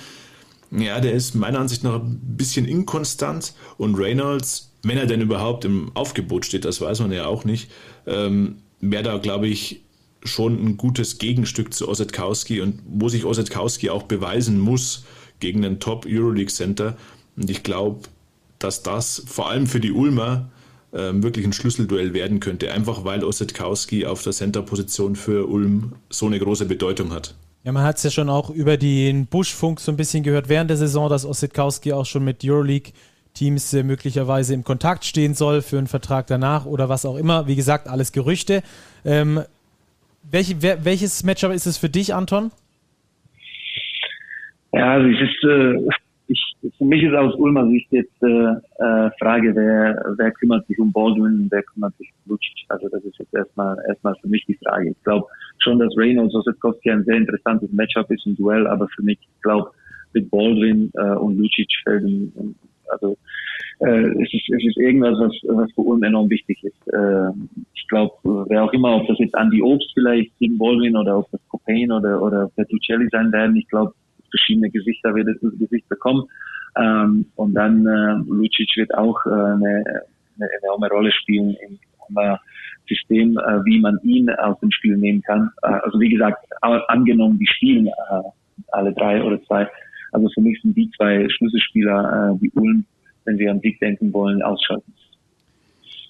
ja, 0.71 1.01
der 1.01 1.13
ist 1.13 1.35
meiner 1.35 1.59
Ansicht 1.59 1.83
nach 1.83 2.01
ein 2.01 2.21
bisschen 2.37 2.67
inkonstant 2.67 3.55
und 3.77 3.97
Reynolds, 3.97 4.73
wenn 4.83 4.99
er 4.99 5.07
denn 5.07 5.21
überhaupt 5.21 5.65
im 5.65 5.91
Aufgebot 5.95 6.47
steht, 6.47 6.65
das 6.65 6.81
weiß 6.81 7.01
man 7.01 7.13
ja 7.13 7.27
auch 7.27 7.45
nicht, 7.45 7.71
ähm, 8.07 8.59
wäre 8.81 9.03
da, 9.03 9.19
glaube 9.19 9.49
ich, 9.49 9.83
schon 10.23 10.65
ein 10.65 10.77
gutes 10.77 11.19
Gegenstück 11.19 11.73
zu 11.73 11.89
Ossetkowski 11.89 12.61
und 12.61 12.81
wo 12.87 13.09
sich 13.09 13.25
Ossetkowski 13.25 13.91
auch 13.91 14.05
beweisen 14.05 14.59
muss 14.59 15.05
gegen 15.41 15.65
einen 15.65 15.81
Top-Euroleague-Center. 15.81 16.97
Und 17.37 17.51
ich 17.51 17.63
glaube, 17.63 18.09
dass 18.59 18.83
das 18.83 19.23
vor 19.27 19.51
allem 19.51 19.67
für 19.67 19.81
die 19.81 19.93
Ulmer 19.93 20.51
ähm, 20.97 21.23
wirklich 21.23 21.45
ein 21.45 21.53
Schlüsselduell 21.53 22.15
werden 22.15 22.41
könnte, 22.41 22.73
einfach 22.73 23.05
weil 23.05 23.25
Ossetkowski 23.25 24.07
auf 24.07 24.23
der 24.23 24.33
Center-Position 24.33 25.17
für 25.17 25.49
Ulm 25.49 25.93
so 26.11 26.27
eine 26.27 26.39
große 26.39 26.67
Bedeutung 26.67 27.13
hat. 27.13 27.35
Ja, 27.65 27.73
man 27.73 27.83
hat 27.83 27.97
es 27.97 28.05
ja 28.05 28.11
schon 28.11 28.29
auch 28.29 28.51
über 28.51 28.77
den 28.77 29.27
Buschfunk 29.27 29.81
so 29.81 29.91
ein 29.91 29.97
bisschen 29.97 30.23
gehört 30.23 30.49
während 30.49 30.71
der 30.71 30.77
Saison, 30.77 31.11
dass 31.11 31.27
Ossetkowski 31.27 31.93
auch 31.93 32.07
schon 32.07 32.25
mit 32.25 32.45
Euroleague-Teams 32.45 33.75
äh, 33.75 33.83
möglicherweise 33.83 34.55
im 34.55 34.63
Kontakt 34.63 35.05
stehen 35.05 35.35
soll 35.35 35.63
für 35.63 35.79
einen 35.79 35.89
Vertrag 35.89 36.29
danach 36.29 36.65
oder 36.65 36.89
was 36.89 37.05
auch 37.05 37.17
immer. 37.17 37.49
Wie 37.49 37.57
gesagt, 37.57 37.89
alles 37.89 38.13
Gerüchte. 38.13 38.63
Ähm, 39.05 39.43
welche, 40.31 40.63
wer, 40.63 40.85
welches 40.85 41.25
Matchup 41.25 41.53
ist 41.53 41.67
es 41.67 41.77
für 41.77 41.89
dich, 41.89 42.15
Anton? 42.15 42.53
Ja, 44.73 44.93
also 44.93 45.09
es 45.09 45.21
ist, 45.21 45.45
äh, 45.45 45.89
ich, 46.29 46.57
für 46.77 46.85
mich 46.85 47.03
ist 47.03 47.15
aus 47.15 47.35
Ulmer 47.37 47.69
Sicht 47.69 47.91
jetzt 47.93 48.23
äh, 48.23 48.27
äh, 48.27 49.11
Frage, 49.19 49.55
wer, 49.55 50.15
wer 50.17 50.31
kümmert 50.33 50.67
sich 50.67 50.79
um 50.79 50.93
Baldwin, 50.93 51.49
wer 51.51 51.63
kümmert 51.63 51.97
sich 51.97 52.11
um 52.25 52.33
Lucic. 52.33 52.65
Also 52.69 52.89
das 52.89 53.05
ist 53.05 53.19
jetzt 53.19 53.35
erstmal 53.35 53.77
erstmal 53.89 54.15
für 54.21 54.29
mich 54.29 54.45
die 54.47 54.59
Frage. 54.65 54.91
Ich 54.91 55.03
glaube 55.05 55.27
schon, 55.59 55.79
dass 55.79 55.97
Reynolds 55.97 56.35
Osetkowski 56.35 56.91
ein 56.91 57.05
sehr 57.05 57.17
interessantes 57.17 57.71
Matchup 57.73 58.11
ist, 58.11 58.27
ein 58.27 58.37
Duell, 58.37 58.67
aber 58.67 58.89
für 58.89 59.03
mich, 59.03 59.19
ich 59.21 59.43
glaube, 59.43 59.71
mit 60.13 60.31
Baldwin 60.31 60.91
äh, 60.95 61.17
und 61.17 61.39
Lucic 61.39 61.69
fällt 61.85 62.05
also 62.89 63.17
äh, 63.81 64.23
es, 64.23 64.33
ist, 64.33 64.49
es 64.49 64.65
ist 64.65 64.77
irgendwas, 64.79 65.19
was, 65.19 65.33
was 65.49 65.73
für 65.73 65.83
Ulm 65.83 66.03
enorm 66.03 66.31
wichtig 66.31 66.63
ist. 66.63 66.93
Äh, 66.93 67.31
ich 67.75 67.87
glaube, 67.89 68.15
wer 68.49 68.65
auch 68.65 68.73
immer, 68.73 68.97
ob 68.97 69.07
das 69.07 69.19
jetzt 69.19 69.35
Andy 69.35 69.61
Obst 69.63 69.91
vielleicht 69.95 70.37
gegen 70.39 70.59
Baldwin 70.59 70.97
oder 70.97 71.19
ob 71.19 71.31
das 71.31 71.41
Copain 71.49 71.93
oder, 71.93 72.23
oder 72.23 72.49
Petrucelli 72.57 73.09
sein 73.11 73.33
werden, 73.33 73.57
ich 73.57 73.69
glaube, 73.69 73.93
verschiedene 74.31 74.71
Gesichter 74.71 75.15
wird 75.15 75.29
es 75.29 75.43
ins 75.43 75.59
Gesicht 75.59 75.89
bekommen. 75.89 76.25
Ähm, 76.77 77.27
und 77.37 77.55
dann 77.55 77.87
äh, 77.87 78.31
Lucic 78.31 78.77
wird 78.77 78.95
auch 78.95 79.25
äh, 79.27 79.31
eine, 79.31 79.85
eine 80.37 80.49
enorme 80.63 80.89
Rolle 80.89 81.11
spielen 81.13 81.57
im 81.67 81.79
System, 82.89 83.39
äh, 83.39 83.65
wie 83.65 83.81
man 83.81 83.99
ihn 84.03 84.31
aus 84.31 84.59
dem 84.61 84.71
Spiel 84.71 84.97
nehmen 84.97 85.23
kann. 85.23 85.51
Äh, 85.63 85.69
also 85.69 85.99
wie 86.01 86.11
gesagt, 86.11 86.45
angenommen, 86.61 87.39
die 87.39 87.47
spielen 87.47 87.87
äh, 87.87 87.93
alle 88.73 88.93
drei 88.93 89.23
oder 89.23 89.43
zwei. 89.45 89.69
Also 90.13 90.29
für 90.35 90.41
mich 90.41 90.61
sind 90.63 90.77
die 90.77 90.91
zwei 90.97 91.29
Schlüsselspieler, 91.29 92.35
äh, 92.35 92.39
die 92.41 92.51
Ulm, 92.55 92.85
wenn 93.25 93.39
wir 93.39 93.51
an 93.51 93.61
Sieg 93.61 93.81
denken 93.81 94.13
wollen, 94.13 94.43
ausschalten. 94.43 94.93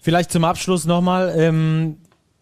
Vielleicht 0.03 0.31
zum 0.31 0.45
Abschluss 0.45 0.87
nochmal. 0.87 1.35
Ähm, 1.37 1.97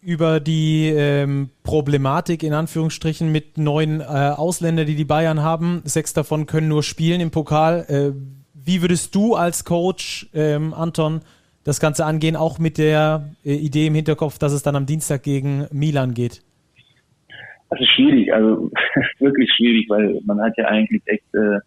über 0.05 0.39
die 0.39 0.93
ähm, 0.95 1.49
Problematik 1.63 2.43
in 2.43 2.53
Anführungsstrichen 2.53 3.31
mit 3.31 3.57
neun 3.57 4.01
äh, 4.01 4.03
Ausländern, 4.03 4.85
die 4.85 4.95
die 4.95 5.03
Bayern 5.03 5.41
haben. 5.41 5.81
Sechs 5.83 6.13
davon 6.13 6.45
können 6.45 6.67
nur 6.67 6.83
spielen 6.83 7.21
im 7.21 7.31
Pokal. 7.31 7.85
Äh, 7.89 8.11
wie 8.53 8.83
würdest 8.83 9.15
du 9.15 9.33
als 9.33 9.65
Coach, 9.65 10.27
ähm, 10.35 10.75
Anton, 10.75 11.21
das 11.63 11.79
Ganze 11.79 12.05
angehen, 12.05 12.35
auch 12.35 12.59
mit 12.59 12.77
der 12.77 13.31
äh, 13.43 13.55
Idee 13.55 13.87
im 13.87 13.95
Hinterkopf, 13.95 14.37
dass 14.37 14.53
es 14.53 14.61
dann 14.61 14.75
am 14.75 14.85
Dienstag 14.85 15.23
gegen 15.23 15.65
Milan 15.71 16.13
geht? 16.13 16.43
Das 17.71 17.79
ist 17.79 17.89
schwierig, 17.95 18.31
also 18.31 18.69
wirklich 19.19 19.51
schwierig, 19.57 19.89
weil 19.89 20.21
man 20.23 20.39
hat 20.39 20.53
ja 20.57 20.65
eigentlich 20.65 21.01
echt 21.07 21.33
äh, 21.33 21.57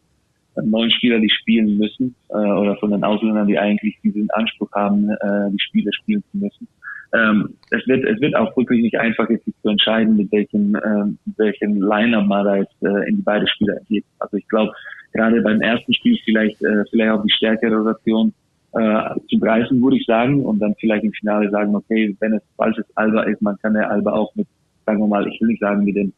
neun 0.62 0.92
Spieler, 0.92 1.18
die 1.18 1.30
spielen 1.30 1.76
müssen, 1.76 2.14
äh, 2.28 2.34
oder 2.34 2.76
von 2.76 2.92
den 2.92 3.02
Ausländern, 3.02 3.48
die 3.48 3.58
eigentlich 3.58 3.98
diesen 4.04 4.30
Anspruch 4.30 4.70
haben, 4.76 5.10
äh, 5.10 5.50
die 5.50 5.60
Spiele 5.60 5.92
spielen 5.92 6.22
zu 6.30 6.38
müssen 6.38 6.68
ähm, 7.14 7.54
es 7.70 7.86
wird 7.86 8.04
es 8.04 8.20
wird 8.20 8.34
auch 8.36 8.54
wirklich 8.56 8.82
nicht 8.82 8.98
einfach 8.98 9.28
jetzt 9.30 9.44
zu 9.44 9.68
entscheiden, 9.68 10.16
mit 10.16 10.30
welchem 10.30 10.76
ähm, 10.76 11.18
welchen 11.36 11.80
Liner 11.80 12.22
man 12.22 12.44
da 12.44 12.56
jetzt 12.56 12.82
äh, 12.82 13.08
in 13.08 13.16
die 13.16 13.22
beide 13.22 13.46
Spiele 13.48 13.80
geht. 13.88 14.04
Also 14.18 14.36
ich 14.36 14.46
glaube 14.48 14.72
gerade 15.12 15.40
beim 15.40 15.60
ersten 15.60 15.94
Spiel 15.94 16.18
vielleicht 16.24 16.62
äh, 16.62 16.84
vielleicht 16.90 17.10
auch 17.10 17.22
die 17.22 17.32
stärkere 17.32 17.76
Rotation 17.76 18.32
äh, 18.72 19.14
zu 19.30 19.38
greifen, 19.38 19.82
würde 19.82 19.96
ich 19.96 20.04
sagen, 20.06 20.44
und 20.44 20.58
dann 20.58 20.74
vielleicht 20.78 21.04
im 21.04 21.12
Finale 21.12 21.50
sagen, 21.50 21.74
okay, 21.74 22.14
wenn 22.20 22.34
es 22.34 22.42
falsches 22.56 22.84
Alba 22.96 23.22
ist, 23.22 23.40
man 23.40 23.56
kann 23.58 23.74
der 23.74 23.90
Alba 23.90 24.12
auch 24.12 24.34
mit, 24.34 24.46
sagen 24.84 25.00
wir 25.00 25.06
mal, 25.06 25.26
ich 25.26 25.40
will 25.40 25.48
nicht 25.48 25.60
sagen 25.60 25.84
mit 25.84 25.96
den 25.96 26.12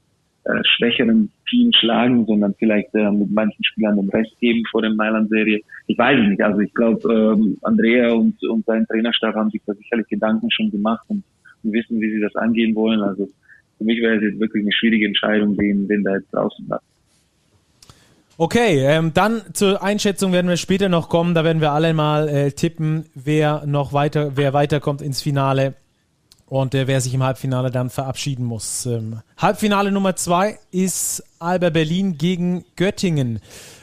äh, 0.44 0.60
schwächeren 0.76 1.30
Team 1.50 1.70
schlagen, 1.72 2.24
sondern 2.26 2.54
vielleicht 2.58 2.94
äh, 2.94 3.10
mit 3.10 3.30
manchen 3.30 3.62
Spielern 3.64 3.96
den 3.96 4.08
Rest 4.08 4.38
geben 4.38 4.62
vor 4.70 4.82
der 4.82 4.94
Mailand-Serie. 4.94 5.60
Ich 5.86 5.98
weiß 5.98 6.18
es 6.20 6.28
nicht. 6.28 6.42
Also 6.42 6.60
ich 6.60 6.72
glaube, 6.72 7.12
ähm, 7.12 7.58
Andrea 7.62 8.12
und, 8.12 8.42
und 8.44 8.64
sein 8.64 8.86
Trainerstab 8.86 9.34
haben 9.34 9.50
sich 9.50 9.60
da 9.66 9.74
sicherlich 9.74 10.06
Gedanken 10.08 10.50
schon 10.50 10.70
gemacht 10.70 11.04
und, 11.08 11.24
und 11.62 11.72
wissen, 11.72 12.00
wie 12.00 12.10
sie 12.10 12.20
das 12.20 12.34
angehen 12.36 12.74
wollen. 12.74 13.00
Also 13.02 13.28
für 13.78 13.84
mich 13.84 14.00
wäre 14.00 14.16
es 14.16 14.22
jetzt 14.22 14.40
wirklich 14.40 14.62
eine 14.62 14.72
schwierige 14.72 15.06
Entscheidung, 15.06 15.58
wen, 15.58 15.88
wen 15.88 16.04
da 16.04 16.14
jetzt 16.14 16.32
draußen 16.32 16.66
bleibt. 16.66 16.84
Okay, 18.36 18.78
ähm, 18.86 19.12
dann 19.12 19.42
zur 19.52 19.82
Einschätzung 19.82 20.32
werden 20.32 20.48
wir 20.48 20.56
später 20.56 20.88
noch 20.88 21.10
kommen. 21.10 21.34
Da 21.34 21.44
werden 21.44 21.60
wir 21.60 21.72
alle 21.72 21.92
mal 21.92 22.26
äh, 22.28 22.52
tippen, 22.52 23.04
wer 23.14 23.66
noch 23.66 23.92
weiter, 23.92 24.32
wer 24.36 24.54
weiterkommt 24.54 25.02
ins 25.02 25.20
Finale 25.20 25.74
und 26.50 26.74
äh, 26.74 26.86
wer 26.88 27.00
sich 27.00 27.14
im 27.14 27.22
Halbfinale 27.22 27.70
dann 27.70 27.90
verabschieden 27.90 28.44
muss. 28.44 28.84
Ähm, 28.84 29.20
Halbfinale 29.38 29.92
Nummer 29.92 30.16
zwei 30.16 30.58
ist 30.72 31.22
Alba 31.38 31.70
Berlin 31.70 32.18
gegen 32.18 32.64
Göttingen. 32.76 33.38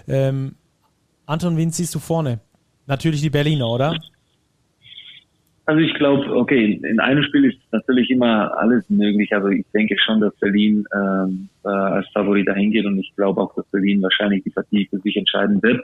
Ähm, 0.08 0.56
Anton, 1.26 1.58
wen 1.58 1.72
siehst 1.72 1.96
du 1.96 2.00
vorne? 2.00 2.40
Natürlich 2.86 3.22
die 3.22 3.30
Berliner, 3.30 3.70
oder? 3.70 3.96
Also 5.66 5.82
ich 5.82 5.94
glaube, 5.96 6.30
okay, 6.34 6.80
in 6.84 7.00
einem 7.00 7.24
Spiel 7.24 7.46
ist 7.46 7.58
natürlich 7.72 8.10
immer 8.10 8.58
alles 8.58 8.90
möglich, 8.90 9.34
aber 9.34 9.50
ich 9.50 9.66
denke 9.74 9.96
schon, 10.06 10.22
dass 10.22 10.36
Berlin 10.36 10.86
äh, 10.92 11.68
als 11.68 12.08
Favorit 12.14 12.48
dahin 12.48 12.72
geht 12.72 12.86
und 12.86 13.00
ich 13.00 13.14
glaube 13.16 13.42
auch, 13.42 13.54
dass 13.56 13.66
Berlin 13.68 14.02
wahrscheinlich 14.02 14.44
die 14.44 14.50
Partie 14.50 14.88
für 14.90 15.00
sich 15.00 15.16
entscheiden 15.16 15.62
wird. 15.64 15.82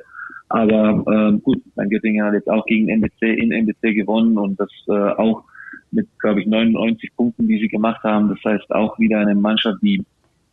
Aber 0.49 1.03
ähm, 1.11 1.41
gut, 1.43 1.61
mein 1.75 1.89
Göttingen 1.89 2.25
hat 2.25 2.33
jetzt 2.33 2.49
auch 2.49 2.65
gegen 2.65 2.89
NBC 2.89 3.23
in 3.23 3.51
NBC 3.51 3.95
gewonnen 3.95 4.37
und 4.37 4.59
das 4.59 4.69
äh, 4.87 4.91
auch 4.91 5.43
mit, 5.93 6.07
glaube 6.19 6.41
ich, 6.41 6.47
99 6.47 7.15
Punkten, 7.15 7.47
die 7.47 7.59
sie 7.59 7.67
gemacht 7.67 8.03
haben. 8.03 8.29
Das 8.29 8.39
heißt 8.43 8.69
auch 8.71 8.97
wieder 8.99 9.19
eine 9.19 9.35
Mannschaft, 9.35 9.77
die 9.81 10.03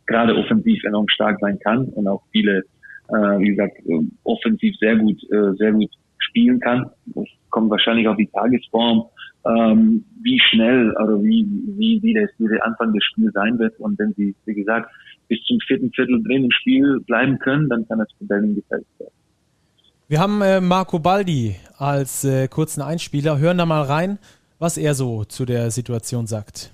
gerade 0.05 0.35
offensiv 0.35 0.83
enorm 0.83 1.07
stark 1.09 1.39
sein 1.41 1.59
kann 1.59 1.85
und 1.85 2.07
auch 2.07 2.21
viele, 2.31 2.63
äh, 3.09 3.39
wie 3.39 3.49
gesagt, 3.49 3.77
äh, 3.85 3.99
offensiv 4.23 4.75
sehr 4.77 4.95
gut, 4.97 5.21
äh, 5.31 5.53
sehr 5.57 5.71
gut 5.71 5.89
spielen 6.17 6.59
kann. 6.59 6.89
Es 7.15 7.29
kommt 7.49 7.69
wahrscheinlich 7.69 8.07
auf 8.07 8.17
die 8.17 8.27
Tagesform, 8.27 9.05
ähm, 9.45 10.03
wie 10.21 10.39
schnell 10.49 10.91
oder 10.91 11.21
wie, 11.21 11.47
wie, 11.77 11.99
wie, 12.03 12.13
das, 12.13 12.29
wie 12.37 12.47
der 12.47 12.65
Anfang 12.65 12.93
des 12.93 13.03
Spiels 13.05 13.33
sein 13.33 13.57
wird. 13.57 13.79
Und 13.79 13.97
wenn 13.99 14.13
sie, 14.13 14.35
wie 14.45 14.53
gesagt, 14.53 14.91
bis 15.27 15.39
zum 15.43 15.59
vierten 15.65 15.91
Viertel 15.91 16.21
drin 16.23 16.45
im 16.45 16.51
Spiel 16.51 16.99
bleiben 17.07 17.39
können, 17.39 17.69
dann 17.69 17.87
kann 17.87 17.99
das 17.99 18.09
für 18.17 18.25
Berlin 18.25 18.55
gefällt 18.55 18.85
werden. 18.99 19.13
Wir 20.07 20.19
haben 20.19 20.41
äh, 20.41 20.59
Marco 20.59 20.99
Baldi 20.99 21.55
als 21.77 22.25
äh, 22.25 22.49
kurzen 22.49 22.81
Einspieler. 22.81 23.39
Hören 23.39 23.57
da 23.57 23.65
mal 23.65 23.83
rein 23.83 24.19
was 24.61 24.77
er 24.77 24.93
so 24.93 25.25
zu 25.25 25.43
der 25.43 25.71
Situation 25.71 26.27
sagt. 26.27 26.71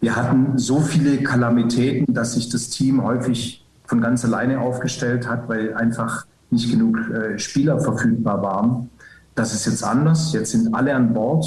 Wir 0.00 0.16
hatten 0.16 0.56
so 0.56 0.80
viele 0.80 1.18
Kalamitäten, 1.18 2.14
dass 2.14 2.32
sich 2.32 2.48
das 2.48 2.70
Team 2.70 3.04
häufig 3.04 3.62
von 3.84 4.00
ganz 4.00 4.24
alleine 4.24 4.58
aufgestellt 4.58 5.28
hat, 5.28 5.46
weil 5.46 5.74
einfach 5.74 6.24
nicht 6.50 6.70
genug 6.70 6.96
äh, 7.10 7.38
Spieler 7.38 7.78
verfügbar 7.78 8.40
waren. 8.40 8.88
Das 9.34 9.52
ist 9.52 9.66
jetzt 9.66 9.84
anders. 9.84 10.32
Jetzt 10.32 10.52
sind 10.52 10.74
alle 10.74 10.94
an 10.94 11.12
Bord 11.12 11.44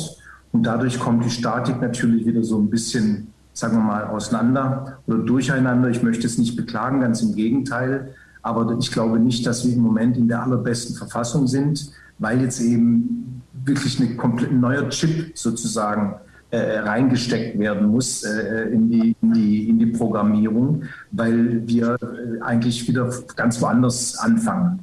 und 0.51 0.63
dadurch 0.63 0.99
kommt 0.99 1.25
die 1.25 1.31
Statik 1.31 1.81
natürlich 1.81 2.27
wieder 2.27 2.43
so 2.43 2.59
ein 2.59 2.69
bisschen, 2.69 3.29
sagen 3.53 3.77
wir 3.77 3.83
mal, 3.83 4.03
auseinander 4.05 4.99
oder 5.07 5.17
durcheinander. 5.17 5.89
Ich 5.89 6.03
möchte 6.03 6.27
es 6.27 6.37
nicht 6.37 6.55
beklagen, 6.55 7.01
ganz 7.01 7.23
im 7.23 7.33
Gegenteil. 7.33 8.13
Aber 8.43 8.77
ich 8.79 8.91
glaube 8.91 9.17
nicht, 9.17 9.47
dass 9.47 9.65
wir 9.65 9.73
im 9.73 9.81
Moment 9.81 10.17
in 10.17 10.27
der 10.27 10.43
allerbesten 10.43 10.95
Verfassung 10.95 11.47
sind, 11.47 11.89
weil 12.19 12.41
jetzt 12.41 12.61
eben 12.61 13.41
wirklich 13.65 13.99
eine 13.99 14.15
komplett 14.15 14.51
neuer 14.51 14.89
Chip 14.89 15.37
sozusagen 15.37 16.15
äh, 16.51 16.79
reingesteckt 16.79 17.57
werden 17.57 17.87
muss 17.87 18.23
äh, 18.23 18.69
in, 18.71 18.89
die, 18.89 19.15
in, 19.21 19.33
die, 19.33 19.69
in 19.69 19.79
die 19.79 19.87
Programmierung, 19.87 20.83
weil 21.11 21.67
wir 21.67 21.97
äh, 22.01 22.41
eigentlich 22.41 22.87
wieder 22.87 23.11
ganz 23.35 23.59
woanders 23.59 24.17
anfangen. 24.19 24.79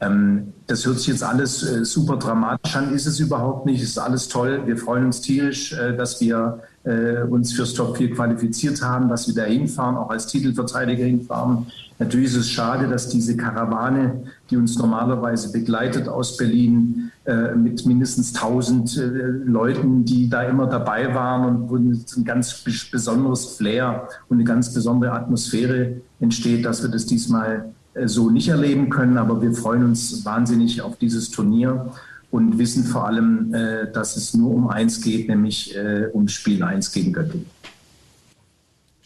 Ähm, 0.00 0.54
das 0.66 0.86
hört 0.86 0.98
sich 0.98 1.08
jetzt 1.08 1.22
alles 1.22 1.62
äh, 1.62 1.84
super 1.84 2.16
dramatisch 2.16 2.74
an, 2.74 2.94
ist 2.94 3.06
es 3.06 3.20
überhaupt 3.20 3.66
nicht, 3.66 3.82
ist 3.82 3.98
alles 3.98 4.28
toll. 4.28 4.62
Wir 4.64 4.78
freuen 4.78 5.04
uns 5.04 5.20
tierisch, 5.20 5.74
äh, 5.74 5.94
dass 5.94 6.20
wir 6.22 6.60
äh, 6.84 7.22
uns 7.22 7.52
fürs 7.52 7.74
Top 7.74 7.96
4 7.96 8.14
qualifiziert 8.14 8.82
haben, 8.82 9.08
dass 9.08 9.26
wir 9.26 9.34
da 9.34 9.44
hinfahren, 9.44 9.96
auch 9.96 10.10
als 10.10 10.26
Titelverteidiger 10.26 11.04
hinfahren. 11.04 11.66
Natürlich 11.98 12.28
ist 12.28 12.36
es 12.36 12.50
schade, 12.50 12.88
dass 12.88 13.10
diese 13.10 13.36
Karawane, 13.36 14.22
die 14.48 14.56
uns 14.56 14.78
normalerweise 14.78 15.52
begleitet 15.52 16.08
aus 16.08 16.38
Berlin, 16.38 17.10
äh, 17.26 17.54
mit 17.54 17.84
mindestens 17.84 18.34
1000 18.34 18.96
äh, 18.96 19.00
Leuten, 19.44 20.06
die 20.06 20.30
da 20.30 20.42
immer 20.42 20.66
dabei 20.66 21.14
waren 21.14 21.44
und 21.44 21.68
wo 21.68 21.76
ein 21.76 22.24
ganz 22.24 22.64
besonderes 22.90 23.56
Flair 23.56 24.08
und 24.30 24.38
eine 24.38 24.44
ganz 24.44 24.72
besondere 24.72 25.12
Atmosphäre 25.12 26.00
entsteht, 26.18 26.64
dass 26.64 26.82
wir 26.82 26.90
das 26.90 27.04
diesmal 27.04 27.74
äh, 27.92 28.08
so 28.08 28.30
nicht 28.30 28.48
erleben 28.48 28.88
können. 28.88 29.18
Aber 29.18 29.42
wir 29.42 29.52
freuen 29.52 29.84
uns 29.84 30.24
wahnsinnig 30.24 30.80
auf 30.80 30.96
dieses 30.96 31.30
Turnier 31.30 31.92
und 32.30 32.58
wissen 32.58 32.84
vor 32.84 33.06
allem, 33.06 33.52
dass 33.92 34.16
es 34.16 34.34
nur 34.34 34.52
um 34.52 34.68
eins 34.68 35.00
geht, 35.00 35.28
nämlich 35.28 35.74
um 36.12 36.28
Spiel 36.28 36.62
1 36.62 36.92
gegen 36.92 37.12
Göttingen. 37.12 37.46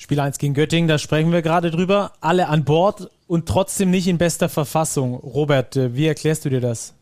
Spiel 0.04 0.20
1 0.20 0.36
gegen 0.36 0.52
Göttingen, 0.52 0.86
da 0.86 0.98
sprechen 0.98 1.32
wir 1.32 1.40
gerade 1.40 1.70
drüber. 1.70 2.12
Alle 2.20 2.48
an 2.48 2.64
Bord 2.64 3.10
und 3.26 3.46
trotzdem 3.46 3.90
nicht 3.90 4.06
in 4.06 4.18
bester 4.18 4.50
Verfassung. 4.50 5.14
Robert, 5.14 5.76
äh, 5.76 5.94
wie 5.96 6.06
erklärst 6.06 6.44
du 6.44 6.50
dir 6.50 6.60
das? 6.60 6.92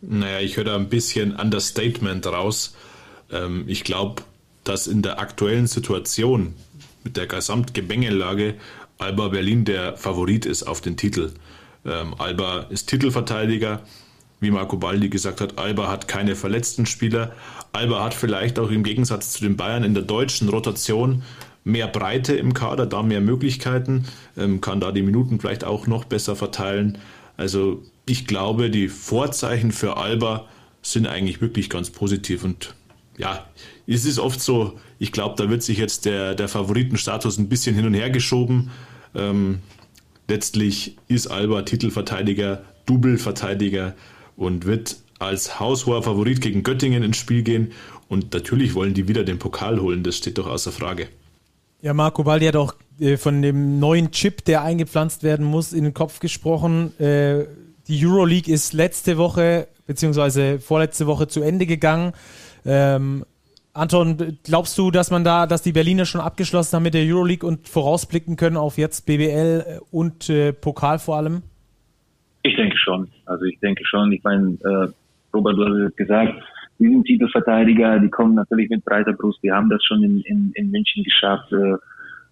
Naja, 0.00 0.38
ich 0.38 0.56
höre 0.56 0.64
da 0.64 0.76
ein 0.76 0.88
bisschen 0.88 1.34
Understatement 1.34 2.24
raus. 2.26 2.76
Ähm, 3.32 3.64
ich 3.66 3.82
glaube, 3.82 4.22
dass 4.62 4.86
in 4.86 5.02
der 5.02 5.18
aktuellen 5.18 5.66
Situation 5.66 6.54
mit 7.02 7.16
der 7.16 7.26
Gesamtgemengelage 7.26 8.54
Alba 8.98 9.26
Berlin 9.26 9.64
der 9.64 9.96
Favorit 9.96 10.46
ist 10.46 10.62
auf 10.62 10.80
den 10.80 10.96
Titel. 10.96 11.32
Ähm, 11.84 12.14
Alba 12.18 12.66
ist 12.70 12.88
Titelverteidiger. 12.88 13.82
Wie 14.42 14.50
Marco 14.50 14.76
Baldi 14.76 15.08
gesagt 15.08 15.40
hat, 15.40 15.56
Alba 15.56 15.88
hat 15.88 16.08
keine 16.08 16.34
verletzten 16.34 16.84
Spieler. 16.84 17.30
Alba 17.72 18.02
hat 18.02 18.12
vielleicht 18.12 18.58
auch 18.58 18.72
im 18.72 18.82
Gegensatz 18.82 19.30
zu 19.30 19.40
den 19.40 19.56
Bayern 19.56 19.84
in 19.84 19.94
der 19.94 20.02
deutschen 20.02 20.48
Rotation 20.48 21.22
mehr 21.62 21.86
Breite 21.86 22.34
im 22.34 22.52
Kader, 22.52 22.86
da 22.86 23.04
mehr 23.04 23.20
Möglichkeiten, 23.20 24.04
ähm, 24.36 24.60
kann 24.60 24.80
da 24.80 24.90
die 24.90 25.02
Minuten 25.02 25.38
vielleicht 25.38 25.62
auch 25.62 25.86
noch 25.86 26.04
besser 26.04 26.34
verteilen. 26.34 26.98
Also 27.36 27.84
ich 28.04 28.26
glaube, 28.26 28.68
die 28.68 28.88
Vorzeichen 28.88 29.70
für 29.70 29.96
Alba 29.96 30.48
sind 30.82 31.06
eigentlich 31.06 31.40
wirklich 31.40 31.70
ganz 31.70 31.90
positiv 31.90 32.42
und 32.42 32.74
ja, 33.16 33.46
es 33.86 34.04
ist 34.04 34.18
oft 34.18 34.40
so, 34.40 34.80
ich 34.98 35.12
glaube, 35.12 35.36
da 35.40 35.48
wird 35.48 35.62
sich 35.62 35.78
jetzt 35.78 36.04
der, 36.04 36.34
der 36.34 36.48
Favoritenstatus 36.48 37.38
ein 37.38 37.48
bisschen 37.48 37.76
hin 37.76 37.86
und 37.86 37.94
her 37.94 38.10
geschoben. 38.10 38.72
Ähm, 39.14 39.60
letztlich 40.26 40.96
ist 41.06 41.28
Alba 41.28 41.62
Titelverteidiger, 41.62 42.64
Double-Verteidiger 42.86 43.94
und 44.36 44.66
wird 44.66 44.96
als 45.18 45.60
haushoher 45.60 46.02
Favorit 46.02 46.40
gegen 46.40 46.62
Göttingen 46.62 47.02
ins 47.02 47.16
Spiel 47.16 47.42
gehen. 47.42 47.72
Und 48.08 48.34
natürlich 48.34 48.74
wollen 48.74 48.94
die 48.94 49.08
wieder 49.08 49.24
den 49.24 49.38
Pokal 49.38 49.80
holen, 49.80 50.02
das 50.02 50.16
steht 50.16 50.38
doch 50.38 50.46
außer 50.46 50.72
Frage. 50.72 51.08
Ja, 51.80 51.94
Marco 51.94 52.24
Baldi 52.24 52.46
hat 52.46 52.56
auch 52.56 52.74
äh, 53.00 53.16
von 53.16 53.42
dem 53.42 53.80
neuen 53.80 54.10
Chip, 54.10 54.44
der 54.44 54.62
eingepflanzt 54.62 55.22
werden 55.22 55.46
muss, 55.46 55.72
in 55.72 55.84
den 55.84 55.94
Kopf 55.94 56.20
gesprochen. 56.20 56.98
Äh, 57.00 57.46
die 57.88 58.06
Euroleague 58.06 58.52
ist 58.52 58.72
letzte 58.72 59.18
Woche 59.18 59.68
beziehungsweise 59.86 60.60
vorletzte 60.60 61.06
Woche 61.06 61.26
zu 61.26 61.42
Ende 61.42 61.66
gegangen. 61.66 62.12
Ähm, 62.64 63.24
Anton, 63.74 64.38
glaubst 64.44 64.76
du, 64.76 64.90
dass 64.90 65.10
man 65.10 65.24
da, 65.24 65.46
dass 65.46 65.62
die 65.62 65.72
Berliner 65.72 66.04
schon 66.04 66.20
abgeschlossen 66.20 66.76
haben 66.76 66.82
mit 66.82 66.94
der 66.94 67.04
Euroleague 67.04 67.48
und 67.48 67.68
vorausblicken 67.68 68.36
können 68.36 68.56
auf 68.56 68.76
jetzt 68.76 69.06
BBL 69.06 69.80
und 69.90 70.28
äh, 70.28 70.52
Pokal 70.52 70.98
vor 70.98 71.16
allem? 71.16 71.42
Schon. 72.82 73.08
Also 73.26 73.44
ich 73.44 73.58
denke 73.60 73.84
schon. 73.84 74.12
Ich 74.12 74.22
meine, 74.24 74.56
äh, 74.64 74.88
Robert, 75.34 75.56
du 75.56 75.64
hast 75.64 75.90
es 75.90 75.96
gesagt, 75.96 76.34
die 76.78 76.88
sind 76.88 77.04
Titelverteidiger, 77.04 78.00
die 78.00 78.10
kommen 78.10 78.34
natürlich 78.34 78.68
mit 78.70 78.84
breiter 78.84 79.12
Brust. 79.12 79.38
Die 79.42 79.52
haben 79.52 79.70
das 79.70 79.82
schon 79.84 80.02
in, 80.02 80.20
in, 80.22 80.52
in 80.54 80.70
München 80.70 81.04
geschafft, 81.04 81.52
äh, 81.52 81.74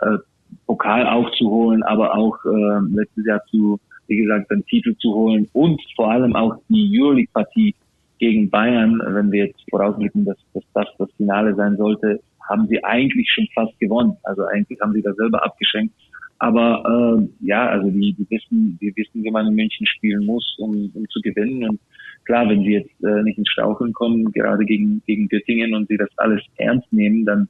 äh, 0.07 0.18
Pokal 0.66 1.07
aufzuholen, 1.07 1.82
aber 1.84 2.14
auch 2.16 2.36
äh, 2.44 2.80
letztes 2.92 3.26
Jahr 3.26 3.44
zu, 3.51 3.78
wie 4.09 4.16
gesagt, 4.16 4.51
den 4.51 4.64
Titel 4.66 4.96
zu 4.96 5.14
holen 5.14 5.48
und 5.53 5.80
vor 5.94 6.11
allem 6.11 6.34
auch 6.34 6.57
die 6.68 6.90
Euroleague-Partie 7.01 7.74
gegen 8.18 8.51
Bayern, 8.51 9.01
wenn 9.07 9.30
wir 9.30 9.46
jetzt 9.46 9.62
vorausblicken, 9.70 10.24
dass, 10.24 10.36
dass 10.53 10.64
das 10.74 10.86
das 10.98 11.09
Finale 11.16 11.55
sein 11.55 11.76
sollte, 11.76 12.20
haben 12.48 12.66
sie 12.66 12.82
eigentlich 12.82 13.30
schon 13.30 13.46
fast 13.55 13.78
gewonnen. 13.78 14.16
Also 14.24 14.44
eigentlich 14.46 14.80
haben 14.80 14.92
sie 14.92 15.03
da 15.03 15.12
selber 15.14 15.44
abgeschenkt. 15.44 15.94
Aber 16.41 17.20
äh, 17.20 17.47
ja, 17.47 17.68
also 17.68 17.91
die, 17.91 18.14
die 18.14 18.26
wissen, 18.30 18.78
die 18.80 18.97
wissen, 18.97 19.22
wie 19.22 19.30
man 19.30 19.47
in 19.47 19.55
München 19.55 19.86
spielen 19.86 20.24
muss, 20.24 20.57
um, 20.59 20.91
um 20.95 21.09
zu 21.11 21.20
gewinnen. 21.20 21.68
Und 21.68 21.80
klar, 22.24 22.49
wenn 22.49 22.62
sie 22.62 22.72
jetzt 22.72 23.05
äh, 23.05 23.22
nicht 23.22 23.36
ins 23.36 23.51
Staucheln 23.51 23.93
kommen, 23.93 24.32
gerade 24.32 24.64
gegen, 24.64 25.03
gegen 25.07 25.28
Göttingen 25.28 25.74
und 25.74 25.88
sie 25.88 25.99
das 25.99 26.09
alles 26.16 26.43
ernst 26.57 26.91
nehmen, 26.93 27.26
dann, 27.26 27.43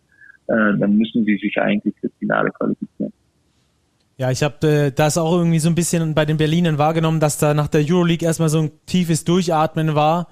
äh, 0.48 0.76
dann 0.76 0.96
müssen 0.96 1.24
sie 1.24 1.36
sich 1.36 1.56
eigentlich 1.58 1.94
fürs 2.00 2.12
Finale 2.18 2.50
qualifizieren. 2.50 3.12
Ja, 4.18 4.32
ich 4.32 4.42
habe 4.42 4.66
äh, 4.66 4.90
das 4.90 5.16
auch 5.16 5.38
irgendwie 5.38 5.60
so 5.60 5.68
ein 5.68 5.76
bisschen 5.76 6.14
bei 6.14 6.24
den 6.24 6.36
Berlinern 6.36 6.76
wahrgenommen, 6.76 7.20
dass 7.20 7.38
da 7.38 7.54
nach 7.54 7.68
der 7.68 7.82
Euroleague 7.88 8.26
erstmal 8.26 8.48
so 8.48 8.62
ein 8.62 8.70
tiefes 8.86 9.24
Durchatmen 9.24 9.94
war 9.94 10.26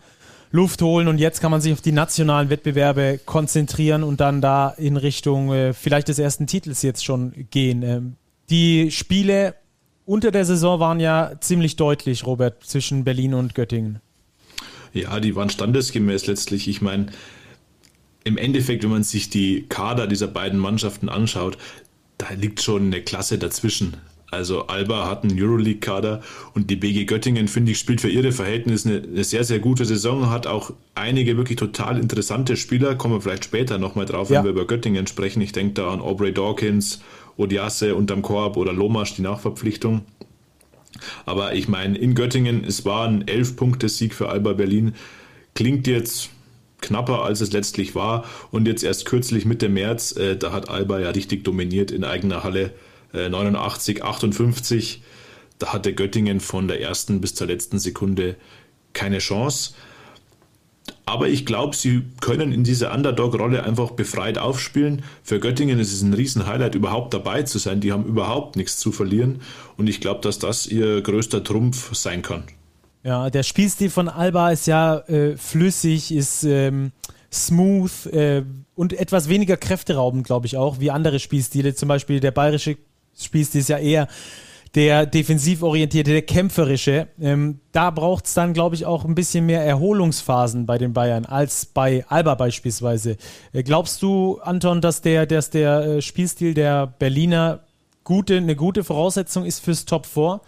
Luft 0.51 0.83
holen 0.83 1.09
und 1.09 1.19
jetzt 1.19 1.41
kann 1.41 1.51
man 1.51 1.61
sich 1.61 1.73
auf 1.73 1.81
die 1.81 1.93
nationalen 1.93 2.51
Wettbewerbe 2.51 3.21
konzentrieren 3.25 4.03
und 4.03 4.21
dann 4.21 4.41
da 4.41 4.71
in 4.71 4.97
Richtung 4.97 5.53
äh, 5.53 5.75
vielleicht 5.75 6.09
des 6.09 6.19
ersten 6.19 6.47
Titels 6.47 6.83
jetzt 6.83 7.05
schon 7.05 7.33
gehen. 7.51 7.83
Ähm, 7.83 8.17
die 8.51 8.90
Spiele 8.90 9.55
unter 10.05 10.30
der 10.30 10.44
Saison 10.44 10.80
waren 10.80 11.01
ja 11.01 11.32
ziemlich 11.40 11.76
deutlich, 11.76 12.24
Robert, 12.24 12.64
zwischen 12.64 13.05
Berlin 13.05 13.34
und 13.34 13.55
Göttingen. 13.55 14.01
Ja, 14.94 15.20
die 15.20 15.36
waren 15.36 15.51
standesgemäß 15.51 16.26
letztlich. 16.26 16.66
Ich 16.66 16.80
meine, 16.80 17.09
im 18.24 18.38
Endeffekt, 18.38 18.84
wenn 18.84 18.90
man 18.90 19.03
sich 19.03 19.28
die 19.28 19.66
Kader 19.68 20.07
dieser 20.07 20.28
beiden 20.28 20.59
Mannschaften 20.59 21.09
anschaut, 21.09 21.59
da 22.16 22.30
liegt 22.30 22.62
schon 22.62 22.86
eine 22.86 23.03
Klasse 23.03 23.38
dazwischen. 23.38 23.96
Also 24.30 24.66
Alba 24.66 25.09
hat 25.09 25.24
einen 25.24 25.40
Euroleague-Kader 25.40 26.20
und 26.55 26.68
die 26.68 26.76
BG 26.76 27.07
Göttingen, 27.07 27.49
finde 27.49 27.72
ich, 27.72 27.78
spielt 27.78 28.01
für 28.01 28.11
ihre 28.11 28.32
Verhältnisse 28.32 28.88
eine, 28.88 29.03
eine, 29.03 29.24
sehr, 29.24 29.44
sehr 29.44 29.59
gute 29.59 29.86
Saison, 29.86 30.28
hat 30.28 30.46
auch 30.46 30.72
einige 30.94 31.38
wirklich 31.38 31.57
total 31.57 31.99
interessante 31.99 32.57
Spieler, 32.57 32.94
kommen 32.94 33.14
wir 33.14 33.20
vielleicht 33.22 33.44
später 33.44 33.78
nochmal 33.78 34.05
drauf, 34.05 34.28
ja. 34.28 34.38
wenn 34.38 34.44
wir 34.44 34.51
über 34.51 34.66
Göttingen 34.66 35.07
sprechen. 35.07 35.40
Ich 35.40 35.53
denke 35.53 35.74
da 35.74 35.90
an 35.90 36.01
Aubrey 36.01 36.34
Dawkins, 36.34 37.01
Odiasse 37.39 37.95
unterm 37.95 38.20
Korb 38.20 38.59
oder 38.59 38.72
Lomasch, 38.72 39.14
die 39.14 39.22
Nachverpflichtung. 39.22 40.03
Aber 41.24 41.55
ich 41.55 41.68
meine, 41.68 41.97
in 41.97 42.14
Göttingen, 42.14 42.64
es 42.64 42.84
war 42.84 43.09
ein 43.09 43.24
11-Punkte-Sieg 43.24 44.14
für 44.14 44.28
Alba 44.28 44.53
Berlin. 44.53 44.95
Klingt 45.55 45.86
jetzt 45.86 46.30
knapper, 46.80 47.22
als 47.22 47.41
es 47.41 47.53
letztlich 47.53 47.95
war. 47.95 48.24
Und 48.51 48.66
jetzt 48.66 48.82
erst 48.82 49.07
kürzlich 49.07 49.45
Mitte 49.45 49.68
März, 49.68 50.16
äh, 50.16 50.36
da 50.36 50.53
hat 50.53 50.68
Alba 50.68 50.99
ja 51.01 51.11
richtig 51.11 51.45
dominiert 51.45 51.91
in 51.91 52.05
eigener 52.05 52.45
Halle 52.45 52.72
89, 53.12 53.99
äh, 53.99 54.03
58. 54.03 55.03
Da 55.59 55.72
hatte 55.72 55.95
Göttingen 55.95 56.41
von 56.41 56.68
der 56.68 56.80
ersten 56.80 57.20
bis 57.20 57.34
zur 57.34 57.47
letzten 57.47 57.78
Sekunde 57.78 58.36
keine 58.93 59.18
Chance. 59.18 59.72
Aber 61.09 61.31
ich 61.31 61.47
glaube, 61.47 61.75
sie 61.75 62.03
können 62.21 62.53
in 62.53 62.65
dieser 62.65 62.93
Underdog-Rolle 62.93 63.65
einfach 63.65 63.93
befreit 63.93 64.37
aufspielen. 64.37 65.03
Für 65.23 65.41
Göttingen 65.41 65.79
ist 65.79 65.91
es 65.91 66.03
ein 66.03 66.13
Riesen-Highlight, 66.13 66.75
überhaupt 66.75 67.15
dabei 67.15 67.45
zu 67.45 67.57
sein. 67.59 67.81
Die 67.81 67.93
haben 67.93 68.05
überhaupt 68.05 68.57
nichts 68.57 68.77
zu 68.77 68.93
verlieren. 68.93 69.41
Und 69.79 69.89
ich 69.89 70.03
glaube, 70.03 70.21
dass 70.21 70.39
das 70.39 70.67
ihr 70.67 71.01
größter 71.01 71.43
Trumpf 71.43 71.95
sein 71.95 72.21
kann. 72.21 72.43
Ja, 73.05 73.31
der 73.31 73.43
Spielstil 73.43 73.89
von 73.89 74.11
Alba 74.11 74.51
ist 74.51 74.67
ja 74.67 74.99
äh, 75.09 75.39
flüssig, 75.39 76.13
ist 76.13 76.45
ähm, 76.45 76.93
smooth 77.33 78.07
äh, 78.13 78.43
und 78.75 78.93
etwas 78.93 79.31
weniger 79.31 79.57
kräfteraubend, 79.57 80.27
glaube 80.27 80.47
ich 80.47 80.59
auch, 80.59 80.79
wie 80.79 80.91
andere 80.91 81.21
Spielstile. 81.21 81.75
Zum 81.75 81.89
Beispiel 81.89 82.21
der 82.21 82.33
bayerische 82.33 82.77
Spielstil 83.19 83.63
ist 83.63 83.71
ja 83.71 83.79
eher 83.79 84.09
der 84.75 85.07
defensiv 85.07 85.62
orientierte, 85.62 86.12
der 86.12 86.23
kämpferische. 86.23 87.09
Ähm, 87.21 87.61
da 87.73 87.91
braucht 87.91 88.27
es 88.27 88.35
dann, 88.35 88.53
glaube 88.53 88.75
ich, 88.75 88.87
auch 88.87 89.05
ein 89.05 89.14
bisschen 89.14 89.47
mehr 89.47 89.62
Erholungsphasen 89.62 90.66
bei 90.66 90.79
den 90.79 90.93
Bayern 90.93 91.25
als 91.25 91.66
bei 91.66 92.05
Alba 92.09 92.35
beispielsweise. 92.35 93.16
Äh, 93.53 93.62
glaubst 93.62 94.03
du, 94.03 94.39
Anton, 94.43 94.81
dass 94.81 95.03
der, 95.03 95.27
dass 95.27 95.51
der 95.51 95.81
äh, 95.81 96.03
Spielstil 96.03 96.55
der 96.55 96.87
Berliner 96.87 97.61
gute, 98.05 98.37
eine 98.37 98.57
gute 98.57 98.85
Voraussetzung 98.85 99.45
ist 99.45 99.64
fürs 99.64 99.85
Top 99.85 100.07
4? 100.07 100.41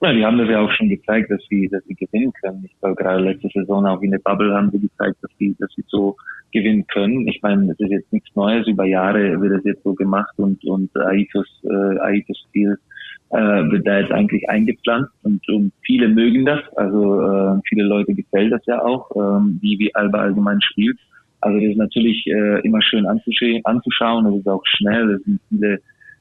Ja, 0.00 0.12
die 0.12 0.24
haben 0.24 0.38
das 0.38 0.48
ja 0.48 0.60
auch 0.60 0.70
schon 0.72 0.88
gezeigt, 0.88 1.30
dass 1.30 1.40
sie, 1.50 1.68
dass 1.68 1.82
sie 1.84 1.94
gewinnen 1.94 2.32
können. 2.40 2.64
Ich 2.64 2.78
glaube, 2.78 2.94
gerade 2.94 3.20
letzte 3.20 3.48
Saison 3.52 3.84
auch 3.84 4.00
in 4.00 4.12
der 4.12 4.20
Bubble 4.20 4.54
haben 4.54 4.70
sie 4.70 4.78
gezeigt, 4.78 5.16
dass 5.22 5.30
sie, 5.38 5.56
dass 5.58 5.70
sie 5.74 5.84
so 5.88 6.16
gewinnen 6.52 6.86
können. 6.86 7.28
Ich 7.28 7.40
meine, 7.42 7.72
es 7.72 7.80
ist 7.80 7.90
jetzt 7.90 8.12
nichts 8.12 8.34
Neues. 8.34 8.66
Über 8.66 8.84
Jahre 8.84 9.40
wird 9.40 9.52
das 9.52 9.64
jetzt 9.64 9.82
so 9.84 9.94
gemacht 9.94 10.32
und, 10.36 10.64
und 10.64 10.94
Aitos, 10.96 11.46
äh, 11.64 11.98
Aitos 12.00 12.38
Stil 12.48 12.78
äh, 13.30 13.36
wird 13.36 13.86
da 13.86 14.00
jetzt 14.00 14.12
eigentlich 14.12 14.48
eingepflanzt 14.48 15.12
und, 15.22 15.46
und 15.48 15.72
viele 15.82 16.08
mögen 16.08 16.46
das. 16.46 16.60
Also 16.76 17.20
äh, 17.20 17.60
viele 17.68 17.84
Leute 17.84 18.14
gefällt 18.14 18.52
das 18.52 18.64
ja 18.66 18.82
auch, 18.82 19.10
äh, 19.12 19.40
wie, 19.60 19.78
wie 19.78 19.94
Alba 19.94 20.20
allgemein 20.20 20.60
spielt. 20.62 20.98
Also 21.40 21.58
das 21.60 21.70
ist 21.70 21.78
natürlich 21.78 22.26
äh, 22.26 22.60
immer 22.60 22.82
schön 22.82 23.06
anzuschauen. 23.06 24.24
Das 24.24 24.34
ist 24.34 24.48
auch 24.48 24.62
schnell. 24.64 25.12
Das 25.12 25.22
sind 25.22 25.40
viele 25.50 25.78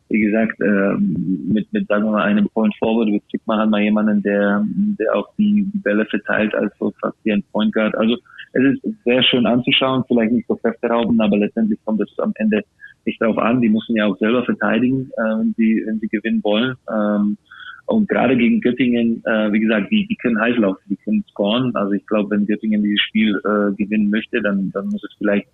wie 0.09 0.19
gesagt, 0.21 0.59
äh, 0.61 0.93
mit, 0.97 1.71
mit, 1.73 1.87
sagen 1.87 2.05
wir 2.05 2.11
mal, 2.11 2.23
einem 2.23 2.47
Point 2.49 2.73
Forward 2.77 3.09
mit 3.09 3.23
Sigma 3.29 3.57
hat 3.57 3.69
man 3.69 3.83
jemanden, 3.83 4.21
der, 4.21 4.65
der 4.99 5.15
auch 5.15 5.27
die, 5.37 5.69
die 5.73 5.79
Bälle 5.79 6.05
verteilt, 6.05 6.55
als 6.55 6.73
so 6.79 6.93
fast 7.01 7.17
wie 7.23 7.33
ein 7.33 7.43
Point 7.51 7.73
Guard. 7.73 7.95
Also 7.97 8.17
es 8.65 8.83
ist 8.83 9.03
sehr 9.03 9.23
schön 9.23 9.45
anzuschauen, 9.45 10.03
vielleicht 10.07 10.31
nicht 10.31 10.47
so 10.47 10.55
kräfterauben, 10.55 11.19
aber 11.21 11.37
letztendlich 11.37 11.79
kommt 11.85 12.01
es 12.01 12.19
am 12.19 12.33
Ende 12.35 12.63
nicht 13.05 13.21
darauf 13.21 13.37
an. 13.37 13.61
Die 13.61 13.69
müssen 13.69 13.95
ja 13.95 14.05
auch 14.05 14.17
selber 14.17 14.43
verteidigen, 14.43 15.09
äh, 15.17 15.39
wenn 15.39 15.53
sie, 15.57 15.83
wenn 15.85 15.99
sie 15.99 16.07
gewinnen 16.07 16.43
wollen. 16.43 16.75
Ähm, 16.89 17.37
und 17.85 18.09
gerade 18.09 18.35
gegen 18.35 18.59
Göttingen, 18.59 19.23
äh, 19.25 19.51
wie 19.53 19.61
gesagt, 19.61 19.89
die, 19.91 20.05
die 20.07 20.15
können 20.15 20.39
heiß 20.39 20.57
laufen, 20.57 20.81
die 20.89 20.97
können 20.97 21.23
scoren. 21.29 21.73
Also 21.75 21.93
ich 21.93 22.05
glaube, 22.05 22.31
wenn 22.31 22.45
Göttingen 22.45 22.83
dieses 22.83 23.01
Spiel 23.01 23.35
äh, 23.45 23.73
gewinnen 23.75 24.09
möchte, 24.09 24.41
dann, 24.41 24.71
dann 24.73 24.87
muss 24.87 25.03
es 25.03 25.15
vielleicht 25.17 25.47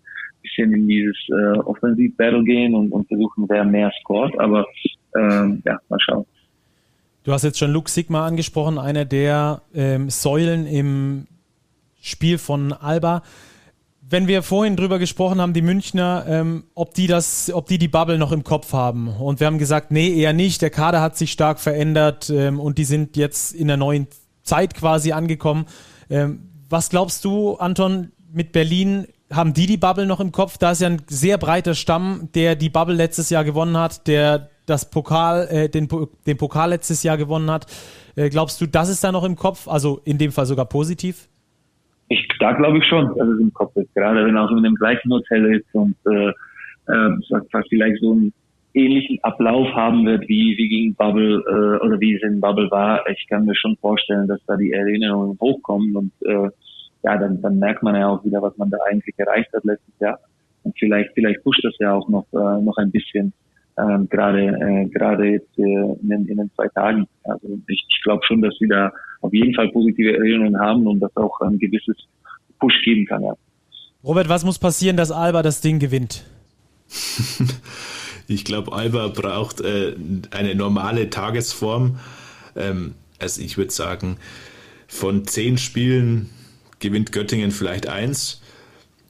bisschen 0.43 0.73
in 0.73 0.87
dieses 0.87 1.17
äh, 1.29 1.57
Offensiv-Battle 1.59 2.43
gehen 2.43 2.75
und, 2.75 2.91
und 2.91 3.07
versuchen, 3.07 3.45
wer 3.47 3.63
mehr 3.63 3.91
scored. 4.01 4.37
Aber 4.39 4.65
ähm, 5.15 5.61
ja, 5.65 5.79
mal 5.89 5.99
schauen. 5.99 6.25
Du 7.23 7.31
hast 7.31 7.43
jetzt 7.43 7.57
schon 7.57 7.71
Luke 7.71 7.89
Sigma 7.89 8.27
angesprochen, 8.27 8.77
einer 8.77 9.05
der 9.05 9.61
ähm, 9.73 10.09
Säulen 10.09 10.67
im 10.67 11.27
Spiel 12.03 12.37
von 12.37 12.73
Alba. 12.73 13.23
wenn 14.01 14.27
wir 14.27 14.43
vorhin 14.43 14.75
drüber 14.75 14.99
gesprochen 14.99 15.39
haben, 15.39 15.53
die 15.53 15.61
Münchner, 15.61 16.25
ähm, 16.27 16.65
ob 16.75 16.93
die 16.93 17.07
das, 17.07 17.49
ob 17.51 17.67
die 17.67 17.77
die 17.77 17.87
Bubble 17.87 18.17
noch 18.17 18.33
im 18.33 18.43
Kopf 18.43 18.73
haben. 18.73 19.07
Und 19.07 19.39
wir 19.39 19.47
haben 19.47 19.57
gesagt, 19.57 19.89
nee, 19.89 20.13
eher 20.13 20.33
nicht. 20.33 20.61
Der 20.61 20.69
Kader 20.69 21.01
hat 21.01 21.17
sich 21.17 21.31
stark 21.31 21.59
verändert 21.59 22.29
ähm, 22.29 22.59
und 22.59 22.77
die 22.77 22.83
sind 22.83 23.15
jetzt 23.15 23.55
in 23.55 23.69
der 23.69 23.77
neuen 23.77 24.07
Zeit 24.43 24.75
quasi 24.75 25.13
angekommen. 25.13 25.65
Ähm, 26.09 26.49
was 26.69 26.89
glaubst 26.89 27.23
du, 27.23 27.55
Anton, 27.55 28.11
mit 28.31 28.51
Berlin? 28.51 29.07
Haben 29.31 29.53
die 29.53 29.65
die 29.65 29.77
Bubble 29.77 30.05
noch 30.05 30.19
im 30.19 30.33
Kopf? 30.33 30.57
Da 30.57 30.71
ist 30.71 30.81
ja 30.81 30.89
ein 30.89 31.01
sehr 31.07 31.37
breiter 31.37 31.73
Stamm, 31.73 32.29
der 32.35 32.55
die 32.55 32.69
Bubble 32.69 32.95
letztes 32.95 33.29
Jahr 33.29 33.45
gewonnen 33.45 33.77
hat, 33.77 34.05
der 34.07 34.49
das 34.65 34.89
Pokal, 34.89 35.47
äh, 35.47 35.69
den, 35.69 35.87
den 36.27 36.37
Pokal 36.37 36.69
letztes 36.69 37.01
Jahr 37.01 37.17
gewonnen 37.17 37.49
hat. 37.49 37.65
Äh, 38.15 38.29
glaubst 38.29 38.59
du, 38.59 38.67
das 38.67 38.89
ist 38.89 39.03
da 39.03 39.13
noch 39.13 39.23
im 39.23 39.37
Kopf? 39.37 39.69
Also 39.69 40.01
in 40.03 40.17
dem 40.17 40.33
Fall 40.33 40.45
sogar 40.45 40.65
positiv? 40.65 41.29
Ich, 42.13 42.27
da 42.39 42.51
glaube 42.51 42.77
ich 42.77 42.85
schon, 42.85 43.15
dass 43.17 43.27
es 43.27 43.39
im 43.39 43.53
Kopf 43.53 43.75
ist. 43.75 43.93
Gerade 43.95 44.25
wenn 44.25 44.35
er 44.35 44.45
auch 44.45 44.51
in 44.51 44.63
dem 44.63 44.75
gleichen 44.75 45.11
Hotel 45.11 45.55
ist 45.55 45.65
und 45.73 45.95
äh, 46.05 46.29
äh, 46.87 47.41
vielleicht 47.69 48.01
so 48.01 48.11
einen 48.11 48.33
ähnlichen 48.75 49.19
Ablauf 49.23 49.67
haben 49.73 50.05
wird, 50.05 50.27
wie, 50.27 50.55
wie 50.57 50.69
gegen 50.69 50.95
Bubble 50.95 51.43
äh, 51.47 51.85
oder 51.85 51.99
wie 51.99 52.15
es 52.15 52.21
in 52.23 52.39
Bubble 52.39 52.69
war. 52.69 53.07
Ich 53.09 53.27
kann 53.27 53.45
mir 53.45 53.55
schon 53.55 53.77
vorstellen, 53.77 54.27
dass 54.27 54.39
da 54.45 54.55
die 54.57 54.71
Erinnerungen 54.71 55.37
hochkommen 55.39 55.95
und 55.95 56.11
äh, 56.25 56.49
ja, 57.03 57.17
dann, 57.17 57.41
dann 57.41 57.59
merkt 57.59 57.83
man 57.83 57.95
ja 57.95 58.07
auch 58.07 58.23
wieder, 58.23 58.41
was 58.41 58.55
man 58.57 58.69
da 58.69 58.77
eigentlich 58.89 59.15
erreicht 59.17 59.51
hat 59.53 59.63
letztes 59.63 59.99
Jahr. 59.99 60.19
Und 60.63 60.77
vielleicht, 60.77 61.11
vielleicht 61.13 61.43
pusht 61.43 61.63
das 61.63 61.75
ja 61.79 61.93
auch 61.93 62.07
noch, 62.09 62.25
äh, 62.33 62.61
noch 62.61 62.77
ein 62.77 62.91
bisschen 62.91 63.33
ähm, 63.77 64.07
gerade 64.09 64.45
äh, 64.45 64.85
gerade 64.89 65.25
jetzt 65.25 65.57
äh, 65.57 65.61
in, 65.63 66.09
den, 66.09 66.27
in 66.27 66.37
den 66.37 66.51
zwei 66.55 66.67
Tagen. 66.69 67.07
Also 67.23 67.47
ich, 67.67 67.85
ich 67.89 68.01
glaube 68.03 68.23
schon, 68.25 68.41
dass 68.41 68.55
sie 68.59 68.67
da 68.67 68.91
auf 69.21 69.33
jeden 69.33 69.53
Fall 69.55 69.69
positive 69.71 70.17
Erinnerungen 70.17 70.59
haben 70.59 70.85
und 70.87 70.99
das 70.99 71.15
auch 71.15 71.39
ein 71.41 71.57
gewisses 71.57 71.95
Push 72.59 72.83
geben 72.83 73.05
kann. 73.05 73.23
Ja. 73.23 73.35
Robert, 74.03 74.29
was 74.29 74.43
muss 74.43 74.59
passieren, 74.59 74.97
dass 74.97 75.11
Alba 75.11 75.41
das 75.41 75.61
Ding 75.61 75.79
gewinnt? 75.79 76.23
ich 78.27 78.45
glaube, 78.45 78.73
Alba 78.73 79.07
braucht 79.07 79.61
äh, 79.61 79.95
eine 80.31 80.55
normale 80.55 81.09
Tagesform. 81.09 81.97
Ähm, 82.55 82.95
also 83.19 83.41
ich 83.41 83.57
würde 83.57 83.71
sagen, 83.71 84.17
von 84.87 85.25
zehn 85.25 85.57
Spielen 85.57 86.29
gewinnt 86.79 87.11
Göttingen 87.11 87.51
vielleicht 87.51 87.87
eins, 87.87 88.41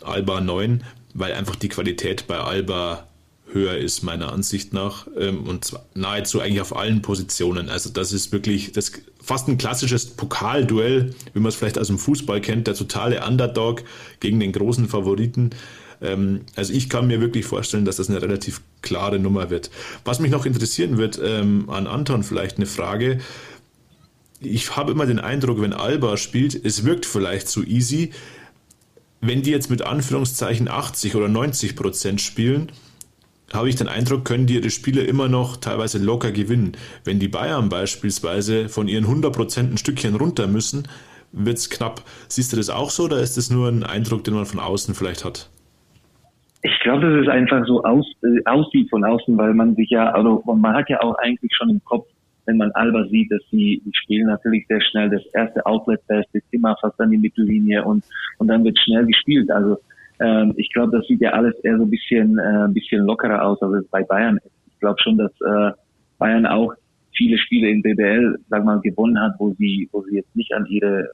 Alba 0.03 0.41
neun, 0.41 0.83
weil 1.13 1.33
einfach 1.33 1.55
die 1.55 1.69
Qualität 1.69 2.27
bei 2.27 2.37
Alba 2.37 3.07
höher 3.53 3.77
ist, 3.77 4.03
meiner 4.03 4.31
Ansicht 4.31 4.73
nach. 4.73 5.07
Ähm, 5.17 5.43
und 5.43 5.65
zwar 5.65 5.85
nahezu 5.93 6.41
eigentlich 6.41 6.61
auf 6.61 6.75
allen 6.75 7.01
Positionen. 7.01 7.69
Also 7.69 7.89
das 7.89 8.11
ist 8.11 8.31
wirklich 8.31 8.71
das 8.71 8.91
fast 9.21 9.47
ein 9.47 9.57
klassisches 9.57 10.07
Pokalduell, 10.07 11.13
wie 11.33 11.39
man 11.39 11.49
es 11.49 11.55
vielleicht 11.55 11.79
aus 11.79 11.87
dem 11.87 11.97
Fußball 11.97 12.41
kennt, 12.41 12.67
der 12.67 12.75
totale 12.75 13.25
Underdog 13.25 13.83
gegen 14.19 14.39
den 14.39 14.51
großen 14.51 14.87
Favoriten. 14.89 15.51
Ähm, 16.01 16.41
also 16.55 16.73
ich 16.73 16.89
kann 16.89 17.07
mir 17.07 17.21
wirklich 17.21 17.45
vorstellen, 17.45 17.85
dass 17.85 17.97
das 17.97 18.09
eine 18.09 18.21
relativ 18.21 18.61
klare 18.81 19.19
Nummer 19.19 19.49
wird. 19.49 19.71
Was 20.03 20.19
mich 20.19 20.31
noch 20.31 20.45
interessieren 20.45 20.97
wird, 20.97 21.19
ähm, 21.23 21.69
an 21.69 21.87
Anton 21.87 22.23
vielleicht 22.23 22.57
eine 22.57 22.65
Frage. 22.65 23.19
Ich 24.39 24.75
habe 24.75 24.91
immer 24.91 25.05
den 25.05 25.19
Eindruck, 25.19 25.61
wenn 25.61 25.73
Alba 25.73 26.17
spielt, 26.17 26.53
es 26.65 26.83
wirkt 26.83 27.05
vielleicht 27.05 27.47
zu 27.47 27.63
easy. 27.63 28.11
Wenn 29.21 29.41
die 29.41 29.51
jetzt 29.51 29.69
mit 29.69 29.83
Anführungszeichen 29.83 30.67
80 30.67 31.15
oder 31.15 31.29
90 31.29 31.77
Prozent 31.77 32.19
spielen, 32.19 32.69
habe 33.51 33.69
ich 33.69 33.75
den 33.75 33.87
Eindruck, 33.87 34.25
können 34.25 34.47
die 34.47 34.55
ihre 34.55 34.69
Spiele 34.69 35.01
immer 35.01 35.27
noch 35.27 35.57
teilweise 35.57 36.03
locker 36.03 36.31
gewinnen. 36.31 36.73
Wenn 37.03 37.19
die 37.19 37.27
Bayern 37.27 37.69
beispielsweise 37.69 38.69
von 38.69 38.87
ihren 38.87 39.05
100% 39.05 39.71
ein 39.71 39.77
Stückchen 39.77 40.15
runter 40.15 40.47
müssen, 40.47 40.87
wird 41.31 41.57
es 41.57 41.69
knapp. 41.69 42.01
Siehst 42.27 42.53
du 42.53 42.57
das 42.57 42.69
auch 42.69 42.89
so 42.89 43.03
oder 43.03 43.19
ist 43.19 43.37
das 43.37 43.49
nur 43.49 43.67
ein 43.67 43.83
Eindruck, 43.83 44.23
den 44.23 44.35
man 44.35 44.45
von 44.45 44.59
außen 44.59 44.95
vielleicht 44.95 45.25
hat? 45.25 45.49
Ich 46.61 46.79
glaube, 46.81 47.01
dass 47.01 47.23
es 47.23 47.27
einfach 47.27 47.65
so 47.67 47.83
aus, 47.83 48.05
äh, 48.23 48.41
aussieht 48.45 48.89
von 48.89 49.03
außen, 49.03 49.37
weil 49.37 49.53
man 49.53 49.75
sich 49.75 49.89
ja, 49.89 50.11
also 50.11 50.41
man 50.45 50.73
hat 50.73 50.89
ja 50.89 51.01
auch 51.01 51.15
eigentlich 51.15 51.51
schon 51.55 51.69
im 51.69 51.83
Kopf, 51.83 52.07
wenn 52.45 52.57
man 52.57 52.71
Alba 52.71 53.05
sieht, 53.09 53.31
dass 53.31 53.41
sie 53.51 53.81
die 53.85 53.91
spielen 53.93 54.27
natürlich 54.27 54.65
sehr 54.67 54.81
schnell. 54.81 55.09
Das 55.09 55.25
erste 55.33 55.65
Outlet-Fest 55.65 56.29
ist 56.33 56.45
immer 56.51 56.75
fast 56.79 56.99
an 57.01 57.11
die 57.11 57.17
Mittellinie 57.17 57.83
und, 57.83 58.03
und 58.37 58.47
dann 58.47 58.63
wird 58.63 58.79
schnell 58.79 59.05
gespielt. 59.05 59.51
Also 59.51 59.77
ähm, 60.19 60.53
ich 60.57 60.71
glaube, 60.71 60.97
das 60.97 61.07
sieht 61.07 61.21
ja 61.21 61.31
alles 61.31 61.55
eher 61.63 61.77
so 61.77 61.83
ein 61.83 61.89
bisschen, 61.89 62.37
äh, 62.37 62.65
ein 62.65 62.73
bisschen 62.73 63.05
lockerer 63.05 63.43
aus, 63.43 63.61
als 63.61 63.83
es 63.83 63.87
bei 63.89 64.03
Bayern 64.03 64.37
ist. 64.37 64.51
Ich 64.67 64.79
glaube 64.79 65.01
schon, 65.01 65.17
dass 65.17 65.31
äh, 65.41 65.71
Bayern 66.19 66.45
auch 66.45 66.73
viele 67.15 67.37
Spiele 67.37 67.69
in 67.69 67.81
BBL, 67.81 68.37
sag 68.49 68.63
mal, 68.63 68.79
gewonnen 68.81 69.19
hat, 69.19 69.33
wo 69.39 69.53
sie, 69.53 69.87
wo 69.91 70.01
sie 70.03 70.15
jetzt 70.15 70.35
nicht 70.35 70.53
an 70.53 70.65
ihre 70.65 71.09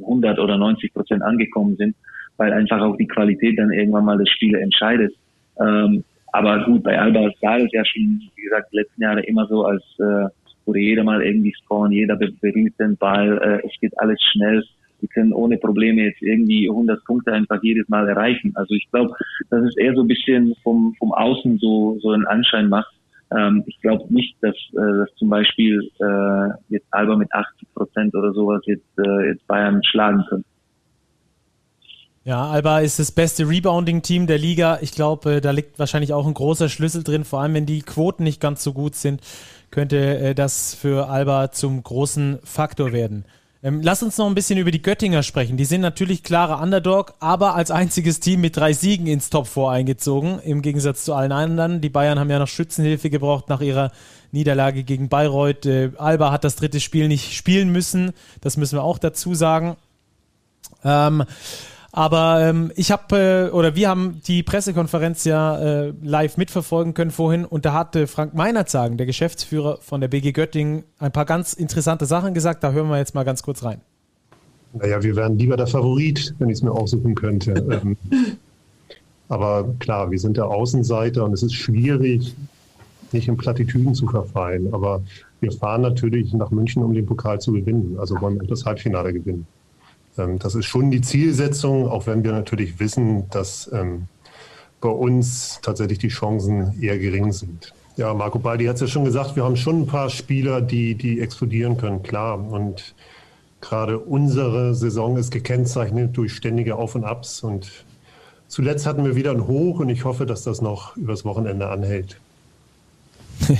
100 0.00 0.38
oder 0.38 0.56
90 0.56 0.92
Prozent 0.92 1.22
angekommen 1.22 1.76
sind, 1.76 1.94
weil 2.36 2.52
einfach 2.52 2.80
auch 2.80 2.96
die 2.96 3.06
Qualität 3.06 3.58
dann 3.58 3.72
irgendwann 3.72 4.04
mal 4.04 4.18
das 4.18 4.28
Spiel 4.28 4.54
entscheidet. 4.54 5.14
Ähm, 5.58 6.04
aber 6.32 6.64
gut, 6.64 6.82
bei 6.82 6.98
Alba 6.98 7.30
sah 7.40 7.58
es 7.58 7.72
ja 7.72 7.84
schon, 7.84 8.20
wie 8.34 8.42
gesagt, 8.42 8.70
die 8.72 8.76
letzten 8.78 9.02
Jahre 9.02 9.22
immer 9.22 9.46
so, 9.46 9.64
als 9.64 9.82
äh, 9.98 10.28
wurde 10.66 10.80
jeder 10.80 11.04
mal 11.04 11.22
irgendwie 11.22 11.54
scoren, 11.62 11.92
jeder 11.92 12.16
berührt 12.16 12.78
den 12.78 12.96
Ball, 12.96 13.38
äh, 13.38 13.66
es 13.66 13.72
geht 13.80 13.98
alles 13.98 14.20
schnell 14.32 14.62
die 15.06 15.12
können 15.12 15.32
ohne 15.32 15.56
Probleme 15.56 16.02
jetzt 16.02 16.22
irgendwie 16.22 16.68
100 16.68 17.04
Punkte 17.04 17.32
einfach 17.32 17.62
jedes 17.62 17.88
Mal 17.88 18.08
erreichen. 18.08 18.52
Also 18.56 18.74
ich 18.74 18.88
glaube, 18.90 19.14
dass 19.50 19.62
es 19.62 19.76
eher 19.76 19.94
so 19.94 20.02
ein 20.02 20.08
bisschen 20.08 20.54
vom, 20.62 20.94
vom 20.98 21.12
Außen 21.12 21.58
so, 21.58 21.98
so 22.00 22.10
einen 22.10 22.26
Anschein 22.26 22.68
macht. 22.68 22.92
Ähm, 23.36 23.62
ich 23.66 23.80
glaube 23.80 24.12
nicht, 24.12 24.36
dass, 24.40 24.54
äh, 24.72 24.98
dass 24.98 25.14
zum 25.16 25.30
Beispiel 25.30 25.80
äh, 26.00 26.48
jetzt 26.68 26.86
Alba 26.90 27.16
mit 27.16 27.32
80 27.32 27.68
Prozent 27.74 28.14
oder 28.14 28.32
sowas 28.32 28.62
jetzt, 28.66 28.98
äh, 28.98 29.28
jetzt 29.28 29.46
Bayern 29.46 29.82
schlagen 29.84 30.24
können. 30.28 30.44
Ja, 32.24 32.48
Alba 32.48 32.80
ist 32.80 32.98
das 32.98 33.12
beste 33.12 33.48
Rebounding-Team 33.48 34.26
der 34.26 34.38
Liga. 34.38 34.78
Ich 34.80 34.90
glaube, 34.90 35.36
äh, 35.36 35.40
da 35.40 35.52
liegt 35.52 35.78
wahrscheinlich 35.78 36.12
auch 36.12 36.26
ein 36.26 36.34
großer 36.34 36.68
Schlüssel 36.68 37.04
drin. 37.04 37.24
Vor 37.24 37.40
allem, 37.40 37.54
wenn 37.54 37.66
die 37.66 37.82
Quoten 37.82 38.24
nicht 38.24 38.40
ganz 38.40 38.64
so 38.64 38.72
gut 38.72 38.96
sind, 38.96 39.20
könnte 39.70 40.18
äh, 40.18 40.34
das 40.34 40.74
für 40.74 41.08
Alba 41.08 41.52
zum 41.52 41.80
großen 41.82 42.40
Faktor 42.42 42.92
werden. 42.92 43.24
Ähm, 43.66 43.80
lass 43.82 44.00
uns 44.00 44.16
noch 44.16 44.28
ein 44.28 44.36
bisschen 44.36 44.60
über 44.60 44.70
die 44.70 44.80
Göttinger 44.80 45.24
sprechen. 45.24 45.56
Die 45.56 45.64
sind 45.64 45.80
natürlich 45.80 46.22
klarer 46.22 46.62
Underdog, 46.62 47.14
aber 47.18 47.56
als 47.56 47.72
einziges 47.72 48.20
Team 48.20 48.40
mit 48.40 48.56
drei 48.56 48.72
Siegen 48.72 49.08
ins 49.08 49.28
Top 49.28 49.48
4 49.48 49.70
eingezogen, 49.70 50.38
im 50.38 50.62
Gegensatz 50.62 51.04
zu 51.04 51.14
allen 51.14 51.32
anderen. 51.32 51.80
Die 51.80 51.88
Bayern 51.88 52.20
haben 52.20 52.30
ja 52.30 52.38
noch 52.38 52.46
Schützenhilfe 52.46 53.10
gebraucht 53.10 53.48
nach 53.48 53.60
ihrer 53.60 53.90
Niederlage 54.30 54.84
gegen 54.84 55.08
Bayreuth. 55.08 55.66
Äh, 55.66 55.90
Alba 55.98 56.30
hat 56.30 56.44
das 56.44 56.54
dritte 56.54 56.78
Spiel 56.78 57.08
nicht 57.08 57.34
spielen 57.34 57.72
müssen, 57.72 58.12
das 58.40 58.56
müssen 58.56 58.78
wir 58.78 58.84
auch 58.84 58.98
dazu 58.98 59.34
sagen. 59.34 59.74
Ähm, 60.84 61.24
aber 61.96 62.42
ähm, 62.42 62.70
ich 62.76 62.90
habe, 62.90 63.48
äh, 63.48 63.50
oder 63.54 63.74
wir 63.74 63.88
haben 63.88 64.20
die 64.26 64.42
Pressekonferenz 64.42 65.24
ja 65.24 65.58
äh, 65.58 65.94
live 66.02 66.36
mitverfolgen 66.36 66.92
können 66.92 67.10
vorhin 67.10 67.46
und 67.46 67.64
da 67.64 67.72
hatte 67.72 68.06
Frank 68.06 68.34
Meinerzagen, 68.34 68.98
der 68.98 69.06
Geschäftsführer 69.06 69.78
von 69.80 70.02
der 70.02 70.08
BG 70.08 70.32
Göttingen, 70.32 70.84
ein 70.98 71.10
paar 71.10 71.24
ganz 71.24 71.54
interessante 71.54 72.04
Sachen 72.04 72.34
gesagt. 72.34 72.62
Da 72.62 72.72
hören 72.72 72.90
wir 72.90 72.98
jetzt 72.98 73.14
mal 73.14 73.24
ganz 73.24 73.42
kurz 73.42 73.64
rein. 73.64 73.80
Naja, 74.74 75.02
wir 75.02 75.16
wären 75.16 75.38
lieber 75.38 75.56
der 75.56 75.68
Favorit, 75.68 76.34
wenn 76.38 76.50
ich 76.50 76.56
es 76.56 76.62
mir 76.62 76.70
aussuchen 76.70 77.14
könnte. 77.14 77.52
ähm, 77.82 77.96
aber 79.30 79.66
klar, 79.78 80.10
wir 80.10 80.18
sind 80.18 80.36
der 80.36 80.48
Außenseiter 80.48 81.24
und 81.24 81.32
es 81.32 81.42
ist 81.42 81.54
schwierig, 81.54 82.36
nicht 83.12 83.26
in 83.26 83.38
Plattitüden 83.38 83.94
zu 83.94 84.06
verfallen. 84.06 84.68
Aber 84.74 85.00
wir 85.40 85.50
fahren 85.50 85.80
natürlich 85.80 86.34
nach 86.34 86.50
München, 86.50 86.82
um 86.82 86.92
den 86.92 87.06
Pokal 87.06 87.40
zu 87.40 87.52
gewinnen. 87.52 87.96
Also 87.98 88.20
wollen 88.20 88.38
wir 88.38 88.46
das 88.46 88.66
Halbfinale 88.66 89.14
gewinnen. 89.14 89.46
Ähm, 90.18 90.38
das 90.38 90.54
ist 90.54 90.66
schon 90.66 90.90
die 90.90 91.00
Zielsetzung, 91.00 91.88
auch 91.88 92.06
wenn 92.06 92.24
wir 92.24 92.32
natürlich 92.32 92.78
wissen, 92.80 93.28
dass 93.30 93.70
ähm, 93.72 94.08
bei 94.80 94.88
uns 94.88 95.60
tatsächlich 95.62 95.98
die 95.98 96.08
Chancen 96.08 96.80
eher 96.80 96.98
gering 96.98 97.32
sind. 97.32 97.72
Ja, 97.96 98.12
Marco 98.12 98.38
Baldi 98.38 98.66
hat 98.66 98.74
es 98.74 98.82
ja 98.82 98.86
schon 98.86 99.04
gesagt, 99.04 99.36
wir 99.36 99.44
haben 99.44 99.56
schon 99.56 99.82
ein 99.82 99.86
paar 99.86 100.10
Spieler, 100.10 100.60
die, 100.60 100.94
die 100.94 101.20
explodieren 101.20 101.78
können, 101.78 102.02
klar. 102.02 102.38
Und 102.38 102.94
gerade 103.62 103.98
unsere 103.98 104.74
Saison 104.74 105.16
ist 105.16 105.30
gekennzeichnet 105.30 106.16
durch 106.16 106.34
ständige 106.34 106.76
Auf 106.76 106.94
und 106.94 107.04
Abs. 107.04 107.42
Und 107.42 107.84
zuletzt 108.48 108.86
hatten 108.86 109.04
wir 109.04 109.16
wieder 109.16 109.30
ein 109.30 109.46
Hoch 109.46 109.80
und 109.80 109.88
ich 109.88 110.04
hoffe, 110.04 110.26
dass 110.26 110.42
das 110.42 110.60
noch 110.60 110.94
übers 110.96 111.24
Wochenende 111.24 111.68
anhält. 111.68 112.20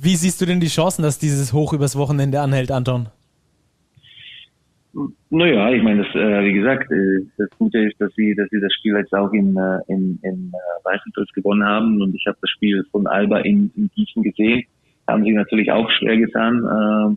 Wie 0.00 0.14
siehst 0.14 0.40
du 0.40 0.46
denn 0.46 0.60
die 0.60 0.68
Chancen, 0.68 1.02
dass 1.02 1.18
dieses 1.18 1.52
Hoch 1.52 1.72
übers 1.72 1.96
Wochenende 1.96 2.40
anhält, 2.40 2.70
Anton? 2.70 3.08
Naja, 5.30 5.70
ich 5.72 5.82
meine, 5.82 6.04
das, 6.04 6.14
äh, 6.14 6.44
wie 6.44 6.52
gesagt, 6.54 6.90
äh, 6.90 7.26
das 7.36 7.50
Gute 7.58 7.80
ist, 7.80 8.00
dass 8.00 8.12
sie, 8.14 8.34
dass 8.34 8.48
sie 8.50 8.60
das 8.60 8.72
Spiel 8.72 8.96
jetzt 8.96 9.12
auch 9.12 9.32
in, 9.32 9.56
äh, 9.56 9.78
in, 9.88 10.18
in 10.22 10.52
äh, 10.54 10.84
Weißenfels 10.84 11.30
gewonnen 11.34 11.64
haben 11.64 12.00
und 12.00 12.14
ich 12.14 12.24
habe 12.26 12.38
das 12.40 12.50
Spiel 12.50 12.82
von 12.90 13.06
Alba 13.06 13.40
in, 13.40 13.70
in 13.76 13.90
Gießen 13.94 14.22
gesehen. 14.22 14.64
Haben 15.06 15.24
sich 15.24 15.34
natürlich 15.34 15.70
auch 15.70 15.90
schwer 15.90 16.16
getan. 16.16 16.64
Äh, 16.64 17.16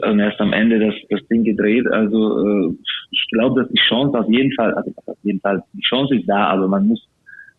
und 0.00 0.20
erst 0.20 0.40
am 0.40 0.52
Ende 0.52 0.78
das, 0.78 0.94
das 1.10 1.26
Ding 1.28 1.44
gedreht. 1.44 1.86
Also 1.88 2.68
äh, 2.68 2.74
ich 3.10 3.26
glaube, 3.30 3.62
dass 3.62 3.70
die 3.70 3.80
Chance 3.88 4.18
auf 4.18 4.28
jeden 4.28 4.52
Fall, 4.52 4.74
also 4.74 4.92
auf 5.06 5.18
jeden 5.22 5.40
Fall, 5.40 5.62
die 5.72 5.82
Chance 5.82 6.16
ist 6.16 6.28
da, 6.28 6.48
aber 6.48 6.68
man 6.68 6.86
muss 6.88 7.08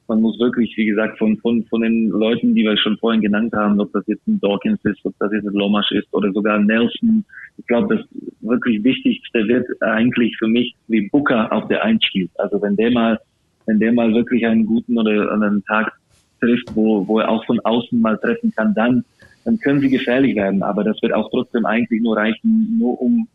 man 0.10 0.22
muss 0.22 0.40
wirklich, 0.40 0.76
wie 0.76 0.88
gesagt, 0.88 1.20
von, 1.20 1.38
von, 1.38 1.64
von 1.66 1.82
den 1.82 2.10
Leuten, 2.10 2.56
die 2.56 2.64
wir 2.64 2.76
schon 2.78 2.98
vorhin 2.98 3.22
genannt 3.22 3.54
haben, 3.54 3.80
ob 3.80 3.94
das 3.94 4.06
jetzt 4.08 4.28
ein 4.28 4.40
Dawkins 4.42 4.84
ist, 4.84 5.00
ob 5.06 5.14
das 5.20 5.32
jetzt 5.32 5.48
ein 5.48 5.54
Lomasch 5.54 5.92
ist 5.92 6.12
oder 6.12 6.32
sogar 6.34 6.58
Nelson. 6.60 7.24
Ich 7.58 7.68
glaube, 7.68 7.96
das 7.96 8.06
wirklich 8.42 8.84
Wichtigste 8.84 9.48
wird 9.48 9.68
eigentlich 9.82 10.36
für 10.38 10.48
mich, 10.48 10.76
wie 10.88 11.08
Booker 11.10 11.52
auf 11.54 11.68
der 11.68 11.84
Eins 11.84 12.04
spielt. 12.04 12.32
Also 12.40 12.60
wenn 12.62 12.76
der 12.76 12.92
mal, 12.92 13.20
wenn 13.68 13.80
der 13.80 13.94
mal 13.94 14.12
wirklich 14.14 14.46
einen 14.46 14.66
guten 14.66 14.98
oder 14.98 15.32
einen 15.32 15.64
Tag 15.66 15.94
trifft, 16.40 16.76
wo, 16.76 17.08
wo 17.08 17.20
er 17.20 17.30
auch 17.30 17.46
von 17.46 17.60
außen 17.60 18.02
mal 18.02 18.18
treffen 18.18 18.52
kann, 18.56 18.74
dann, 18.74 19.06
dann 19.46 19.60
können 19.60 19.80
sie 19.80 19.90
gefährlich 19.90 20.36
werden. 20.36 20.64
Aber 20.64 20.84
das 20.84 21.00
wird 21.04 21.14
auch 21.14 21.30
trotzdem 21.30 21.66
eigentlich 21.66 22.02
nur 22.02 22.18
reichen, 22.18 22.78
nur 22.80 23.00
um, 23.00 23.28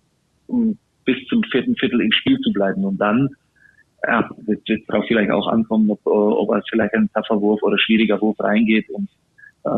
um 0.49 0.77
bis 1.05 1.25
zum 1.29 1.45
vierten 1.45 1.77
Viertel 1.77 2.01
im 2.01 2.13
Spiel 2.13 2.39
zu 2.41 2.53
bleiben. 2.53 2.85
Und 2.85 2.99
dann 2.99 3.29
ja, 4.07 4.31
wird 4.47 4.69
es 4.69 4.85
darauf 4.87 5.05
vielleicht 5.07 5.31
auch 5.31 5.47
ankommen, 5.47 5.91
ob, 5.91 6.01
ob 6.07 6.55
es 6.57 6.65
vielleicht 6.69 6.95
ein 6.95 7.11
taffer 7.13 7.41
Wurf 7.41 7.63
oder 7.63 7.79
schwieriger 7.79 8.21
Wurf 8.21 8.39
reingeht. 8.41 8.89
Und 8.91 9.09
äh, 9.65 9.69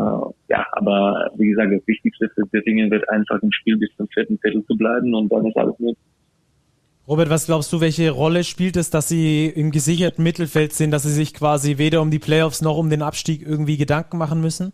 ja, 0.49 0.67
aber 0.73 1.31
wie 1.37 1.49
gesagt, 1.49 1.73
das 1.73 1.87
Wichtigste 1.87 2.31
für 2.35 2.47
Göttingen 2.47 2.91
wird 2.91 3.09
einfach 3.09 3.41
im 3.43 3.53
Spiel 3.53 3.77
bis 3.77 3.91
zum 3.97 4.09
vierten 4.09 4.39
Viertel 4.39 4.65
zu 4.67 4.77
bleiben 4.77 5.15
und 5.15 5.31
dann 5.31 5.47
ist 5.47 5.57
alles 5.57 5.79
möglich. 5.79 5.99
Robert, 7.09 7.31
was 7.31 7.47
glaubst 7.47 7.73
du, 7.73 7.81
welche 7.81 8.11
Rolle 8.11 8.43
spielt 8.43 8.77
es, 8.77 8.91
dass 8.91 9.09
sie 9.09 9.47
im 9.47 9.71
gesicherten 9.71 10.25
Mittelfeld 10.25 10.73
sind, 10.73 10.91
dass 10.91 11.05
sie 11.05 11.13
sich 11.13 11.35
quasi 11.35 11.79
weder 11.79 12.03
um 12.03 12.11
die 12.11 12.19
Playoffs 12.19 12.63
noch 12.63 12.77
um 12.79 12.91
den 12.91 13.03
Abstieg 13.03 13.43
irgendwie 13.47 13.77
Gedanken 13.77 14.19
machen 14.19 14.41
müssen? 14.41 14.73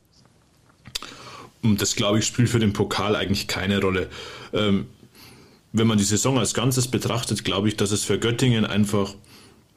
Das 1.63 1.95
glaube 1.95 2.19
ich 2.19 2.27
spielt 2.27 2.49
für 2.49 2.59
den 2.59 2.73
Pokal 2.73 3.17
eigentlich 3.17 3.49
keine 3.49 3.81
Rolle. 3.81 4.09
Ähm, 4.55 4.87
wenn 5.73 5.87
man 5.87 5.99
die 5.99 6.05
Saison 6.05 6.39
als 6.39 6.55
Ganzes 6.55 6.89
betrachtet, 6.89 7.45
glaube 7.45 7.69
ich, 7.69 7.77
dass 7.77 7.93
es 7.93 8.05
für 8.05 8.19
Göttingen 8.19 8.65
einfach 8.65 9.15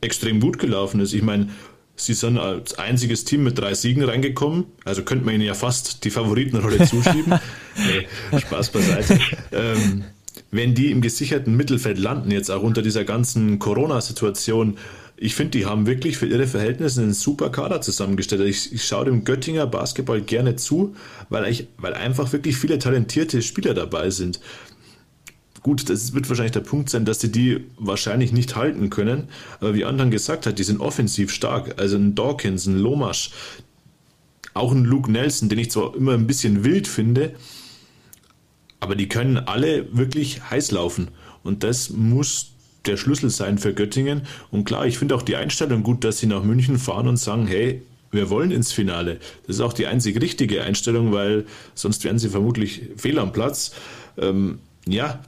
extrem 0.05 0.39
gut 0.39 0.59
gelaufen 0.59 0.99
ist. 0.99 1.13
Ich 1.13 1.21
meine, 1.21 1.49
sie 1.95 2.13
sind 2.13 2.37
als 2.37 2.77
einziges 2.77 3.25
Team 3.25 3.43
mit 3.43 3.57
drei 3.57 3.73
Siegen 3.73 4.03
reingekommen, 4.03 4.65
also 4.83 5.03
könnte 5.03 5.25
man 5.25 5.35
ihnen 5.35 5.43
ja 5.43 5.53
fast 5.53 6.03
die 6.03 6.09
Favoritenrolle 6.09 6.85
zuschieben. 6.87 7.39
nee, 7.75 8.39
Spaß 8.39 8.69
beiseite. 8.71 9.19
Ähm, 9.51 10.03
wenn 10.51 10.75
die 10.75 10.91
im 10.91 11.01
gesicherten 11.01 11.55
Mittelfeld 11.55 11.97
landen, 11.97 12.31
jetzt 12.31 12.49
auch 12.49 12.63
unter 12.63 12.81
dieser 12.81 13.03
ganzen 13.03 13.59
Corona-Situation, 13.59 14.77
ich 15.17 15.33
finde, 15.33 15.51
die 15.51 15.65
haben 15.65 15.85
wirklich 15.85 16.17
für 16.17 16.25
ihre 16.25 16.45
Verhältnisse 16.45 17.01
einen 17.01 17.13
super 17.13 17.49
Kader 17.49 17.79
zusammengestellt. 17.79 18.41
Ich, 18.41 18.73
ich 18.73 18.83
schaue 18.83 19.05
dem 19.05 19.23
Göttinger 19.23 19.65
Basketball 19.65 20.21
gerne 20.21 20.57
zu, 20.57 20.95
weil, 21.29 21.49
ich, 21.49 21.67
weil 21.77 21.93
einfach 21.93 22.33
wirklich 22.33 22.57
viele 22.57 22.79
talentierte 22.79 23.41
Spieler 23.41 23.73
dabei 23.73 24.09
sind. 24.09 24.41
Gut, 25.65 25.89
das 25.89 26.13
wird 26.13 26.29
wahrscheinlich 26.29 26.51
der 26.51 26.59
Punkt 26.59 26.91
sein, 26.91 27.05
dass 27.05 27.21
sie 27.21 27.31
die 27.31 27.65
wahrscheinlich 27.79 28.31
nicht 28.31 28.55
halten 28.55 28.91
können. 28.91 29.29
Aber 29.59 29.73
wie 29.73 29.83
Anton 29.83 30.11
gesagt 30.11 30.45
hat, 30.45 30.59
die 30.59 30.63
sind 30.63 30.79
offensiv 30.79 31.31
stark. 31.31 31.79
Also 31.79 31.95
ein 31.95 32.13
Dawkins, 32.13 32.67
ein 32.67 32.77
Lomasch, 32.77 33.31
auch 34.53 34.71
ein 34.71 34.85
Luke 34.85 35.11
Nelson, 35.11 35.49
den 35.49 35.57
ich 35.57 35.71
zwar 35.71 35.95
immer 35.95 36.13
ein 36.13 36.27
bisschen 36.27 36.63
wild 36.63 36.87
finde, 36.87 37.33
aber 38.79 38.93
die 38.93 39.09
können 39.09 39.39
alle 39.39 39.87
wirklich 39.91 40.51
heiß 40.51 40.69
laufen. 40.69 41.07
Und 41.41 41.63
das 41.63 41.89
muss 41.89 42.51
der 42.85 42.95
Schlüssel 42.95 43.31
sein 43.31 43.57
für 43.57 43.73
Göttingen. 43.73 44.21
Und 44.51 44.65
klar, 44.65 44.85
ich 44.85 44.99
finde 44.99 45.15
auch 45.15 45.23
die 45.23 45.35
Einstellung 45.35 45.81
gut, 45.81 46.03
dass 46.03 46.19
sie 46.19 46.27
nach 46.27 46.43
München 46.43 46.77
fahren 46.77 47.07
und 47.07 47.17
sagen, 47.17 47.47
hey, 47.47 47.81
wir 48.11 48.29
wollen 48.29 48.51
ins 48.51 48.71
Finale. 48.71 49.17
Das 49.47 49.55
ist 49.55 49.61
auch 49.63 49.73
die 49.73 49.87
einzig 49.87 50.21
richtige 50.21 50.61
Einstellung, 50.61 51.11
weil 51.11 51.47
sonst 51.73 52.03
wären 52.03 52.19
sie 52.19 52.29
vermutlich 52.29 52.83
fehl 52.97 53.17
am 53.17 53.33
Platz. 53.33 53.71
Ähm, 54.19 54.59
ja, 54.87 55.21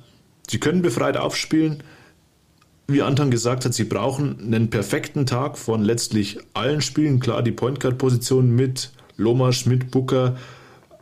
Sie 0.49 0.59
können 0.59 0.81
befreit 0.81 1.17
aufspielen. 1.17 1.83
Wie 2.87 3.01
Anton 3.01 3.31
gesagt 3.31 3.65
hat, 3.65 3.73
sie 3.73 3.83
brauchen 3.83 4.39
einen 4.39 4.69
perfekten 4.69 5.25
Tag 5.25 5.57
von 5.57 5.83
letztlich 5.83 6.39
allen 6.53 6.81
Spielen. 6.81 7.19
Klar, 7.19 7.43
die 7.43 7.51
Point 7.51 7.81
Guard 7.81 7.97
Position 7.97 8.55
mit 8.55 8.91
Lomasch, 9.17 9.65
mit 9.65 9.91
Booker, 9.91 10.37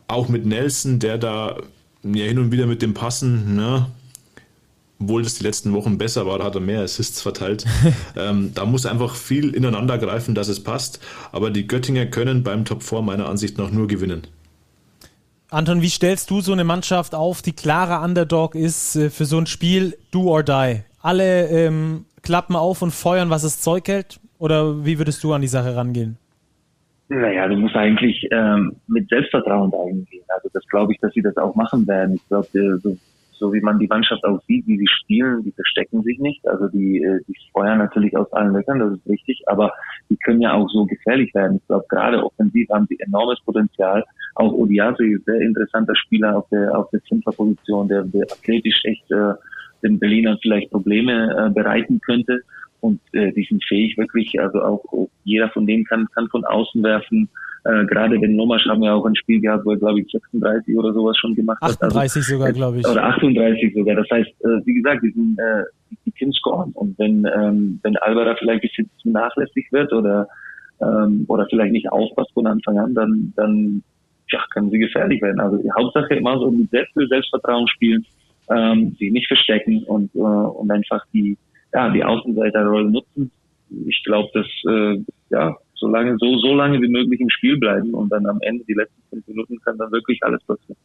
auch 0.08 0.28
mit 0.28 0.46
Nelson, 0.46 0.98
der 0.98 1.18
da 1.18 1.56
ja 2.02 2.24
hin 2.24 2.38
und 2.38 2.50
wieder 2.50 2.66
mit 2.66 2.82
dem 2.82 2.94
Passen, 2.94 3.54
ne, 3.54 3.86
obwohl 4.98 5.22
das 5.22 5.34
die 5.34 5.44
letzten 5.44 5.72
Wochen 5.74 5.98
besser 5.98 6.26
war, 6.26 6.42
hat 6.42 6.54
er 6.54 6.60
mehr 6.60 6.80
Assists 6.80 7.20
verteilt. 7.20 7.66
ähm, 8.16 8.52
da 8.54 8.64
muss 8.64 8.86
einfach 8.86 9.14
viel 9.14 9.54
ineinander 9.54 9.98
greifen, 9.98 10.34
dass 10.34 10.48
es 10.48 10.62
passt. 10.62 11.00
Aber 11.32 11.50
die 11.50 11.66
Göttinger 11.66 12.06
können 12.06 12.42
beim 12.42 12.64
Top 12.64 12.82
4 12.82 13.02
meiner 13.02 13.28
Ansicht 13.28 13.58
nach 13.58 13.70
nur 13.70 13.88
gewinnen. 13.88 14.22
Anton, 15.50 15.80
wie 15.80 15.88
stellst 15.88 16.30
du 16.30 16.40
so 16.40 16.52
eine 16.52 16.64
Mannschaft 16.64 17.14
auf, 17.14 17.40
die 17.40 17.52
klarer 17.52 18.04
Underdog 18.04 18.54
ist 18.54 18.96
äh, 18.96 19.10
für 19.10 19.24
so 19.24 19.38
ein 19.38 19.46
Spiel 19.46 19.96
Do 20.10 20.28
or 20.28 20.42
Die? 20.42 20.82
Alle 21.00 21.48
ähm, 21.48 22.04
klappen 22.22 22.56
auf 22.56 22.82
und 22.82 22.92
feuern, 22.92 23.30
was 23.30 23.44
es 23.44 23.60
Zeug 23.60 23.86
hält? 23.86 24.18
Oder 24.38 24.84
wie 24.84 24.98
würdest 24.98 25.22
du 25.22 25.32
an 25.32 25.40
die 25.40 25.48
Sache 25.48 25.76
rangehen? 25.76 26.18
Naja, 27.08 27.46
du 27.46 27.56
musst 27.56 27.76
eigentlich 27.76 28.26
ähm, 28.32 28.76
mit 28.88 29.08
Selbstvertrauen 29.08 29.72
eingehen. 29.72 30.24
Also 30.28 30.48
das 30.52 30.66
glaube 30.66 30.92
ich, 30.92 30.98
dass 30.98 31.12
sie 31.14 31.22
das 31.22 31.36
auch 31.36 31.54
machen 31.54 31.86
werden. 31.86 32.16
Ich 32.16 32.28
glaube, 32.28 32.48
äh, 32.58 32.78
so 32.78 32.96
so 33.38 33.52
wie 33.52 33.60
man 33.60 33.78
die 33.78 33.86
Mannschaft 33.86 34.24
auch 34.24 34.40
sieht, 34.46 34.66
wie 34.66 34.78
sie 34.78 34.88
spielen, 34.88 35.42
die 35.44 35.52
verstecken 35.52 36.02
sich 36.02 36.18
nicht. 36.18 36.46
Also 36.46 36.68
die, 36.68 37.02
äh, 37.02 37.20
die 37.26 37.34
feuern 37.52 37.78
natürlich 37.78 38.16
aus 38.16 38.32
allen 38.32 38.52
Löchern, 38.52 38.78
das 38.78 38.92
ist 38.92 39.08
richtig, 39.08 39.42
aber 39.46 39.72
die 40.08 40.16
können 40.16 40.40
ja 40.40 40.54
auch 40.54 40.68
so 40.70 40.84
gefährlich 40.86 41.34
werden. 41.34 41.58
Ich 41.58 41.66
glaube, 41.66 41.86
gerade 41.88 42.24
offensiv 42.24 42.68
haben 42.70 42.86
sie 42.88 42.98
enormes 43.00 43.40
Potenzial. 43.44 44.04
Auch 44.34 44.52
Odiase 44.52 45.06
ist 45.06 45.24
sehr 45.24 45.40
interessanter 45.40 45.94
Spieler 45.96 46.36
auf 46.36 46.48
der 46.50 46.76
auf 46.76 46.90
der 46.90 47.02
Zentnerposition, 47.04 47.88
der, 47.88 48.04
der 48.04 48.22
athletisch 48.24 48.80
echt 48.84 49.10
äh, 49.10 49.34
den 49.82 49.98
Berlinern 49.98 50.38
vielleicht 50.40 50.70
Probleme 50.70 51.46
äh, 51.46 51.50
bereiten 51.50 52.00
könnte. 52.00 52.40
Und 52.80 53.00
äh, 53.12 53.32
die 53.32 53.46
sind 53.48 53.64
fähig 53.64 53.96
wirklich, 53.96 54.38
also 54.40 54.62
auch 54.62 55.08
jeder 55.24 55.48
von 55.50 55.66
denen 55.66 55.84
kann, 55.84 56.06
kann 56.14 56.28
von 56.28 56.44
außen 56.44 56.82
werfen. 56.82 57.28
Äh, 57.66 57.84
gerade 57.86 58.18
den 58.18 58.36
Nomasch 58.36 58.64
haben 58.66 58.82
wir 58.82 58.94
auch 58.94 59.04
ein 59.06 59.16
Spiel 59.16 59.40
gehabt, 59.40 59.64
wo 59.64 59.72
er, 59.72 59.78
glaube 59.78 60.00
ich, 60.00 60.10
36 60.10 60.76
oder 60.76 60.92
sowas 60.92 61.16
schon 61.18 61.34
gemacht 61.34 61.58
38 61.60 61.82
hat. 61.82 61.90
38 61.90 62.16
also, 62.16 62.32
sogar, 62.34 62.52
glaube 62.52 62.78
ich. 62.78 62.86
Oder 62.86 63.04
38 63.04 63.74
sogar. 63.74 63.96
Das 63.96 64.06
heißt, 64.10 64.28
äh, 64.28 64.66
wie 64.66 64.74
gesagt, 64.74 65.02
die, 65.02 65.10
sind, 65.10 65.38
äh, 65.38 65.64
die 66.04 66.12
können 66.12 66.32
scoren. 66.32 66.70
Und 66.74 66.96
wenn, 66.98 67.26
ähm, 67.34 67.80
wenn 67.82 67.96
Alvara 67.96 68.36
vielleicht 68.36 68.62
ein 68.62 68.68
bisschen 68.68 68.90
zu 69.02 69.10
nachlässig 69.10 69.66
wird 69.72 69.92
oder, 69.92 70.28
ähm, 70.80 71.24
oder 71.26 71.46
vielleicht 71.50 71.72
nicht 71.72 71.90
aufpasst 71.90 72.32
von 72.34 72.46
Anfang 72.46 72.78
an, 72.78 72.94
dann, 72.94 73.32
dann 73.34 73.82
ja, 74.30 74.44
können 74.52 74.70
sie 74.70 74.78
gefährlich 74.78 75.20
werden. 75.20 75.40
Also 75.40 75.56
die 75.56 75.72
Hauptsache 75.72 76.14
immer 76.14 76.38
so 76.38 76.50
mit 76.50 76.70
Selbst 76.70 76.94
Selbstvertrauen 76.94 77.66
spielen, 77.68 78.04
ähm, 78.48 78.94
sie 78.98 79.10
nicht 79.10 79.26
verstecken 79.26 79.82
und, 79.84 80.14
äh, 80.14 80.18
und 80.18 80.70
einfach 80.70 81.04
die, 81.12 81.36
ja, 81.72 81.90
die 81.90 82.04
Außenseiterrolle 82.04 82.90
nutzen. 82.90 83.32
Ich 83.88 84.02
glaube, 84.04 84.28
dass 84.34 84.46
äh, 84.68 85.00
ja, 85.30 85.56
so 85.76 85.88
lange, 85.88 86.16
so, 86.18 86.38
so 86.38 86.54
lange 86.54 86.80
wie 86.80 86.88
möglich 86.88 87.20
im 87.20 87.30
Spiel 87.30 87.58
bleiben 87.58 87.94
und 87.94 88.10
dann 88.10 88.26
am 88.26 88.40
Ende 88.40 88.64
die 88.64 88.74
letzten 88.74 89.02
fünf 89.10 89.26
Minuten 89.26 89.60
kann 89.60 89.78
dann 89.78 89.92
wirklich 89.92 90.22
alles 90.22 90.42
passieren. 90.44 90.76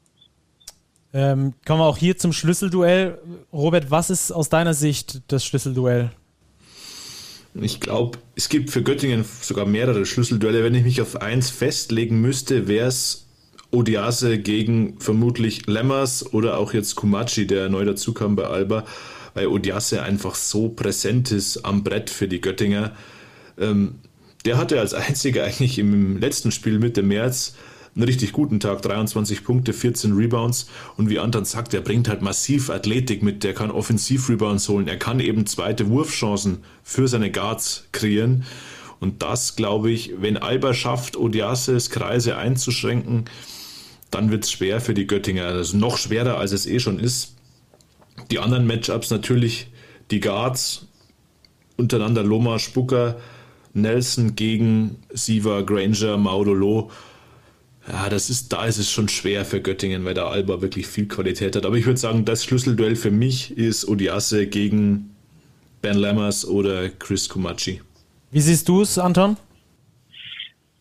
Ähm, 1.13 1.53
kommen 1.65 1.81
wir 1.81 1.85
auch 1.85 1.97
hier 1.97 2.17
zum 2.17 2.31
Schlüsselduell. 2.31 3.17
Robert, 3.51 3.91
was 3.91 4.09
ist 4.09 4.31
aus 4.31 4.49
deiner 4.49 4.73
Sicht 4.73 5.21
das 5.31 5.45
Schlüsselduell? 5.45 6.11
Ich 7.53 7.81
glaube, 7.81 8.17
es 8.35 8.47
gibt 8.47 8.69
für 8.69 8.81
Göttingen 8.81 9.25
sogar 9.25 9.65
mehrere 9.65 10.05
Schlüsselduelle. 10.05 10.63
Wenn 10.63 10.75
ich 10.75 10.83
mich 10.83 11.01
auf 11.01 11.21
eins 11.21 11.49
festlegen 11.49 12.21
müsste, 12.21 12.69
wäre 12.69 12.87
es 12.87 13.27
Odiase 13.71 14.39
gegen 14.39 14.99
vermutlich 14.99 15.67
Lemmers 15.67 16.33
oder 16.33 16.57
auch 16.57 16.73
jetzt 16.73 16.95
Kumachi, 16.95 17.47
der 17.47 17.67
neu 17.67 17.83
dazukam 17.83 18.37
bei 18.37 18.45
Alba, 18.45 18.85
weil 19.33 19.47
Odiase 19.47 20.01
einfach 20.01 20.35
so 20.35 20.69
präsent 20.69 21.31
ist 21.31 21.65
am 21.65 21.83
Brett 21.83 22.09
für 22.09 22.29
die 22.29 22.39
Göttinger. 22.39 22.93
Ähm, 23.59 23.95
der 24.45 24.57
hatte 24.57 24.79
als 24.79 24.93
einziger 24.93 25.43
eigentlich 25.43 25.79
im 25.79 26.17
letzten 26.17 26.51
Spiel 26.51 26.79
Mitte 26.79 27.03
März 27.03 27.53
einen 27.95 28.05
richtig 28.05 28.31
guten 28.31 28.59
Tag, 28.59 28.81
23 28.81 29.43
Punkte, 29.43 29.73
14 29.73 30.13
Rebounds. 30.13 30.67
Und 30.97 31.09
wie 31.09 31.19
Anton 31.19 31.45
sagt, 31.45 31.73
der 31.73 31.81
bringt 31.81 32.07
halt 32.07 32.21
massiv 32.21 32.69
Athletik 32.69 33.21
mit, 33.21 33.43
der 33.43 33.53
kann 33.53 33.71
Offensiv-Rebounds 33.71 34.69
holen, 34.69 34.87
er 34.87 34.97
kann 34.97 35.19
eben 35.19 35.45
zweite 35.45 35.89
Wurfchancen 35.89 36.59
für 36.83 37.07
seine 37.07 37.31
Guards 37.31 37.87
kreieren. 37.91 38.45
Und 38.99 39.23
das, 39.23 39.55
glaube 39.55 39.91
ich, 39.91 40.13
wenn 40.19 40.37
Alba 40.37 40.73
schafft, 40.73 41.17
Odiases 41.17 41.89
Kreise 41.89 42.37
einzuschränken, 42.37 43.25
dann 44.11 44.29
wird 44.29 44.43
es 44.43 44.51
schwer 44.51 44.79
für 44.79 44.93
die 44.93 45.07
Göttinger, 45.07 45.45
also 45.45 45.77
noch 45.77 45.97
schwerer, 45.97 46.37
als 46.37 46.51
es 46.51 46.67
eh 46.67 46.79
schon 46.79 46.99
ist. 46.99 47.35
Die 48.29 48.39
anderen 48.39 48.67
Matchups 48.67 49.09
natürlich, 49.09 49.71
die 50.11 50.19
Guards 50.19 50.87
untereinander, 51.77 52.23
Loma, 52.23 52.59
Spucker, 52.59 53.17
Nelson 53.73 54.35
gegen 54.35 54.97
Siva, 55.11 55.61
Granger, 55.61 56.17
Maudolo. 56.17 56.91
Ja, 57.87 58.09
das 58.09 58.29
ist, 58.29 58.53
da 58.53 58.65
ist 58.65 58.77
es 58.77 58.91
schon 58.91 59.09
schwer 59.09 59.43
für 59.43 59.61
Göttingen, 59.61 60.05
weil 60.05 60.13
der 60.13 60.25
Alba 60.25 60.61
wirklich 60.61 60.87
viel 60.87 61.07
Qualität 61.07 61.55
hat. 61.55 61.65
Aber 61.65 61.75
ich 61.75 61.85
würde 61.85 61.99
sagen, 61.99 62.25
das 62.25 62.43
Schlüsselduell 62.43 62.95
für 62.95 63.11
mich 63.11 63.57
ist 63.57 63.87
Odiasse 63.87 64.47
gegen 64.47 65.15
Ben 65.81 65.97
Lammers 65.97 66.47
oder 66.47 66.89
Chris 66.89 67.27
Kumachi. 67.27 67.81
Wie 68.31 68.39
siehst 68.39 68.69
du 68.69 68.81
es, 68.81 68.99
Anton? 68.99 69.35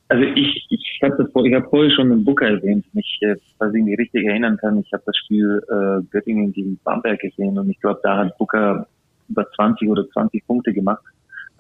Also 0.09 0.25
ich, 0.25 0.67
ich 0.69 1.01
habe 1.03 1.23
hab 1.23 1.71
vorher 1.71 1.91
schon 1.93 2.13
einen 2.13 2.25
Booker 2.25 2.49
erwähnt, 2.49 2.85
mich, 2.95 3.19
äh, 3.23 3.37
falls 3.59 3.75
ich 3.75 3.83
mich 3.83 3.99
richtig 3.99 4.27
erinnern 4.27 4.57
kann, 4.57 4.81
ich 4.81 4.93
habe 4.93 5.03
das 5.07 5.17
Spiel 5.17 5.63
äh, 5.69 6.03
Göttingen 6.11 6.53
gegen 6.53 6.79
Bamberg 6.85 7.21
gesehen 7.21 7.57
und 7.59 7.71
ich 7.71 7.81
glaube, 7.81 8.01
da 8.03 8.19
hat 8.19 8.37
Booker 8.37 8.87
über 9.29 9.47
20 9.53 9.89
oder 9.89 10.09
20 10.11 10.45
Punkte 10.47 10.73
gemacht. 10.73 11.03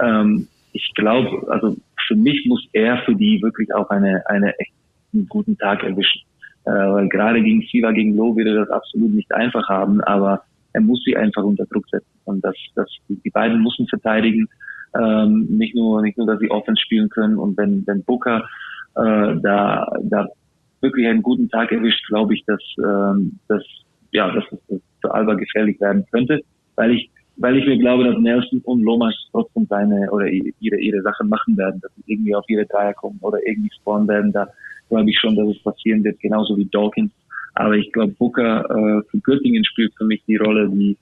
Ähm, 0.00 0.48
ich 0.72 0.92
glaube, 0.94 1.46
also 1.50 1.76
für 2.06 2.16
mich 2.16 2.44
muss 2.46 2.66
er 2.72 2.98
für 3.04 3.14
die 3.14 3.40
wirklich 3.42 3.72
auch 3.74 3.90
eine, 3.90 4.22
eine 4.26 4.54
einen 5.12 5.28
guten 5.28 5.56
Tag 5.58 5.82
erwischen. 5.82 6.22
Äh, 6.64 6.70
weil 6.70 7.08
gerade 7.08 7.42
gegen 7.42 7.62
Siva, 7.62 7.90
gegen 7.92 8.14
Loh 8.16 8.36
wird 8.36 8.48
er 8.48 8.64
das 8.64 8.70
absolut 8.70 9.12
nicht 9.12 9.32
einfach 9.32 9.68
haben, 9.68 10.00
aber 10.02 10.42
er 10.72 10.80
muss 10.80 11.02
sie 11.04 11.16
einfach 11.16 11.42
unter 11.42 11.66
Druck 11.66 11.88
setzen. 11.88 12.06
Und 12.24 12.44
das, 12.44 12.54
das, 12.74 12.88
die 13.08 13.30
beiden 13.30 13.62
müssen 13.62 13.86
verteidigen. 13.88 14.48
Ähm, 14.94 15.46
nicht 15.50 15.74
nur, 15.74 16.02
nicht 16.02 16.18
nur, 16.18 16.26
dass 16.26 16.40
sie 16.40 16.50
Offense 16.50 16.80
spielen 16.82 17.08
können. 17.08 17.38
Und 17.38 17.56
wenn, 17.56 17.86
wenn 17.86 18.04
Booker 18.04 18.48
äh, 18.96 19.36
da, 19.40 19.86
da 20.02 20.28
wirklich 20.80 21.06
einen 21.06 21.22
guten 21.22 21.48
Tag 21.48 21.72
erwischt, 21.72 22.06
glaube 22.08 22.34
ich, 22.34 22.44
dass, 22.44 22.62
ähm, 22.78 23.38
dass, 23.48 23.64
ja, 24.12 24.30
dass 24.32 24.44
es 24.68 24.80
für 25.00 25.14
Alba 25.14 25.34
gefährlich 25.34 25.80
werden 25.80 26.04
könnte, 26.10 26.40
weil 26.76 26.92
ich, 26.92 27.10
weil 27.36 27.56
ich 27.56 27.66
mir 27.66 27.78
glaube, 27.78 28.04
dass 28.04 28.18
Nelson 28.18 28.60
und 28.64 28.82
Lomas 28.82 29.14
trotzdem 29.30 29.66
seine 29.68 30.10
oder 30.10 30.26
ihre, 30.26 30.78
ihre 30.78 31.02
Sachen 31.02 31.28
machen 31.28 31.56
werden, 31.56 31.80
dass 31.80 31.90
sie 31.96 32.12
irgendwie 32.12 32.34
auf 32.34 32.44
ihre 32.48 32.66
Dreier 32.66 32.94
kommen 32.94 33.18
oder 33.22 33.38
irgendwie 33.46 33.70
spawnen 33.80 34.08
werden. 34.08 34.32
Da 34.32 34.48
glaube 34.88 35.08
ich 35.08 35.18
schon, 35.18 35.36
dass 35.36 35.48
es 35.48 35.62
passieren 35.62 36.04
wird, 36.04 36.20
genauso 36.20 36.56
wie 36.56 36.66
Dawkins. 36.66 37.12
Aber 37.54 37.74
ich 37.74 37.90
glaube, 37.92 38.12
Booker 38.12 38.64
äh, 38.64 39.02
für 39.10 39.18
Göttingen 39.22 39.64
spielt 39.64 39.92
für 39.96 40.04
mich 40.04 40.22
die 40.26 40.36
Rolle, 40.36 40.68
die, 40.68 40.96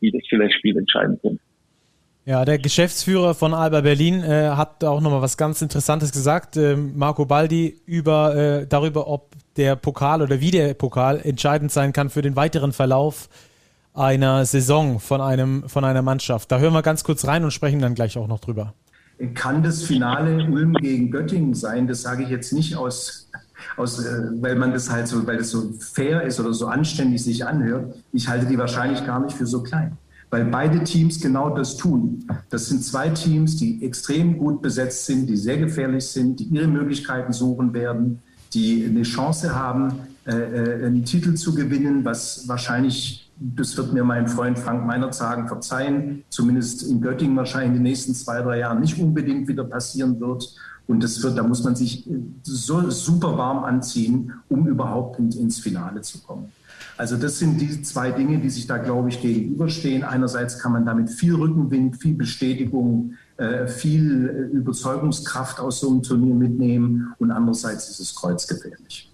die 0.00 0.10
das 0.10 0.22
vielleicht 0.28 0.54
Spiel 0.54 0.76
entscheiden 0.76 1.18
könnte. 1.20 1.40
Ja, 2.24 2.44
der 2.44 2.58
Geschäftsführer 2.58 3.34
von 3.34 3.52
Alba 3.52 3.80
Berlin 3.80 4.22
äh, 4.22 4.50
hat 4.50 4.84
auch 4.84 5.00
nochmal 5.00 5.22
was 5.22 5.36
ganz 5.36 5.60
Interessantes 5.60 6.12
gesagt, 6.12 6.56
äh, 6.56 6.76
Marco 6.76 7.26
Baldi, 7.26 7.80
über, 7.84 8.36
äh, 8.36 8.66
darüber, 8.68 9.08
ob 9.08 9.32
der 9.56 9.74
Pokal 9.74 10.22
oder 10.22 10.40
wie 10.40 10.52
der 10.52 10.74
Pokal 10.74 11.20
entscheidend 11.24 11.72
sein 11.72 11.92
kann 11.92 12.10
für 12.10 12.22
den 12.22 12.36
weiteren 12.36 12.72
Verlauf 12.72 13.28
einer 13.94 14.44
Saison 14.44 15.00
von, 15.00 15.20
einem, 15.20 15.68
von 15.68 15.84
einer 15.84 16.02
Mannschaft. 16.02 16.50
Da 16.50 16.58
hören 16.58 16.72
wir 16.72 16.82
ganz 16.82 17.04
kurz 17.04 17.26
rein 17.26 17.44
und 17.44 17.50
sprechen 17.50 17.80
dann 17.80 17.94
gleich 17.94 18.16
auch 18.16 18.28
noch 18.28 18.40
drüber. 18.40 18.74
Kann 19.34 19.62
das 19.62 19.82
Finale 19.82 20.48
Ulm 20.50 20.74
gegen 20.74 21.10
Göttingen 21.10 21.54
sein? 21.54 21.86
Das 21.86 22.02
sage 22.02 22.24
ich 22.24 22.30
jetzt 22.30 22.52
nicht 22.52 22.76
aus, 22.76 23.30
aus 23.76 24.04
äh, 24.04 24.30
weil 24.40 24.56
man 24.56 24.72
das 24.72 24.90
halt 24.90 25.06
so, 25.06 25.26
weil 25.26 25.36
das 25.36 25.50
so 25.50 25.72
fair 25.78 26.22
ist 26.22 26.40
oder 26.40 26.52
so 26.52 26.66
anständig 26.66 27.22
sich 27.22 27.46
anhört. 27.46 27.94
Ich 28.12 28.28
halte 28.28 28.46
die 28.46 28.58
wahrscheinlich 28.58 29.04
gar 29.06 29.20
nicht 29.20 29.36
für 29.36 29.46
so 29.46 29.62
klein 29.62 29.96
weil 30.32 30.46
beide 30.46 30.82
Teams 30.82 31.20
genau 31.20 31.54
das 31.54 31.76
tun. 31.76 32.26
Das 32.48 32.66
sind 32.66 32.82
zwei 32.82 33.10
Teams, 33.10 33.56
die 33.58 33.84
extrem 33.84 34.38
gut 34.38 34.62
besetzt 34.62 35.04
sind, 35.04 35.26
die 35.28 35.36
sehr 35.36 35.58
gefährlich 35.58 36.06
sind, 36.06 36.40
die 36.40 36.44
ihre 36.44 36.66
Möglichkeiten 36.66 37.34
suchen 37.34 37.74
werden, 37.74 38.22
die 38.54 38.82
eine 38.86 39.02
Chance 39.02 39.54
haben, 39.54 39.92
äh, 40.24 40.32
äh, 40.32 40.86
einen 40.86 41.04
Titel 41.04 41.34
zu 41.34 41.54
gewinnen, 41.54 42.02
was 42.06 42.48
wahrscheinlich, 42.48 43.30
das 43.56 43.76
wird 43.76 43.92
mir 43.92 44.04
mein 44.04 44.28
Freund 44.28 44.58
Frank 44.58 44.86
Meinert 44.86 45.14
sagen, 45.14 45.48
verzeihen, 45.48 46.24
zumindest 46.28 46.82
in 46.82 47.00
Göttingen 47.00 47.36
wahrscheinlich 47.36 47.68
in 47.68 47.74
den 47.74 47.82
nächsten 47.82 48.14
zwei, 48.14 48.40
drei 48.42 48.60
Jahren 48.60 48.80
nicht 48.80 48.98
unbedingt 48.98 49.48
wieder 49.48 49.64
passieren 49.64 50.20
wird. 50.20 50.54
Und 50.86 51.02
das 51.02 51.22
wird, 51.22 51.38
da 51.38 51.42
muss 51.42 51.62
man 51.62 51.76
sich 51.76 52.08
so 52.42 52.90
super 52.90 53.38
warm 53.38 53.64
anziehen, 53.64 54.32
um 54.48 54.66
überhaupt 54.66 55.18
ins 55.18 55.60
Finale 55.60 56.00
zu 56.02 56.18
kommen. 56.18 56.52
Also 56.96 57.16
das 57.16 57.38
sind 57.38 57.60
die 57.60 57.82
zwei 57.82 58.10
Dinge, 58.10 58.38
die 58.38 58.50
sich 58.50 58.66
da, 58.66 58.78
glaube 58.78 59.08
ich, 59.08 59.20
gegenüberstehen. 59.20 60.02
Einerseits 60.02 60.58
kann 60.58 60.72
man 60.72 60.84
damit 60.84 61.10
viel 61.10 61.34
Rückenwind, 61.34 61.96
viel 61.96 62.14
Bestätigung, 62.14 63.14
äh, 63.38 63.66
viel 63.66 64.28
äh, 64.28 64.56
Überzeugungskraft 64.56 65.58
aus 65.58 65.80
so 65.80 65.90
einem 65.90 66.02
Turnier 66.02 66.34
mitnehmen 66.34 67.14
und 67.18 67.30
andererseits 67.30 67.88
ist 67.88 68.00
es 68.00 68.14
kreuzgefährlich. 68.14 69.11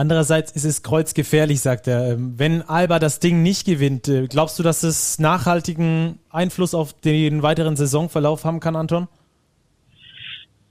Andererseits 0.00 0.50
ist 0.52 0.64
es 0.64 0.82
kreuzgefährlich, 0.82 1.60
sagt 1.60 1.86
er. 1.86 2.14
Ähm, 2.14 2.32
wenn 2.38 2.62
Alba 2.62 2.98
das 2.98 3.20
Ding 3.20 3.42
nicht 3.42 3.66
gewinnt, 3.66 4.08
äh, 4.08 4.28
glaubst 4.28 4.58
du, 4.58 4.62
dass 4.62 4.82
es 4.82 5.18
nachhaltigen 5.18 6.18
Einfluss 6.30 6.74
auf 6.74 6.98
den 6.98 7.42
weiteren 7.42 7.76
Saisonverlauf 7.76 8.46
haben 8.46 8.60
kann, 8.60 8.76
Anton? 8.76 9.08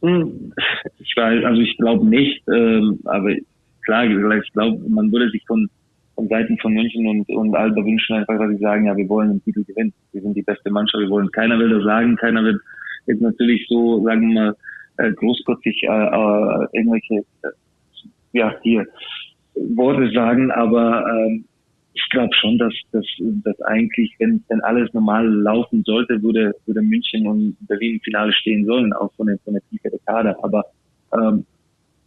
Hm, 0.01 0.51
ich 0.97 1.13
weiß, 1.15 1.45
also 1.45 1.61
ich 1.61 1.77
glaube 1.77 2.07
nicht, 2.07 2.41
ähm, 2.51 3.01
aber 3.05 3.35
klar, 3.85 4.05
ich 4.05 4.51
glaube, 4.53 4.79
man 4.89 5.11
würde 5.11 5.29
sich 5.29 5.43
von, 5.45 5.69
von 6.15 6.27
Seiten 6.27 6.57
von 6.57 6.73
München 6.73 7.05
und, 7.05 7.29
und 7.29 7.55
Alba 7.55 7.85
wünschen 7.85 8.15
einfach, 8.15 8.39
dass 8.39 8.49
sie 8.49 8.57
sagen, 8.57 8.87
ja, 8.87 8.97
wir 8.97 9.07
wollen 9.09 9.29
den 9.29 9.43
Titel 9.43 9.63
gewinnen. 9.63 9.93
Wir 10.11 10.23
sind 10.23 10.37
die 10.37 10.41
beste 10.41 10.71
Mannschaft, 10.71 11.03
wir 11.03 11.09
wollen. 11.11 11.31
Keiner 11.31 11.59
will 11.59 11.69
das 11.69 11.83
sagen, 11.83 12.15
keiner 12.15 12.43
wird 12.43 12.59
jetzt 13.05 13.21
natürlich 13.21 13.63
so, 13.69 14.03
sagen 14.03 14.33
wir 14.33 14.41
mal, 14.41 14.55
äh, 14.97 15.11
großkotzig 15.11 15.83
äh, 15.83 15.87
äh, 15.87 16.67
irgendwelche, 16.73 17.23
ja, 18.33 18.55
hier 18.63 18.87
Worte 19.75 20.11
sagen, 20.13 20.51
aber 20.51 21.05
äh, 21.05 21.41
ich 21.93 22.09
glaube 22.09 22.33
schon, 22.33 22.57
dass, 22.57 22.73
dass, 22.91 23.05
dass 23.43 23.59
eigentlich, 23.61 24.13
wenn, 24.19 24.43
wenn 24.47 24.61
alles 24.61 24.93
normal 24.93 25.27
laufen 25.27 25.83
sollte, 25.85 26.21
würde, 26.21 26.53
würde 26.65 26.81
München 26.81 27.27
und 27.27 27.57
Berlin 27.67 27.95
im 27.95 27.99
Finale 28.01 28.31
stehen 28.33 28.65
sollen, 28.65 28.93
auch 28.93 29.11
von 29.13 29.27
der, 29.27 29.37
von 29.43 29.53
der 29.53 29.63
Tiefe 29.69 29.89
der 29.89 29.99
Kader. 30.05 30.37
Aber 30.41 30.63
ähm, 31.13 31.45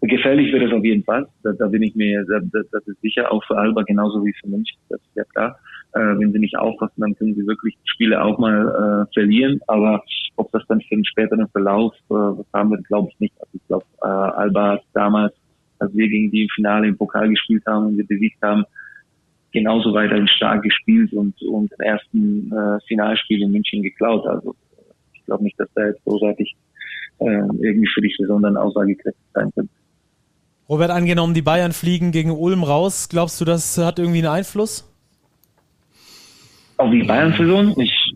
Gefährlich 0.04 0.52
wird 0.52 0.64
es 0.64 0.72
auf 0.72 0.84
jeden 0.84 1.04
Fall. 1.04 1.28
Da, 1.44 1.52
da 1.52 1.68
bin 1.68 1.80
ich 1.84 1.94
mir, 1.94 2.24
da, 2.24 2.40
das 2.72 2.86
ist 2.88 3.00
sicher 3.02 3.30
auch 3.30 3.42
für 3.44 3.56
Alba 3.56 3.82
genauso 3.82 4.24
wie 4.24 4.32
für 4.32 4.48
München. 4.48 4.76
Das 4.88 5.00
ist 5.00 5.14
ja 5.14 5.22
klar. 5.24 5.56
Äh, 5.94 6.18
wenn 6.18 6.32
sie 6.32 6.40
nicht 6.40 6.58
aufpassen, 6.58 7.00
dann 7.00 7.14
können 7.14 7.36
sie 7.36 7.46
wirklich 7.46 7.76
Spiele 7.84 8.20
auch 8.20 8.36
mal 8.36 9.06
äh, 9.06 9.14
verlieren. 9.14 9.60
Aber 9.68 10.02
ob 10.34 10.50
das 10.50 10.64
dann 10.66 10.80
für 10.80 10.96
den 10.96 11.04
späteren 11.04 11.46
Verlauf 11.48 11.94
äh, 12.10 12.14
haben 12.52 12.70
wird, 12.72 12.84
glaube 12.88 13.10
ich 13.12 13.20
nicht. 13.20 13.34
Also 13.38 13.50
ich 13.54 13.66
glaube, 13.68 13.84
äh, 14.02 14.08
Alba 14.08 14.72
hat 14.72 14.82
damals, 14.92 15.34
als 15.82 15.94
wir 15.94 16.08
gegen 16.08 16.30
die 16.30 16.42
im 16.44 16.48
Finale 16.54 16.86
im 16.86 16.96
Pokal 16.96 17.28
gespielt 17.28 17.64
haben 17.66 17.86
und 17.86 17.98
wir 17.98 18.06
besiegt 18.06 18.40
haben, 18.42 18.64
genauso 19.52 19.92
weiterhin 19.92 20.28
stark 20.28 20.62
gespielt 20.62 21.12
und, 21.12 21.40
und 21.42 21.70
den 21.72 21.80
ersten 21.80 22.52
äh, 22.52 22.78
Finalspiel 22.86 23.42
in 23.42 23.52
München 23.52 23.82
geklaut. 23.82 24.26
Also 24.26 24.54
ich 25.12 25.24
glaube 25.26 25.44
nicht, 25.44 25.58
dass 25.58 25.68
da 25.74 25.86
jetzt 25.86 26.02
großartig 26.04 26.54
äh, 27.18 27.24
irgendwie 27.24 27.88
für 27.92 28.00
die 28.00 28.14
Saison 28.18 28.42
dann 28.42 28.56
aussagekräftig 28.56 29.22
sein 29.34 29.50
könnte. 29.54 29.72
Robert, 30.68 30.90
angenommen, 30.90 31.34
die 31.34 31.42
Bayern 31.42 31.72
fliegen 31.72 32.12
gegen 32.12 32.30
Ulm 32.30 32.62
raus. 32.62 33.08
Glaubst 33.08 33.40
du, 33.40 33.44
das 33.44 33.76
hat 33.78 33.98
irgendwie 33.98 34.20
einen 34.20 34.28
Einfluss? 34.28 34.88
Auf 36.78 36.90
die 36.90 37.02
Bayern-Saison? 37.02 37.78
Ich, 37.78 38.14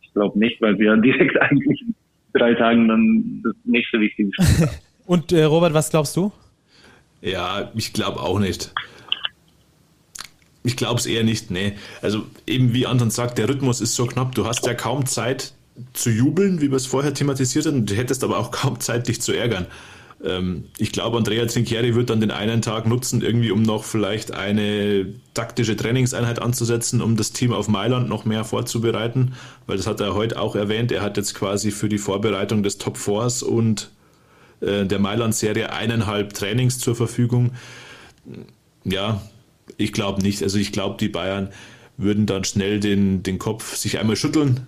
ich 0.00 0.12
glaube 0.12 0.38
nicht, 0.38 0.60
weil 0.60 0.78
wir 0.78 0.96
direkt 1.02 1.40
eigentlich 1.40 1.82
in 1.82 1.94
drei 2.34 2.54
Tagen 2.54 2.88
dann 2.88 3.40
das 3.42 3.54
nächste 3.64 3.98
wichtige 3.98 4.30
Spiel 4.32 4.66
haben. 4.66 4.76
Und 5.06 5.32
äh, 5.32 5.42
Robert, 5.42 5.74
was 5.74 5.90
glaubst 5.90 6.16
du? 6.16 6.30
Ja, 7.20 7.70
ich 7.74 7.92
glaube 7.92 8.20
auch 8.20 8.38
nicht. 8.38 8.72
Ich 10.62 10.76
glaube 10.76 11.00
es 11.00 11.06
eher 11.06 11.24
nicht, 11.24 11.50
nee. 11.50 11.74
Also 12.02 12.26
eben 12.46 12.74
wie 12.74 12.86
Anton 12.86 13.10
sagt, 13.10 13.38
der 13.38 13.48
Rhythmus 13.48 13.80
ist 13.80 13.94
so 13.94 14.06
knapp, 14.06 14.34
du 14.34 14.46
hast 14.46 14.66
ja 14.66 14.74
kaum 14.74 15.06
Zeit 15.06 15.54
zu 15.94 16.10
jubeln, 16.10 16.60
wie 16.60 16.70
wir 16.70 16.76
es 16.76 16.86
vorher 16.86 17.14
thematisiert 17.14 17.66
haben, 17.66 17.86
du 17.86 17.94
hättest 17.94 18.24
aber 18.24 18.38
auch 18.38 18.50
kaum 18.50 18.80
Zeit, 18.80 19.08
dich 19.08 19.22
zu 19.22 19.32
ärgern. 19.32 19.66
Ähm, 20.22 20.64
ich 20.76 20.92
glaube, 20.92 21.16
Andrea 21.16 21.46
Trinchieri 21.46 21.94
wird 21.94 22.10
dann 22.10 22.20
den 22.20 22.30
einen 22.30 22.60
Tag 22.60 22.86
nutzen, 22.86 23.22
irgendwie 23.22 23.50
um 23.50 23.62
noch 23.62 23.84
vielleicht 23.84 24.32
eine 24.32 25.06
taktische 25.32 25.76
Trainingseinheit 25.76 26.42
anzusetzen, 26.42 27.00
um 27.00 27.16
das 27.16 27.32
Team 27.32 27.52
auf 27.52 27.68
Mailand 27.68 28.08
noch 28.08 28.26
mehr 28.26 28.44
vorzubereiten, 28.44 29.32
weil 29.66 29.78
das 29.78 29.86
hat 29.86 30.00
er 30.00 30.14
heute 30.14 30.38
auch 30.38 30.56
erwähnt. 30.56 30.92
Er 30.92 31.02
hat 31.02 31.16
jetzt 31.16 31.34
quasi 31.34 31.70
für 31.70 31.88
die 31.88 31.98
Vorbereitung 31.98 32.62
des 32.62 32.76
Top 32.76 32.98
Fours 32.98 33.42
und 33.42 33.90
der 34.60 34.98
Mailand-Serie 34.98 35.72
eineinhalb 35.72 36.34
Trainings 36.34 36.78
zur 36.78 36.94
Verfügung. 36.94 37.52
Ja, 38.84 39.22
ich 39.76 39.92
glaube 39.92 40.22
nicht. 40.22 40.42
Also 40.42 40.58
ich 40.58 40.72
glaube, 40.72 40.96
die 40.98 41.08
Bayern 41.08 41.50
würden 41.96 42.26
dann 42.26 42.44
schnell 42.44 42.80
den, 42.80 43.22
den 43.22 43.38
Kopf 43.38 43.76
sich 43.76 43.98
einmal 43.98 44.16
schütteln, 44.16 44.66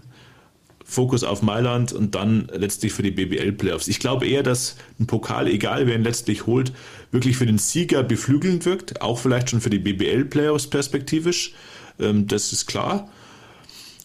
Fokus 0.85 1.25
auf 1.25 1.43
Mailand 1.43 1.93
und 1.93 2.15
dann 2.15 2.49
letztlich 2.53 2.93
für 2.93 3.03
die 3.03 3.11
BBL-Playoffs. 3.11 3.89
Ich 3.89 3.99
glaube 3.99 4.27
eher, 4.27 4.43
dass 4.43 4.77
ein 5.01 5.07
Pokal, 5.07 5.49
egal 5.49 5.87
wer 5.87 5.95
ihn 5.95 6.05
letztlich 6.05 6.47
holt, 6.47 6.73
wirklich 7.11 7.37
für 7.37 7.47
den 7.47 7.59
Sieger 7.59 8.03
beflügelnd 8.03 8.67
wirkt, 8.67 9.01
auch 9.01 9.19
vielleicht 9.19 9.51
schon 9.51 9.61
für 9.61 9.71
die 9.71 9.79
BBL-Playoffs 9.79 10.67
perspektivisch. 10.67 11.55
Ähm, 11.99 12.27
das 12.27 12.53
ist 12.53 12.67
klar. 12.67 13.09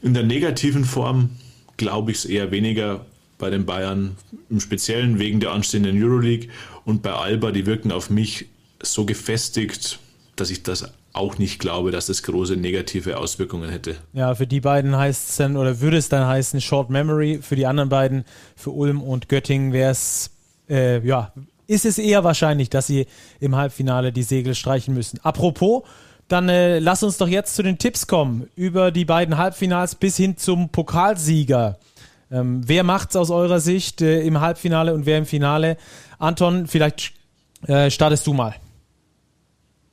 In 0.01 0.13
der 0.13 0.23
negativen 0.23 0.85
Form 0.85 1.31
glaube 1.75 2.11
ich 2.11 2.19
es 2.19 2.25
eher 2.25 2.51
weniger 2.51 3.05
bei 3.37 3.49
den 3.49 3.65
Bayern, 3.65 4.15
im 4.49 4.59
Speziellen 4.59 5.19
wegen 5.19 5.39
der 5.39 5.51
anstehenden 5.51 6.01
Euroleague 6.01 6.49
und 6.85 7.01
bei 7.01 7.11
Alba, 7.11 7.51
die 7.51 7.65
wirken 7.65 7.91
auf 7.91 8.09
mich 8.09 8.47
so 8.81 9.05
gefestigt, 9.05 9.99
dass 10.35 10.49
ich 10.49 10.63
das 10.63 10.91
auch 11.13 11.37
nicht 11.37 11.59
glaube, 11.59 11.91
dass 11.91 12.07
das 12.07 12.23
große 12.23 12.55
negative 12.55 13.17
Auswirkungen 13.17 13.69
hätte. 13.69 13.95
Ja, 14.13 14.35
für 14.35 14.47
die 14.47 14.61
beiden 14.61 14.95
heißt 14.95 15.29
es 15.29 15.35
dann 15.37 15.57
oder 15.57 15.79
würde 15.81 15.97
es 15.97 16.09
dann 16.09 16.27
heißen 16.27 16.61
Short 16.61 16.89
Memory. 16.89 17.39
Für 17.41 17.55
die 17.55 17.65
anderen 17.65 17.89
beiden, 17.89 18.23
für 18.55 18.69
Ulm 18.69 19.01
und 19.01 19.27
Göttingen 19.27 19.73
wäre 19.73 19.91
es, 19.91 20.29
äh, 20.69 21.05
ja, 21.05 21.33
ist 21.65 21.85
es 21.85 21.97
eher 21.97 22.23
wahrscheinlich, 22.23 22.69
dass 22.69 22.87
sie 22.87 23.07
im 23.39 23.55
Halbfinale 23.55 24.13
die 24.13 24.23
Segel 24.23 24.55
streichen 24.55 24.93
müssen. 24.93 25.19
Apropos, 25.23 25.83
dann 26.27 26.49
äh, 26.49 26.79
lass 26.79 27.03
uns 27.03 27.17
doch 27.17 27.27
jetzt 27.27 27.55
zu 27.55 27.63
den 27.63 27.77
Tipps 27.77 28.07
kommen 28.07 28.47
über 28.55 28.91
die 28.91 29.05
beiden 29.05 29.37
Halbfinals 29.37 29.95
bis 29.95 30.17
hin 30.17 30.37
zum 30.37 30.69
Pokalsieger. 30.69 31.79
Ähm, 32.31 32.61
wer 32.65 32.83
macht's 32.83 33.15
aus 33.15 33.31
eurer 33.31 33.59
Sicht 33.59 34.01
äh, 34.01 34.21
im 34.21 34.41
Halbfinale 34.41 34.93
und 34.93 35.05
wer 35.05 35.17
im 35.17 35.25
Finale? 35.25 35.77
Anton, 36.19 36.67
vielleicht 36.67 37.13
äh, 37.67 37.89
startest 37.89 38.27
du 38.27 38.33
mal. 38.33 38.55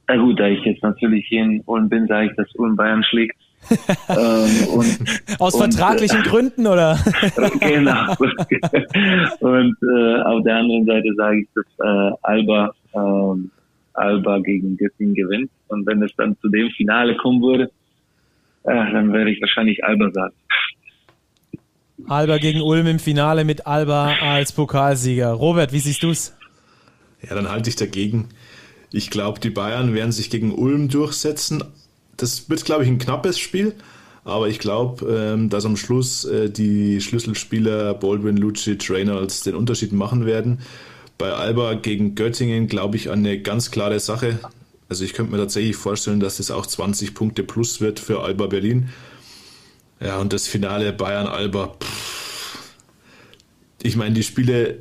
Na 0.09 0.17
gut, 0.17 0.39
da 0.39 0.49
ich 0.49 0.63
jetzt 0.65 0.83
natürlich 0.83 1.27
hier 1.29 1.43
in 1.43 1.63
Ulm 1.67 1.89
bin, 1.89 2.07
sage 2.07 2.31
ich, 2.31 2.37
dass 2.37 2.53
Ulm 2.57 2.77
Bayern 2.77 3.03
schlägt. 3.05 3.37
ähm, 4.09 4.69
und, 4.75 4.99
Aus 5.41 5.55
und, 5.55 5.73
vertraglichen 5.73 6.21
äh, 6.21 6.29
Gründen, 6.29 6.67
oder? 6.67 6.99
genau. 7.61 8.15
und 9.41 9.77
äh, 9.83 10.23
auf 10.23 10.45
der 10.45 10.57
anderen 10.57 10.85
Seite 10.85 11.15
sage 11.17 11.41
ich, 11.41 11.49
dass 11.55 11.65
äh, 11.79 12.13
Alba, 12.23 12.75
äh, 12.93 13.49
Alba 13.95 14.39
gegen 14.41 14.77
Göttingen 14.77 15.15
gewinnt. 15.15 15.51
Und 15.69 15.87
wenn 15.87 16.03
es 16.03 16.15
dann 16.17 16.37
zu 16.43 16.49
dem 16.51 16.69
Finale 16.71 17.17
kommen 17.17 17.41
würde, 17.41 17.71
äh, 18.65 18.93
dann 18.93 19.13
werde 19.15 19.31
ich 19.31 19.41
wahrscheinlich 19.41 19.83
Alba 19.83 20.11
sagen. 20.11 20.35
Alba 22.07 22.39
gegen 22.39 22.61
Ulm 22.61 22.87
im 22.87 22.99
Finale 22.99 23.45
mit 23.45 23.67
Alba 23.67 24.15
als 24.21 24.53
Pokalsieger. 24.53 25.31
Robert, 25.31 25.73
wie 25.73 25.81
siehst 25.81 26.03
du 26.03 26.11
es? 26.11 26.35
Ja, 27.23 27.35
dann 27.35 27.51
halte 27.51 27.71
ich 27.71 27.77
dagegen. 27.77 28.29
Ich 28.93 29.11
glaube, 29.11 29.41
die 29.41 29.51
Bayern 29.51 29.95
werden 29.95 30.13
sich 30.13 30.29
gegen 30.31 30.53
Ulm 30.53 30.89
durchsetzen. 30.89 31.65
Das 32.17 32.49
wird, 32.51 32.65
glaube 32.65 32.85
ich, 32.85 32.89
ein 32.89 32.99
knappes 32.99 33.39
Spiel. 33.39 33.75
Aber 34.25 34.49
ich 34.49 34.59
glaube, 34.59 35.07
ähm, 35.07 35.51
dass 35.51 35.67
am 35.67 35.77
Schluss 35.77 36.25
äh, 36.25 36.51
die 36.51 37.01
Schlüsselspieler 37.01 37.95
Baldwin, 37.95 38.39
Lucic, 38.39 38.89
Reynolds 38.91 39.43
den 39.43 39.55
Unterschied 39.55 39.93
machen 39.93 40.25
werden. 40.25 40.61
Bei 41.19 41.33
Alba 41.33 41.75
gegen 41.75 42.15
Göttingen 42.15 42.67
glaube 42.67 42.97
ich 42.97 43.11
an 43.11 43.21
eine 43.21 43.41
ganz 43.41 43.71
klare 43.71 44.01
Sache. 44.01 44.39
Also 44.89 45.05
ich 45.05 45.13
könnte 45.13 45.33
mir 45.33 45.39
tatsächlich 45.39 45.77
vorstellen, 45.77 46.21
dass 46.21 46.41
es 46.41 46.51
auch 46.51 46.67
20 46.67 47.15
Punkte 47.15 47.43
plus 47.43 47.81
wird 47.81 48.01
für 48.01 48.23
Alba 48.23 48.47
Berlin. 48.47 48.89
Ja, 50.01 50.19
und 50.19 50.33
das 50.33 50.47
Finale 50.47 50.93
Bayern-Alba. 50.93 51.77
Ich 53.83 53.97
meine, 53.97 54.15
die 54.15 54.23
Spiele 54.23 54.81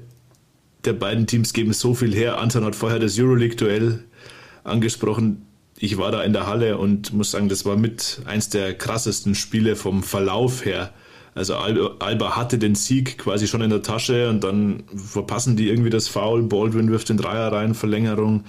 der 0.85 0.93
beiden 0.93 1.27
Teams 1.27 1.53
geben 1.53 1.73
so 1.73 1.93
viel 1.93 2.13
her. 2.13 2.39
Anton 2.39 2.65
hat 2.65 2.75
vorher 2.75 2.99
das 2.99 3.17
Euroleague-Duell 3.17 4.03
angesprochen. 4.63 5.45
Ich 5.77 5.97
war 5.97 6.11
da 6.11 6.23
in 6.23 6.33
der 6.33 6.47
Halle 6.47 6.77
und 6.77 7.13
muss 7.13 7.31
sagen, 7.31 7.49
das 7.49 7.65
war 7.65 7.75
mit 7.75 8.21
eins 8.25 8.49
der 8.49 8.73
krassesten 8.73 9.35
Spiele 9.35 9.75
vom 9.75 10.03
Verlauf 10.03 10.65
her. 10.65 10.93
Also 11.35 11.55
Alba 11.55 12.35
hatte 12.35 12.57
den 12.59 12.75
Sieg 12.75 13.17
quasi 13.17 13.47
schon 13.47 13.61
in 13.61 13.71
der 13.71 13.81
Tasche 13.81 14.29
und 14.29 14.43
dann 14.43 14.83
verpassen 14.95 15.55
die 15.55 15.67
irgendwie 15.67 15.89
das 15.89 16.07
Foul. 16.07 16.43
Baldwin 16.43 16.91
wirft 16.91 17.09
den 17.09 17.17
Dreier 17.17 17.51
rein, 17.51 17.73
Verlängerung. 17.73 18.43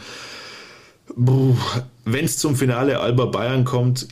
Wenn 1.17 2.25
es 2.25 2.39
zum 2.39 2.57
Finale 2.57 3.01
Alba 3.01 3.27
Bayern 3.27 3.65
kommt, 3.65 4.09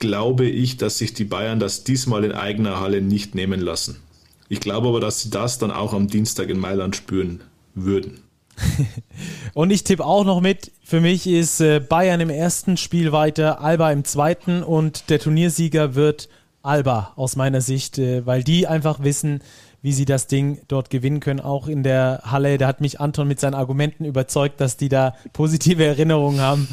glaube 0.00 0.46
ich, 0.46 0.76
dass 0.76 0.98
sich 0.98 1.14
die 1.14 1.24
Bayern 1.24 1.60
das 1.60 1.84
diesmal 1.84 2.24
in 2.24 2.32
eigener 2.32 2.80
Halle 2.80 3.00
nicht 3.00 3.34
nehmen 3.36 3.60
lassen. 3.60 4.00
Ich 4.48 4.58
glaube 4.58 4.88
aber, 4.88 4.98
dass 4.98 5.20
sie 5.20 5.30
das 5.30 5.58
dann 5.58 5.70
auch 5.70 5.94
am 5.94 6.08
Dienstag 6.08 6.48
in 6.48 6.58
Mailand 6.58 6.96
spüren 6.96 7.42
würden. 7.74 8.22
und 9.54 9.70
ich 9.70 9.84
tippe 9.84 10.04
auch 10.04 10.24
noch 10.24 10.40
mit, 10.40 10.72
für 10.82 11.00
mich 11.00 11.26
ist 11.26 11.60
äh, 11.60 11.80
Bayern 11.80 12.20
im 12.20 12.30
ersten 12.30 12.76
Spiel 12.76 13.12
weiter, 13.12 13.60
Alba 13.60 13.92
im 13.92 14.04
zweiten 14.04 14.62
und 14.62 15.08
der 15.08 15.20
Turniersieger 15.20 15.94
wird 15.94 16.28
Alba 16.62 17.12
aus 17.16 17.36
meiner 17.36 17.60
Sicht, 17.60 17.98
äh, 17.98 18.26
weil 18.26 18.42
die 18.42 18.66
einfach 18.66 19.02
wissen, 19.02 19.40
wie 19.82 19.92
sie 19.92 20.04
das 20.04 20.26
Ding 20.26 20.60
dort 20.68 20.90
gewinnen 20.90 21.20
können, 21.20 21.40
auch 21.40 21.66
in 21.66 21.82
der 21.82 22.20
Halle. 22.24 22.58
Da 22.58 22.66
hat 22.66 22.80
mich 22.80 23.00
Anton 23.00 23.26
mit 23.28 23.40
seinen 23.40 23.54
Argumenten 23.54 24.04
überzeugt, 24.04 24.60
dass 24.60 24.76
die 24.76 24.88
da 24.88 25.14
positive 25.32 25.84
Erinnerungen 25.84 26.40
haben 26.40 26.68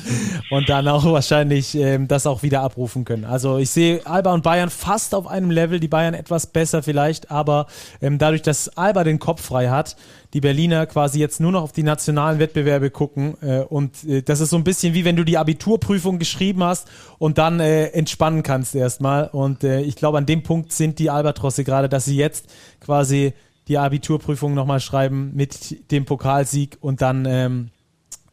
und 0.52 0.70
dann 0.70 0.88
auch 0.88 1.06
wahrscheinlich 1.06 1.76
ähm, 1.76 2.08
das 2.08 2.28
auch 2.28 2.44
wieder 2.44 2.62
abrufen 2.62 3.06
können. 3.06 3.26
Also 3.26 3.58
ich 3.58 3.70
sehe 3.70 4.06
Alba 4.06 4.34
und 4.34 4.44
Bayern 4.44 4.70
fast 4.70 5.16
auf 5.16 5.28
einem 5.28 5.52
Level, 5.52 5.80
die 5.80 5.88
Bayern 5.88 6.14
etwas 6.14 6.48
besser 6.48 6.84
vielleicht, 6.84 7.32
aber 7.32 7.68
ähm, 8.02 8.18
dadurch, 8.18 8.42
dass 8.42 8.78
Alba 8.78 9.04
den 9.04 9.20
Kopf 9.20 9.42
frei 9.42 9.70
hat, 9.70 9.96
die 10.34 10.42
Berliner 10.42 10.86
quasi 10.86 11.20
jetzt 11.20 11.40
nur 11.40 11.52
noch 11.52 11.64
auf 11.64 11.72
die 11.72 11.84
nationalen 11.84 12.40
Wettbewerbe 12.40 12.90
gucken. 12.90 13.36
Äh, 13.42 13.60
und 13.62 14.04
äh, 14.04 14.22
das 14.22 14.40
ist 14.40 14.50
so 14.50 14.58
ein 14.58 14.64
bisschen 14.64 14.94
wie 14.94 15.06
wenn 15.06 15.16
du 15.16 15.24
die 15.24 15.38
Abiturprüfung 15.38 16.20
geschrieben 16.20 16.64
hast 16.64 16.88
und 17.18 17.38
dann 17.38 17.60
äh, 17.60 17.88
entspannen 17.88 18.44
kannst 18.44 18.76
erstmal. 18.76 19.28
Und 19.28 19.64
äh, 19.64 19.82
ich 19.82 19.96
glaube, 19.96 20.18
an 20.18 20.26
dem 20.26 20.44
Punkt 20.44 20.72
sind 20.72 21.00
die 21.00 21.10
Albatrosse 21.10 21.64
gerade, 21.64 21.90
dass 21.90 22.06
sie 22.06 22.18
jetzt 22.18 22.48
quasi 22.80 23.34
die 23.68 23.78
Abiturprüfung 23.78 24.54
nochmal 24.54 24.80
schreiben 24.80 25.32
mit 25.34 25.92
dem 25.92 26.06
Pokalsieg 26.06 26.78
und 26.82 27.02
dann 27.02 27.26
ähm, 27.26 27.70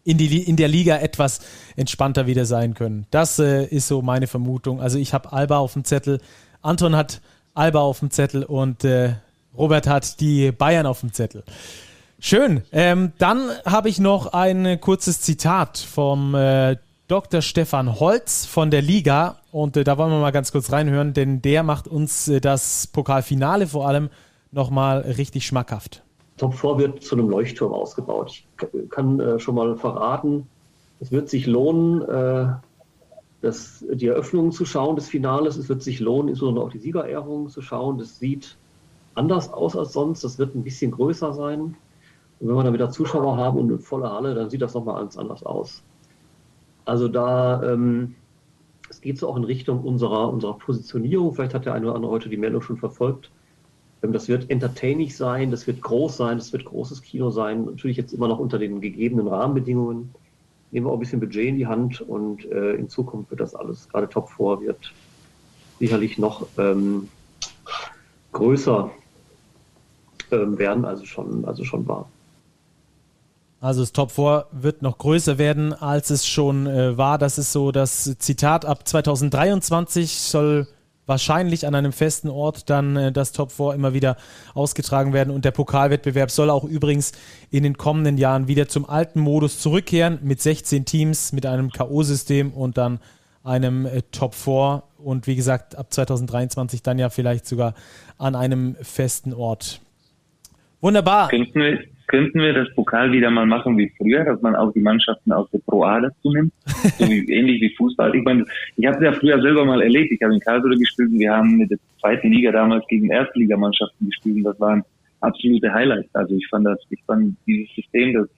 in, 0.04 0.18
die, 0.18 0.42
in 0.42 0.56
der 0.56 0.68
Liga 0.68 0.98
etwas 0.98 1.40
entspannter 1.76 2.26
wieder 2.26 2.44
sein 2.44 2.74
können. 2.74 3.06
Das 3.10 3.38
äh, 3.38 3.64
ist 3.64 3.88
so 3.88 4.02
meine 4.02 4.26
Vermutung. 4.26 4.80
Also 4.80 4.98
ich 4.98 5.12
habe 5.14 5.32
Alba 5.32 5.58
auf 5.58 5.72
dem 5.72 5.84
Zettel, 5.84 6.20
Anton 6.62 6.94
hat 6.94 7.20
Alba 7.54 7.80
auf 7.80 8.00
dem 8.00 8.10
Zettel 8.10 8.44
und 8.44 8.84
äh, 8.84 9.14
Robert 9.56 9.86
hat 9.86 10.20
die 10.20 10.52
Bayern 10.52 10.86
auf 10.86 11.00
dem 11.00 11.12
Zettel. 11.12 11.44
Schön. 12.26 12.62
Ähm, 12.72 13.12
dann 13.18 13.50
habe 13.66 13.90
ich 13.90 14.00
noch 14.00 14.32
ein 14.32 14.80
kurzes 14.80 15.20
Zitat 15.20 15.76
vom 15.76 16.34
äh, 16.34 16.78
Dr. 17.06 17.42
Stefan 17.42 18.00
Holz 18.00 18.46
von 18.46 18.70
der 18.70 18.80
Liga. 18.80 19.36
Und 19.52 19.76
äh, 19.76 19.84
da 19.84 19.98
wollen 19.98 20.10
wir 20.10 20.20
mal 20.20 20.30
ganz 20.30 20.50
kurz 20.50 20.72
reinhören, 20.72 21.12
denn 21.12 21.42
der 21.42 21.62
macht 21.62 21.86
uns 21.86 22.26
äh, 22.28 22.40
das 22.40 22.86
Pokalfinale 22.86 23.66
vor 23.66 23.86
allem 23.86 24.08
nochmal 24.52 25.00
richtig 25.00 25.44
schmackhaft. 25.46 26.02
Top 26.38 26.54
4 26.54 26.78
wird 26.78 27.02
zu 27.02 27.14
einem 27.14 27.28
Leuchtturm 27.28 27.74
ausgebaut. 27.74 28.30
Ich 28.30 28.88
kann 28.88 29.20
äh, 29.20 29.38
schon 29.38 29.54
mal 29.54 29.76
verraten, 29.76 30.46
es 31.00 31.12
wird 31.12 31.28
sich 31.28 31.44
lohnen, 31.44 32.00
äh, 32.08 32.54
das, 33.42 33.84
die 33.92 34.06
Eröffnung 34.06 34.50
zu 34.50 34.64
schauen 34.64 34.96
des 34.96 35.08
Finales. 35.08 35.58
Es 35.58 35.68
wird 35.68 35.82
sich 35.82 36.00
lohnen, 36.00 36.28
insbesondere 36.28 36.64
auch 36.64 36.70
die 36.70 36.78
Siegerehrung 36.78 37.50
zu 37.50 37.60
schauen. 37.60 37.98
Das 37.98 38.18
sieht 38.18 38.56
anders 39.14 39.52
aus 39.52 39.76
als 39.76 39.92
sonst. 39.92 40.24
Das 40.24 40.38
wird 40.38 40.54
ein 40.54 40.64
bisschen 40.64 40.90
größer 40.90 41.34
sein. 41.34 41.76
Und 42.40 42.48
wenn 42.48 42.56
wir 42.56 42.64
dann 42.64 42.74
wieder 42.74 42.90
Zuschauer 42.90 43.36
haben 43.36 43.58
und 43.58 43.70
eine 43.70 43.78
volle 43.78 44.10
Halle, 44.10 44.34
dann 44.34 44.50
sieht 44.50 44.62
das 44.62 44.74
nochmal 44.74 45.00
ganz 45.00 45.16
anders 45.16 45.42
aus. 45.44 45.82
Also 46.84 47.08
da, 47.08 47.62
ähm, 47.62 48.14
es 48.90 49.00
geht 49.00 49.18
so 49.18 49.28
auch 49.28 49.36
in 49.36 49.44
Richtung 49.44 49.82
unserer, 49.82 50.28
unserer 50.28 50.58
Positionierung. 50.58 51.34
Vielleicht 51.34 51.54
hat 51.54 51.64
der 51.64 51.74
eine 51.74 51.86
oder 51.86 51.94
andere 51.96 52.12
heute 52.12 52.28
die 52.28 52.36
Meldung 52.36 52.60
schon 52.60 52.76
verfolgt. 52.76 53.30
Ähm, 54.02 54.12
das 54.12 54.28
wird 54.28 54.50
entertaining 54.50 55.10
sein, 55.10 55.50
das 55.50 55.66
wird 55.66 55.80
groß 55.80 56.16
sein, 56.16 56.38
das 56.38 56.52
wird 56.52 56.64
großes 56.64 57.02
Kino 57.02 57.30
sein. 57.30 57.64
Natürlich 57.64 57.96
jetzt 57.96 58.12
immer 58.12 58.28
noch 58.28 58.38
unter 58.38 58.58
den 58.58 58.80
gegebenen 58.80 59.26
Rahmenbedingungen. 59.26 60.14
Nehmen 60.70 60.86
wir 60.86 60.90
auch 60.90 60.96
ein 60.96 61.00
bisschen 61.00 61.20
Budget 61.20 61.48
in 61.48 61.56
die 61.56 61.66
Hand 61.66 62.00
und 62.00 62.44
äh, 62.50 62.72
in 62.74 62.88
Zukunft 62.88 63.30
wird 63.30 63.40
das 63.40 63.54
alles, 63.54 63.88
gerade 63.88 64.08
Top 64.08 64.28
4 64.28 64.60
wird 64.60 64.92
sicherlich 65.78 66.18
noch 66.18 66.46
ähm, 66.58 67.08
größer 68.32 68.90
ähm, 70.32 70.58
werden, 70.58 70.84
also 70.84 71.04
schon, 71.04 71.44
also 71.44 71.64
schon 71.64 71.86
war. 71.86 72.08
Also 73.64 73.80
das 73.80 73.92
Top 73.92 74.10
4 74.10 74.44
wird 74.52 74.82
noch 74.82 74.98
größer 74.98 75.38
werden, 75.38 75.72
als 75.72 76.10
es 76.10 76.26
schon 76.26 76.66
äh, 76.66 76.98
war. 76.98 77.16
Das 77.16 77.38
ist 77.38 77.50
so 77.50 77.72
das 77.72 78.18
Zitat. 78.18 78.66
Ab 78.66 78.86
2023 78.86 80.18
soll 80.18 80.66
wahrscheinlich 81.06 81.66
an 81.66 81.74
einem 81.74 81.92
festen 81.92 82.28
Ort 82.28 82.68
dann 82.68 82.94
äh, 82.94 83.10
das 83.10 83.32
Top 83.32 83.50
4 83.50 83.72
immer 83.72 83.94
wieder 83.94 84.18
ausgetragen 84.52 85.14
werden. 85.14 85.30
Und 85.30 85.46
der 85.46 85.50
Pokalwettbewerb 85.50 86.30
soll 86.30 86.50
auch 86.50 86.64
übrigens 86.64 87.12
in 87.50 87.62
den 87.62 87.78
kommenden 87.78 88.18
Jahren 88.18 88.48
wieder 88.48 88.68
zum 88.68 88.86
alten 88.86 89.20
Modus 89.20 89.58
zurückkehren 89.60 90.18
mit 90.20 90.42
16 90.42 90.84
Teams, 90.84 91.32
mit 91.32 91.46
einem 91.46 91.70
K.O.-System 91.70 92.52
und 92.52 92.76
dann 92.76 93.00
einem 93.44 93.86
äh, 93.86 94.02
Top 94.12 94.34
4. 94.34 94.82
Und 94.98 95.26
wie 95.26 95.36
gesagt, 95.36 95.74
ab 95.74 95.90
2023 95.90 96.82
dann 96.82 96.98
ja 96.98 97.08
vielleicht 97.08 97.46
sogar 97.46 97.72
an 98.18 98.34
einem 98.34 98.76
festen 98.82 99.32
Ort. 99.32 99.80
Wunderbar. 100.82 101.28
Könnten 101.28 101.54
wir, 101.54 101.93
könnten 102.06 102.40
wir 102.40 102.52
das 102.52 102.72
Pokal 102.74 103.12
wieder 103.12 103.30
mal 103.30 103.46
machen 103.46 103.76
wie 103.78 103.92
früher, 103.96 104.24
dass 104.24 104.40
man 104.42 104.54
auch 104.54 104.72
die 104.72 104.80
Mannschaften 104.80 105.32
aus 105.32 105.48
der 105.50 105.58
Pro 105.58 105.84
A 105.84 106.00
dazu 106.00 106.32
nimmt, 106.32 106.52
so 106.98 107.08
wie, 107.08 107.24
ähnlich 107.32 107.60
wie 107.60 107.74
Fußball. 107.76 108.14
Ich 108.14 108.22
meine, 108.22 108.44
ich 108.76 108.86
habe 108.86 108.96
es 108.96 109.02
ja 109.02 109.12
früher 109.12 109.40
selber 109.40 109.64
mal 109.64 109.82
erlebt. 109.82 110.12
Ich 110.12 110.22
habe 110.22 110.34
in 110.34 110.40
Karlsruhe 110.40 110.76
gespielt 110.76 111.10
und 111.10 111.18
wir 111.18 111.32
haben 111.32 111.56
mit 111.56 111.70
der 111.70 111.78
zweiten 112.00 112.30
Liga 112.30 112.52
damals 112.52 112.86
gegen 112.88 113.10
Erstligamannschaften 113.10 114.06
gespielt 114.06 114.36
und 114.36 114.44
das 114.44 114.60
waren 114.60 114.82
absolute 115.20 115.72
Highlights. 115.72 116.14
Also 116.14 116.34
ich 116.34 116.46
fand 116.48 116.66
das, 116.66 116.78
ich 116.90 117.02
fand 117.06 117.36
dieses 117.46 117.74
System, 117.74 118.14
das 118.14 118.28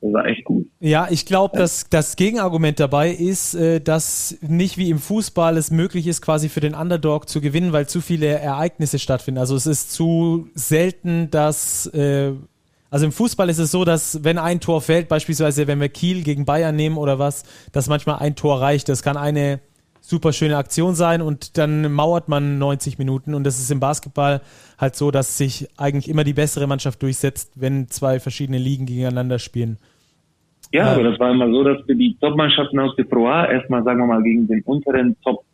das 0.00 0.12
war 0.12 0.26
echt 0.26 0.44
gut. 0.44 0.66
Ja, 0.80 1.08
ich 1.10 1.24
glaube, 1.24 1.56
dass 1.56 1.88
das 1.88 2.16
Gegenargument 2.16 2.78
dabei 2.78 3.10
ist, 3.10 3.54
äh, 3.54 3.80
dass 3.80 4.36
nicht 4.42 4.76
wie 4.76 4.90
im 4.90 4.98
Fußball 4.98 5.56
es 5.56 5.70
möglich 5.70 6.06
ist, 6.06 6.20
quasi 6.20 6.48
für 6.48 6.60
den 6.60 6.74
Underdog 6.74 7.28
zu 7.28 7.40
gewinnen, 7.40 7.72
weil 7.72 7.88
zu 7.88 8.00
viele 8.00 8.26
Ereignisse 8.26 8.98
stattfinden. 8.98 9.38
Also 9.38 9.56
es 9.56 9.66
ist 9.66 9.92
zu 9.92 10.48
selten, 10.54 11.30
dass 11.30 11.86
äh, 11.86 12.32
also 12.96 13.04
im 13.04 13.12
Fußball 13.12 13.50
ist 13.50 13.58
es 13.58 13.70
so, 13.70 13.84
dass 13.84 14.24
wenn 14.24 14.38
ein 14.38 14.58
Tor 14.58 14.80
fällt, 14.80 15.08
beispielsweise 15.08 15.66
wenn 15.66 15.82
wir 15.82 15.90
Kiel 15.90 16.22
gegen 16.22 16.46
Bayern 16.46 16.74
nehmen 16.74 16.96
oder 16.96 17.18
was, 17.18 17.42
dass 17.70 17.90
manchmal 17.90 18.20
ein 18.20 18.36
Tor 18.36 18.62
reicht. 18.62 18.88
Das 18.88 19.02
kann 19.02 19.18
eine 19.18 19.60
super 20.00 20.32
schöne 20.32 20.56
Aktion 20.56 20.94
sein 20.94 21.20
und 21.20 21.58
dann 21.58 21.92
mauert 21.92 22.30
man 22.30 22.56
90 22.56 22.96
Minuten 22.96 23.34
und 23.34 23.44
das 23.44 23.58
ist 23.58 23.70
im 23.70 23.80
Basketball 23.80 24.40
halt 24.78 24.96
so, 24.96 25.10
dass 25.10 25.36
sich 25.36 25.68
eigentlich 25.76 26.08
immer 26.08 26.24
die 26.24 26.32
bessere 26.32 26.66
Mannschaft 26.66 27.02
durchsetzt, 27.02 27.60
wenn 27.60 27.88
zwei 27.88 28.18
verschiedene 28.18 28.56
Ligen 28.56 28.86
gegeneinander 28.86 29.38
spielen. 29.38 29.76
Ja, 30.72 30.86
ja. 30.86 30.92
aber 30.94 31.02
das 31.02 31.20
war 31.20 31.30
immer 31.32 31.50
so, 31.50 31.64
dass 31.64 31.86
wir 31.86 31.96
die 31.96 32.16
Top-Mannschaften 32.18 32.78
aus 32.78 32.96
der 32.96 33.04
Pro 33.04 33.26
A 33.26 33.44
erstmal, 33.44 33.84
sagen 33.84 34.00
wir 34.00 34.06
mal, 34.06 34.22
gegen 34.22 34.46
den 34.46 34.62
unteren 34.62 35.14
Top, 35.22 35.44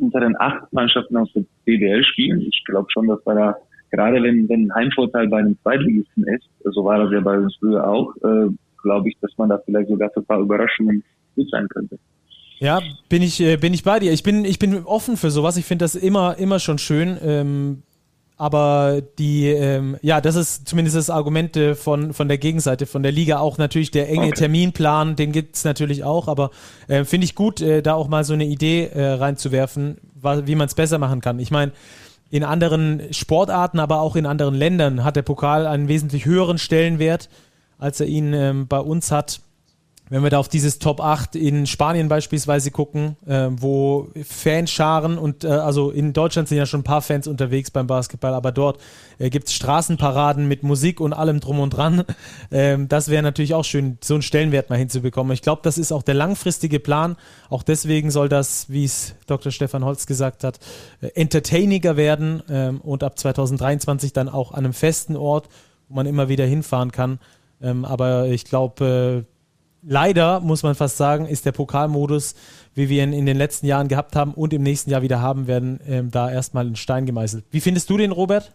unteren 0.00 0.34
acht 0.40 0.72
Mannschaften 0.72 1.16
aus 1.16 1.32
der 1.32 1.44
BBL 1.64 2.02
spielen. 2.02 2.40
Ich 2.40 2.64
glaube 2.64 2.88
schon, 2.90 3.06
dass 3.06 3.24
wir 3.24 3.36
da 3.36 3.56
gerade 3.92 4.22
wenn, 4.22 4.48
wenn 4.48 4.66
ein 4.66 4.74
Heimvorteil 4.74 5.28
bei 5.28 5.38
einem 5.38 5.56
Zweitligisten 5.62 6.24
ist, 6.26 6.48
so 6.64 6.84
war 6.84 6.98
das 6.98 7.12
ja 7.12 7.20
bei 7.20 7.38
uns 7.38 7.54
früher 7.60 7.86
auch, 7.86 8.14
äh, 8.16 8.48
glaube 8.82 9.08
ich, 9.08 9.16
dass 9.20 9.30
man 9.36 9.50
da 9.50 9.58
vielleicht 9.64 9.88
sogar 9.88 10.10
für 10.10 10.20
ein 10.20 10.26
paar 10.26 10.40
Überraschungen 10.40 11.04
gut 11.36 11.48
sein 11.50 11.68
könnte. 11.68 11.98
Ja, 12.58 12.80
bin 13.08 13.22
ich, 13.22 13.40
äh, 13.40 13.56
bin 13.56 13.74
ich 13.74 13.84
bei 13.84 13.98
dir. 13.98 14.12
Ich 14.12 14.22
bin, 14.22 14.44
ich 14.44 14.58
bin 14.58 14.84
offen 14.84 15.16
für 15.16 15.30
sowas. 15.30 15.56
Ich 15.56 15.64
finde 15.64 15.84
das 15.84 15.94
immer, 15.94 16.38
immer 16.38 16.58
schon 16.58 16.78
schön. 16.78 17.18
Ähm, 17.22 17.82
aber 18.36 19.02
die, 19.18 19.46
ähm, 19.46 19.96
ja, 20.00 20.20
das 20.20 20.36
ist 20.36 20.66
zumindest 20.66 20.96
das 20.96 21.10
Argument 21.10 21.56
äh, 21.56 21.74
von, 21.74 22.12
von 22.12 22.28
der 22.28 22.38
Gegenseite, 22.38 22.86
von 22.86 23.02
der 23.02 23.12
Liga 23.12 23.38
auch 23.38 23.58
natürlich 23.58 23.90
der 23.90 24.08
enge 24.08 24.26
okay. 24.26 24.34
Terminplan, 24.34 25.16
den 25.16 25.32
gibt 25.32 25.56
es 25.56 25.64
natürlich 25.64 26.02
auch, 26.02 26.28
aber 26.28 26.50
äh, 26.88 27.04
finde 27.04 27.24
ich 27.24 27.34
gut, 27.34 27.60
äh, 27.60 27.82
da 27.82 27.94
auch 27.94 28.08
mal 28.08 28.24
so 28.24 28.32
eine 28.32 28.44
Idee 28.44 28.86
äh, 28.86 29.12
reinzuwerfen, 29.12 29.98
wie 30.44 30.54
man 30.54 30.66
es 30.66 30.74
besser 30.74 30.98
machen 30.98 31.20
kann. 31.20 31.38
Ich 31.38 31.50
meine, 31.50 31.72
in 32.32 32.44
anderen 32.44 33.12
Sportarten, 33.12 33.78
aber 33.78 34.00
auch 34.00 34.16
in 34.16 34.24
anderen 34.24 34.54
Ländern 34.54 35.04
hat 35.04 35.16
der 35.16 35.22
Pokal 35.22 35.66
einen 35.66 35.86
wesentlich 35.86 36.24
höheren 36.24 36.56
Stellenwert, 36.56 37.28
als 37.76 38.00
er 38.00 38.06
ihn 38.06 38.32
ähm, 38.32 38.68
bei 38.68 38.78
uns 38.78 39.12
hat. 39.12 39.42
Wenn 40.12 40.22
wir 40.22 40.28
da 40.28 40.40
auf 40.40 40.48
dieses 40.50 40.78
Top 40.78 41.00
8 41.00 41.36
in 41.36 41.66
Spanien 41.66 42.08
beispielsweise 42.08 42.70
gucken, 42.70 43.16
äh, 43.26 43.48
wo 43.50 44.08
Fanscharen 44.22 45.16
und 45.16 45.42
äh, 45.42 45.46
also 45.46 45.90
in 45.90 46.12
Deutschland 46.12 46.48
sind 46.48 46.58
ja 46.58 46.66
schon 46.66 46.80
ein 46.80 46.84
paar 46.84 47.00
Fans 47.00 47.26
unterwegs 47.26 47.70
beim 47.70 47.86
Basketball, 47.86 48.34
aber 48.34 48.52
dort 48.52 48.78
äh, 49.18 49.30
gibt 49.30 49.48
es 49.48 49.54
Straßenparaden 49.54 50.46
mit 50.46 50.64
Musik 50.64 51.00
und 51.00 51.14
allem 51.14 51.40
drum 51.40 51.60
und 51.60 51.70
dran. 51.70 52.04
Ähm, 52.50 52.86
das 52.88 53.08
wäre 53.08 53.22
natürlich 53.22 53.54
auch 53.54 53.64
schön, 53.64 53.96
so 54.02 54.12
einen 54.14 54.22
Stellenwert 54.22 54.68
mal 54.68 54.76
hinzubekommen. 54.76 55.32
Ich 55.32 55.40
glaube, 55.40 55.62
das 55.64 55.78
ist 55.78 55.90
auch 55.90 56.02
der 56.02 56.14
langfristige 56.14 56.80
Plan. 56.80 57.16
Auch 57.48 57.62
deswegen 57.62 58.10
soll 58.10 58.28
das, 58.28 58.68
wie 58.68 58.84
es 58.84 59.14
Dr. 59.26 59.50
Stefan 59.50 59.84
Holz 59.84 60.06
gesagt 60.06 60.44
hat, 60.44 60.58
äh, 61.00 61.06
entertainiger 61.14 61.96
werden 61.96 62.42
ähm, 62.50 62.80
und 62.82 63.04
ab 63.04 63.18
2023 63.18 64.12
dann 64.12 64.28
auch 64.28 64.52
an 64.52 64.64
einem 64.64 64.74
festen 64.74 65.16
Ort, 65.16 65.48
wo 65.88 65.94
man 65.94 66.04
immer 66.04 66.28
wieder 66.28 66.44
hinfahren 66.44 66.92
kann. 66.92 67.20
Ähm, 67.62 67.86
aber 67.86 68.26
ich 68.26 68.44
glaube, 68.44 69.24
äh, 69.24 69.31
leider, 69.82 70.40
muss 70.40 70.62
man 70.62 70.74
fast 70.74 70.96
sagen, 70.96 71.26
ist 71.26 71.44
der 71.44 71.52
Pokalmodus, 71.52 72.34
wie 72.74 72.88
wir 72.88 73.02
ihn 73.02 73.12
in 73.12 73.26
den 73.26 73.36
letzten 73.36 73.66
Jahren 73.66 73.88
gehabt 73.88 74.16
haben 74.16 74.34
und 74.34 74.52
im 74.52 74.62
nächsten 74.62 74.90
Jahr 74.90 75.02
wieder 75.02 75.20
haben 75.20 75.46
werden, 75.46 75.80
ähm, 75.86 76.10
da 76.10 76.30
erstmal 76.30 76.66
in 76.66 76.76
Stein 76.76 77.06
gemeißelt. 77.06 77.44
Wie 77.50 77.60
findest 77.60 77.90
du 77.90 77.98
den, 77.98 78.12
Robert? 78.12 78.52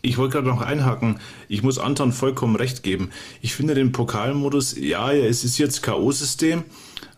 Ich 0.00 0.16
wollte 0.16 0.34
gerade 0.34 0.46
noch 0.46 0.62
einhaken. 0.62 1.18
Ich 1.48 1.64
muss 1.64 1.78
Anton 1.78 2.12
vollkommen 2.12 2.54
recht 2.54 2.84
geben. 2.84 3.10
Ich 3.40 3.54
finde 3.54 3.74
den 3.74 3.90
Pokalmodus, 3.90 4.76
ja, 4.78 5.12
es 5.12 5.42
ist 5.42 5.58
jetzt 5.58 5.82
K.O.-System, 5.82 6.62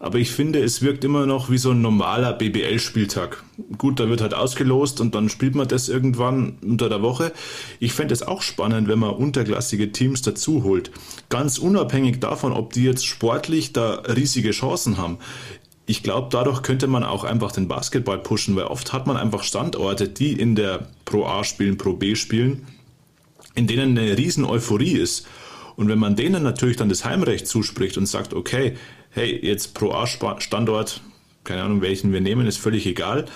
aber 0.01 0.19
ich 0.19 0.31
finde, 0.31 0.61
es 0.61 0.81
wirkt 0.81 1.05
immer 1.05 1.27
noch 1.27 1.51
wie 1.51 1.59
so 1.59 1.73
ein 1.73 1.83
normaler 1.83 2.33
BBL-Spieltag. 2.33 3.45
Gut, 3.77 4.01
da 4.01 4.09
wird 4.09 4.23
halt 4.23 4.33
ausgelost 4.33 4.99
und 4.99 5.15
dann 5.15 5.29
spielt 5.29 5.55
man 5.55 5.69
das 5.69 5.91
irgendwann 5.91 6.57
unter 6.63 6.89
der 6.89 7.03
Woche. 7.03 7.33
Ich 7.81 7.93
fände 7.93 8.15
es 8.15 8.23
auch 8.23 8.41
spannend, 8.41 8.89
wenn 8.89 8.99
man 8.99 9.11
unterklassige 9.11 9.93
Teams 9.93 10.23
dazu 10.23 10.65
holt. 10.65 10.91
Ganz 11.29 11.59
unabhängig 11.59 12.19
davon, 12.19 12.53
ob 12.53 12.73
die 12.73 12.85
jetzt 12.85 13.05
sportlich 13.05 13.75
da 13.75 13.97
riesige 13.97 14.53
Chancen 14.53 14.97
haben. 14.97 15.19
Ich 15.85 16.03
glaube, 16.03 16.29
dadurch 16.31 16.63
könnte 16.63 16.87
man 16.87 17.05
auch 17.05 17.25
einfach 17.25 17.53
den 17.53 17.69
Basketball 17.69 18.19
pushen, 18.19 18.57
weil 18.57 18.65
oft 18.65 18.95
hat 18.95 19.07
man 19.07 19.19
einfach 19.19 19.43
Standorte, 19.43 20.09
die 20.09 20.33
in 20.33 20.55
der 20.57 20.89
Pro 21.05 21.27
A 21.27 21.45
spielen, 21.45 21.77
Pro 21.77 21.93
B 21.93 22.15
spielen, 22.15 22.67
in 23.55 23.67
denen 23.67 23.99
eine 23.99 24.17
riesen 24.17 24.47
Euphorie 24.47 24.97
ist. 24.97 25.27
Und 25.77 25.89
wenn 25.89 25.99
man 25.99 26.17
denen 26.17 26.43
natürlich 26.43 26.77
dann 26.77 26.89
das 26.89 27.05
Heimrecht 27.05 27.47
zuspricht 27.47 27.99
und 27.99 28.07
sagt, 28.07 28.33
okay, 28.33 28.77
hey, 29.11 29.39
jetzt 29.43 29.75
pro 29.75 29.93
A-Standort, 29.93 31.01
keine 31.45 31.63
Ahnung 31.63 31.83
welchen 31.83 32.13
wir 32.13 32.21
nehmen, 32.21 32.47
ist 32.47 32.59
völlig 32.59 32.87
egal. 32.87 33.27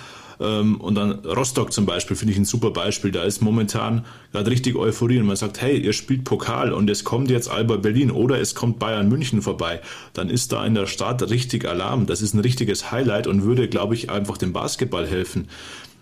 Ähm, 0.40 0.80
und 0.80 0.94
dann 0.94 1.12
Rostock 1.24 1.72
zum 1.72 1.86
Beispiel 1.86 2.16
finde 2.16 2.32
ich 2.32 2.38
ein 2.38 2.44
super 2.44 2.70
Beispiel. 2.70 3.10
Da 3.10 3.22
ist 3.22 3.40
momentan 3.40 4.04
gerade 4.32 4.50
richtig 4.50 4.76
Euphorie 4.76 5.18
und 5.18 5.26
man 5.26 5.36
sagt, 5.36 5.60
hey, 5.60 5.78
ihr 5.78 5.92
spielt 5.92 6.24
Pokal 6.24 6.72
und 6.72 6.90
es 6.90 7.04
kommt 7.04 7.30
jetzt 7.30 7.48
Alba 7.48 7.76
Berlin 7.76 8.10
oder 8.10 8.40
es 8.40 8.54
kommt 8.54 8.78
Bayern 8.78 9.08
München 9.08 9.42
vorbei. 9.42 9.80
Dann 10.12 10.30
ist 10.30 10.52
da 10.52 10.64
in 10.64 10.74
der 10.74 10.86
Stadt 10.86 11.28
richtig 11.30 11.66
Alarm. 11.66 12.06
Das 12.06 12.22
ist 12.22 12.34
ein 12.34 12.40
richtiges 12.40 12.90
Highlight 12.90 13.26
und 13.26 13.44
würde, 13.44 13.68
glaube 13.68 13.94
ich, 13.94 14.10
einfach 14.10 14.38
dem 14.38 14.52
Basketball 14.52 15.06
helfen. 15.06 15.48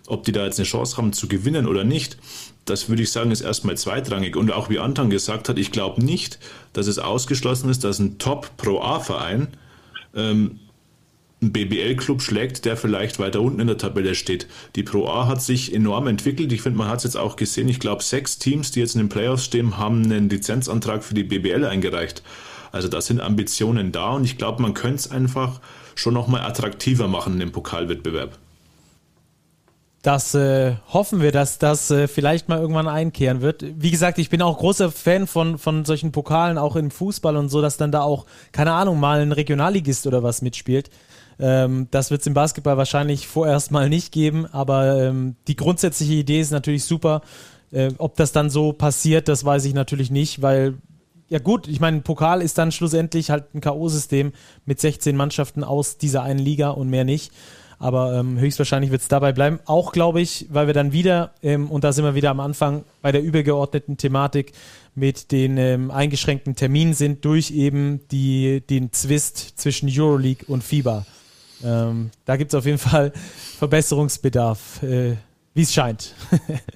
Ob 0.07 0.25
die 0.25 0.33
da 0.33 0.43
jetzt 0.45 0.59
eine 0.59 0.67
Chance 0.67 0.97
haben 0.97 1.13
zu 1.13 1.27
gewinnen 1.27 1.65
oder 1.65 1.85
nicht, 1.85 2.17
das 2.65 2.89
würde 2.89 3.03
ich 3.03 3.11
sagen, 3.11 3.31
ist 3.31 3.41
erstmal 3.41 3.77
zweitrangig. 3.77 4.35
Und 4.35 4.51
auch 4.51 4.69
wie 4.69 4.79
Anton 4.79 5.09
gesagt 5.09 5.47
hat, 5.47 5.57
ich 5.57 5.71
glaube 5.71 6.03
nicht, 6.03 6.39
dass 6.73 6.87
es 6.87 6.99
ausgeschlossen 6.99 7.69
ist, 7.69 7.83
dass 7.83 7.99
ein 7.99 8.17
Top-Pro-A-Verein 8.17 9.49
ähm, 10.15 10.59
einen 11.41 11.51
BBL-Club 11.51 12.21
schlägt, 12.21 12.65
der 12.65 12.77
vielleicht 12.77 13.19
weiter 13.19 13.41
unten 13.41 13.59
in 13.59 13.67
der 13.67 13.77
Tabelle 13.77 14.15
steht. 14.15 14.47
Die 14.75 14.83
Pro 14.83 15.07
A 15.07 15.27
hat 15.27 15.41
sich 15.41 15.73
enorm 15.73 16.07
entwickelt. 16.07 16.51
Ich 16.51 16.61
finde, 16.61 16.79
man 16.79 16.87
hat 16.87 16.99
es 16.99 17.03
jetzt 17.03 17.17
auch 17.17 17.35
gesehen. 17.35 17.67
Ich 17.67 17.79
glaube, 17.79 18.01
sechs 18.01 18.39
Teams, 18.39 18.71
die 18.71 18.79
jetzt 18.79 18.95
in 18.95 19.01
den 19.01 19.09
Playoffs 19.09 19.45
stehen, 19.45 19.77
haben 19.77 20.03
einen 20.03 20.29
Lizenzantrag 20.29 21.03
für 21.03 21.13
die 21.13 21.23
BBL 21.23 21.65
eingereicht. 21.65 22.23
Also 22.71 22.87
da 22.87 23.01
sind 23.01 23.21
Ambitionen 23.21 23.91
da 23.91 24.11
und 24.11 24.23
ich 24.23 24.37
glaube, 24.37 24.61
man 24.61 24.73
könnte 24.73 24.95
es 24.95 25.11
einfach 25.11 25.59
schon 25.95 26.13
nochmal 26.13 26.41
attraktiver 26.41 27.07
machen 27.07 27.33
in 27.33 27.39
dem 27.39 27.51
Pokalwettbewerb. 27.51 28.39
Das 30.03 30.35
äh, 30.35 30.75
hoffen 30.89 31.21
wir, 31.21 31.31
dass 31.31 31.59
das 31.59 31.89
äh, 31.89 32.09
vielleicht 32.09 32.49
mal 32.49 32.59
irgendwann 32.59 32.89
einkehren 32.89 33.41
wird. 33.41 33.63
Wie 33.81 33.89
gesagt, 33.89 34.19
ich 34.19 34.29
bin 34.29 34.41
auch 34.41 34.57
großer 34.57 34.91
Fan 34.91 35.27
von, 35.27 35.57
von 35.57 35.85
solchen 35.85 36.11
Pokalen, 36.11 36.57
auch 36.57 36.75
im 36.75 36.91
Fußball 36.91 37.37
und 37.37 37.47
so, 37.47 37.61
dass 37.61 37.77
dann 37.77 37.93
da 37.93 38.01
auch, 38.01 38.25
keine 38.51 38.73
Ahnung, 38.73 38.99
mal 38.99 39.21
ein 39.21 39.31
Regionalligist 39.31 40.05
oder 40.05 40.21
was 40.21 40.41
mitspielt. 40.41 40.89
Ähm, 41.39 41.87
das 41.89 42.11
wird 42.11 42.19
es 42.19 42.27
im 42.27 42.33
Basketball 42.33 42.75
wahrscheinlich 42.75 43.27
vorerst 43.27 43.71
mal 43.71 43.87
nicht 43.87 44.11
geben, 44.11 44.45
aber 44.45 45.01
ähm, 45.01 45.37
die 45.47 45.55
grundsätzliche 45.55 46.15
Idee 46.15 46.41
ist 46.41 46.51
natürlich 46.51 46.83
super. 46.83 47.21
Äh, 47.71 47.91
ob 47.97 48.17
das 48.17 48.33
dann 48.33 48.49
so 48.49 48.73
passiert, 48.73 49.29
das 49.29 49.45
weiß 49.45 49.63
ich 49.63 49.73
natürlich 49.73 50.11
nicht, 50.11 50.41
weil 50.41 50.75
ja 51.29 51.39
gut, 51.39 51.69
ich 51.69 51.79
meine, 51.79 52.01
Pokal 52.01 52.41
ist 52.41 52.57
dann 52.57 52.73
schlussendlich 52.73 53.29
halt 53.31 53.55
ein 53.55 53.61
K.O.-System 53.61 54.33
mit 54.65 54.81
16 54.81 55.15
Mannschaften 55.15 55.63
aus 55.63 55.97
dieser 55.97 56.23
einen 56.23 56.39
Liga 56.39 56.71
und 56.71 56.89
mehr 56.89 57.05
nicht. 57.05 57.31
Aber 57.83 58.13
ähm, 58.13 58.39
höchstwahrscheinlich 58.39 58.91
wird 58.91 59.01
es 59.01 59.09
dabei 59.09 59.33
bleiben. 59.33 59.59
Auch 59.65 59.91
glaube 59.91 60.21
ich, 60.21 60.45
weil 60.49 60.67
wir 60.67 60.73
dann 60.73 60.93
wieder, 60.93 61.33
ähm, 61.43 61.69
und 61.69 61.83
da 61.83 61.91
sind 61.91 62.05
wir 62.05 62.15
wieder 62.15 62.29
am 62.29 62.39
Anfang 62.39 62.85
bei 63.01 63.11
der 63.11 63.21
übergeordneten 63.21 63.97
Thematik 63.97 64.53
mit 64.95 65.33
den 65.33 65.57
ähm, 65.57 65.91
eingeschränkten 65.91 66.55
Terminen 66.55 66.93
sind 66.93 67.25
durch 67.25 67.51
eben 67.51 67.99
die, 68.09 68.61
den 68.61 68.93
Zwist 68.93 69.59
zwischen 69.59 69.89
Euroleague 69.91 70.45
und 70.47 70.63
FIBA. 70.63 71.05
Ähm, 71.61 72.11
da 72.23 72.37
gibt 72.37 72.53
es 72.53 72.55
auf 72.57 72.65
jeden 72.65 72.77
Fall 72.77 73.11
Verbesserungsbedarf. 73.59 74.81
Äh, 74.83 75.17
wie 75.53 75.63
es 75.63 75.73
scheint. 75.73 76.15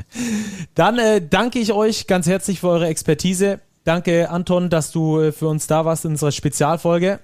Dann 0.75 0.99
äh, 0.99 1.25
danke 1.25 1.59
ich 1.59 1.71
euch 1.71 2.05
ganz 2.05 2.27
herzlich 2.27 2.59
für 2.59 2.67
eure 2.67 2.87
Expertise. 2.87 3.61
Danke, 3.85 4.29
Anton, 4.29 4.69
dass 4.69 4.91
du 4.91 5.21
äh, 5.21 5.31
für 5.31 5.47
uns 5.47 5.67
da 5.67 5.85
warst 5.85 6.03
in 6.03 6.11
unserer 6.11 6.33
Spezialfolge. 6.33 7.21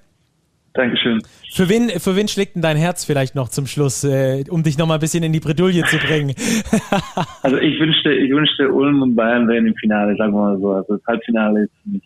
Dankeschön. 0.74 1.22
Für 1.52 1.68
wen, 1.68 1.88
für 1.88 2.16
wen 2.16 2.26
schlägt 2.26 2.56
denn 2.56 2.62
dein 2.62 2.76
Herz 2.76 3.04
vielleicht 3.04 3.36
noch 3.36 3.48
zum 3.48 3.66
Schluss, 3.66 4.02
äh, 4.02 4.42
um 4.50 4.64
dich 4.64 4.76
noch 4.76 4.88
mal 4.88 4.94
ein 4.94 5.00
bisschen 5.00 5.22
in 5.22 5.32
die 5.32 5.38
Bredouille 5.38 5.84
zu 5.84 5.98
bringen? 5.98 6.34
also 7.42 7.58
ich 7.58 7.78
wünschte, 7.78 8.12
ich 8.12 8.30
wünschte, 8.32 8.68
Ulm 8.72 9.00
und 9.00 9.14
Bayern 9.14 9.46
wären 9.46 9.68
im 9.68 9.74
Finale, 9.76 10.16
sagen 10.16 10.32
wir 10.32 10.40
mal 10.40 10.58
so. 10.58 10.72
Also 10.72 10.96
das 10.96 11.06
Halbfinale 11.06 11.62
ist 11.62 11.72
mich. 11.84 12.02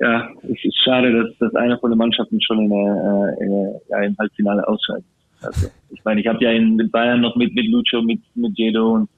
Ja, 0.00 0.28
es 0.42 0.62
ist 0.62 0.84
schade, 0.84 1.12
dass, 1.12 1.38
dass 1.38 1.54
einer 1.54 1.78
von 1.78 1.90
den 1.90 1.98
Mannschaften 1.98 2.40
schon 2.42 2.64
in 2.64 2.68
der, 2.68 2.78
äh, 2.78 3.44
in 3.44 3.50
der, 3.50 3.80
ja, 3.88 4.02
im 4.02 4.16
Halbfinale 4.18 4.68
ausscheidet. 4.68 5.04
Also 5.40 5.68
ich 5.90 6.04
meine, 6.04 6.20
ich 6.20 6.26
habe 6.26 6.44
ja 6.44 6.50
in 6.50 6.90
Bayern 6.90 7.22
noch 7.22 7.36
mit, 7.36 7.54
mit 7.54 7.68
Lucio, 7.68 8.02
mit, 8.02 8.20
mit 8.34 8.52
Jedo 8.58 8.96
und 8.96 9.08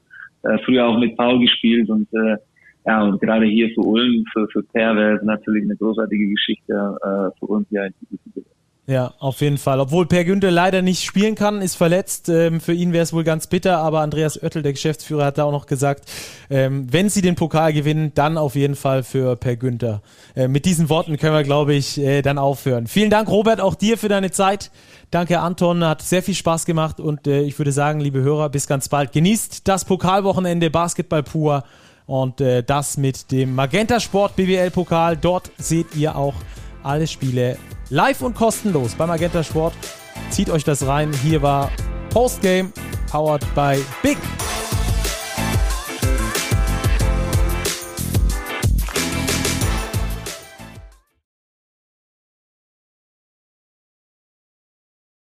äh, 0.44 0.58
früher 0.64 0.86
auch 0.86 0.98
mit 0.98 1.16
Paul 1.16 1.40
gespielt 1.40 1.90
und 1.90 2.06
äh, 2.12 2.36
ja, 2.86 3.02
und 3.02 3.20
gerade 3.20 3.46
hier 3.46 3.68
für 3.74 3.82
Ulm, 3.82 4.24
für, 4.32 4.48
für 4.48 4.62
Per 4.62 4.96
wäre 4.96 5.16
es 5.16 5.22
natürlich 5.22 5.64
eine 5.64 5.76
großartige 5.76 6.28
Geschichte 6.28 6.72
äh, 6.72 7.38
für 7.38 7.46
uns 7.46 7.68
hier 7.68 7.82
ein 7.82 7.94
Titel 7.98 8.16
zu 8.22 8.30
gewinnen. 8.30 8.59
Ja, 8.90 9.14
auf 9.20 9.40
jeden 9.40 9.56
Fall. 9.56 9.78
Obwohl 9.78 10.06
Per 10.06 10.24
Günther 10.24 10.50
leider 10.50 10.82
nicht 10.82 11.04
spielen 11.04 11.36
kann, 11.36 11.62
ist 11.62 11.76
verletzt. 11.76 12.28
Ähm, 12.28 12.60
für 12.60 12.72
ihn 12.72 12.92
wäre 12.92 13.04
es 13.04 13.12
wohl 13.12 13.22
ganz 13.22 13.46
bitter, 13.46 13.78
aber 13.78 14.00
Andreas 14.00 14.42
Oettel, 14.42 14.62
der 14.62 14.72
Geschäftsführer, 14.72 15.26
hat 15.26 15.38
da 15.38 15.44
auch 15.44 15.52
noch 15.52 15.66
gesagt, 15.66 16.10
ähm, 16.50 16.92
wenn 16.92 17.08
sie 17.08 17.22
den 17.22 17.36
Pokal 17.36 17.72
gewinnen, 17.72 18.10
dann 18.16 18.36
auf 18.36 18.56
jeden 18.56 18.74
Fall 18.74 19.04
für 19.04 19.36
Per 19.36 19.54
Günther. 19.54 20.02
Äh, 20.34 20.48
mit 20.48 20.64
diesen 20.64 20.88
Worten 20.88 21.18
können 21.18 21.34
wir, 21.34 21.44
glaube 21.44 21.74
ich, 21.74 21.98
äh, 21.98 22.20
dann 22.22 22.36
aufhören. 22.36 22.88
Vielen 22.88 23.10
Dank, 23.10 23.28
Robert, 23.28 23.60
auch 23.60 23.76
dir 23.76 23.96
für 23.96 24.08
deine 24.08 24.32
Zeit. 24.32 24.72
Danke, 25.12 25.38
Anton. 25.38 25.84
Hat 25.84 26.02
sehr 26.02 26.24
viel 26.24 26.34
Spaß 26.34 26.64
gemacht 26.66 26.98
und 26.98 27.28
äh, 27.28 27.42
ich 27.42 27.56
würde 27.60 27.70
sagen, 27.70 28.00
liebe 28.00 28.22
Hörer, 28.22 28.48
bis 28.48 28.66
ganz 28.66 28.88
bald. 28.88 29.12
Genießt 29.12 29.68
das 29.68 29.84
Pokalwochenende 29.84 30.68
Basketball 30.68 31.22
pur 31.22 31.62
und 32.06 32.40
äh, 32.40 32.64
das 32.64 32.96
mit 32.96 33.30
dem 33.30 33.54
Magenta 33.54 34.00
Sport 34.00 34.34
BWL 34.34 34.72
Pokal. 34.72 35.16
Dort 35.16 35.52
seht 35.58 35.94
ihr 35.94 36.16
auch 36.16 36.34
alle 36.82 37.06
Spiele 37.06 37.56
live 37.88 38.22
und 38.22 38.34
kostenlos 38.34 38.94
beim 38.94 39.08
Magenta 39.08 39.42
Sport. 39.42 39.74
Zieht 40.30 40.50
euch 40.50 40.64
das 40.64 40.86
rein. 40.86 41.12
Hier 41.22 41.42
war 41.42 41.70
Postgame, 42.10 42.72
powered 43.10 43.44
by 43.54 43.82
Big 44.02 44.18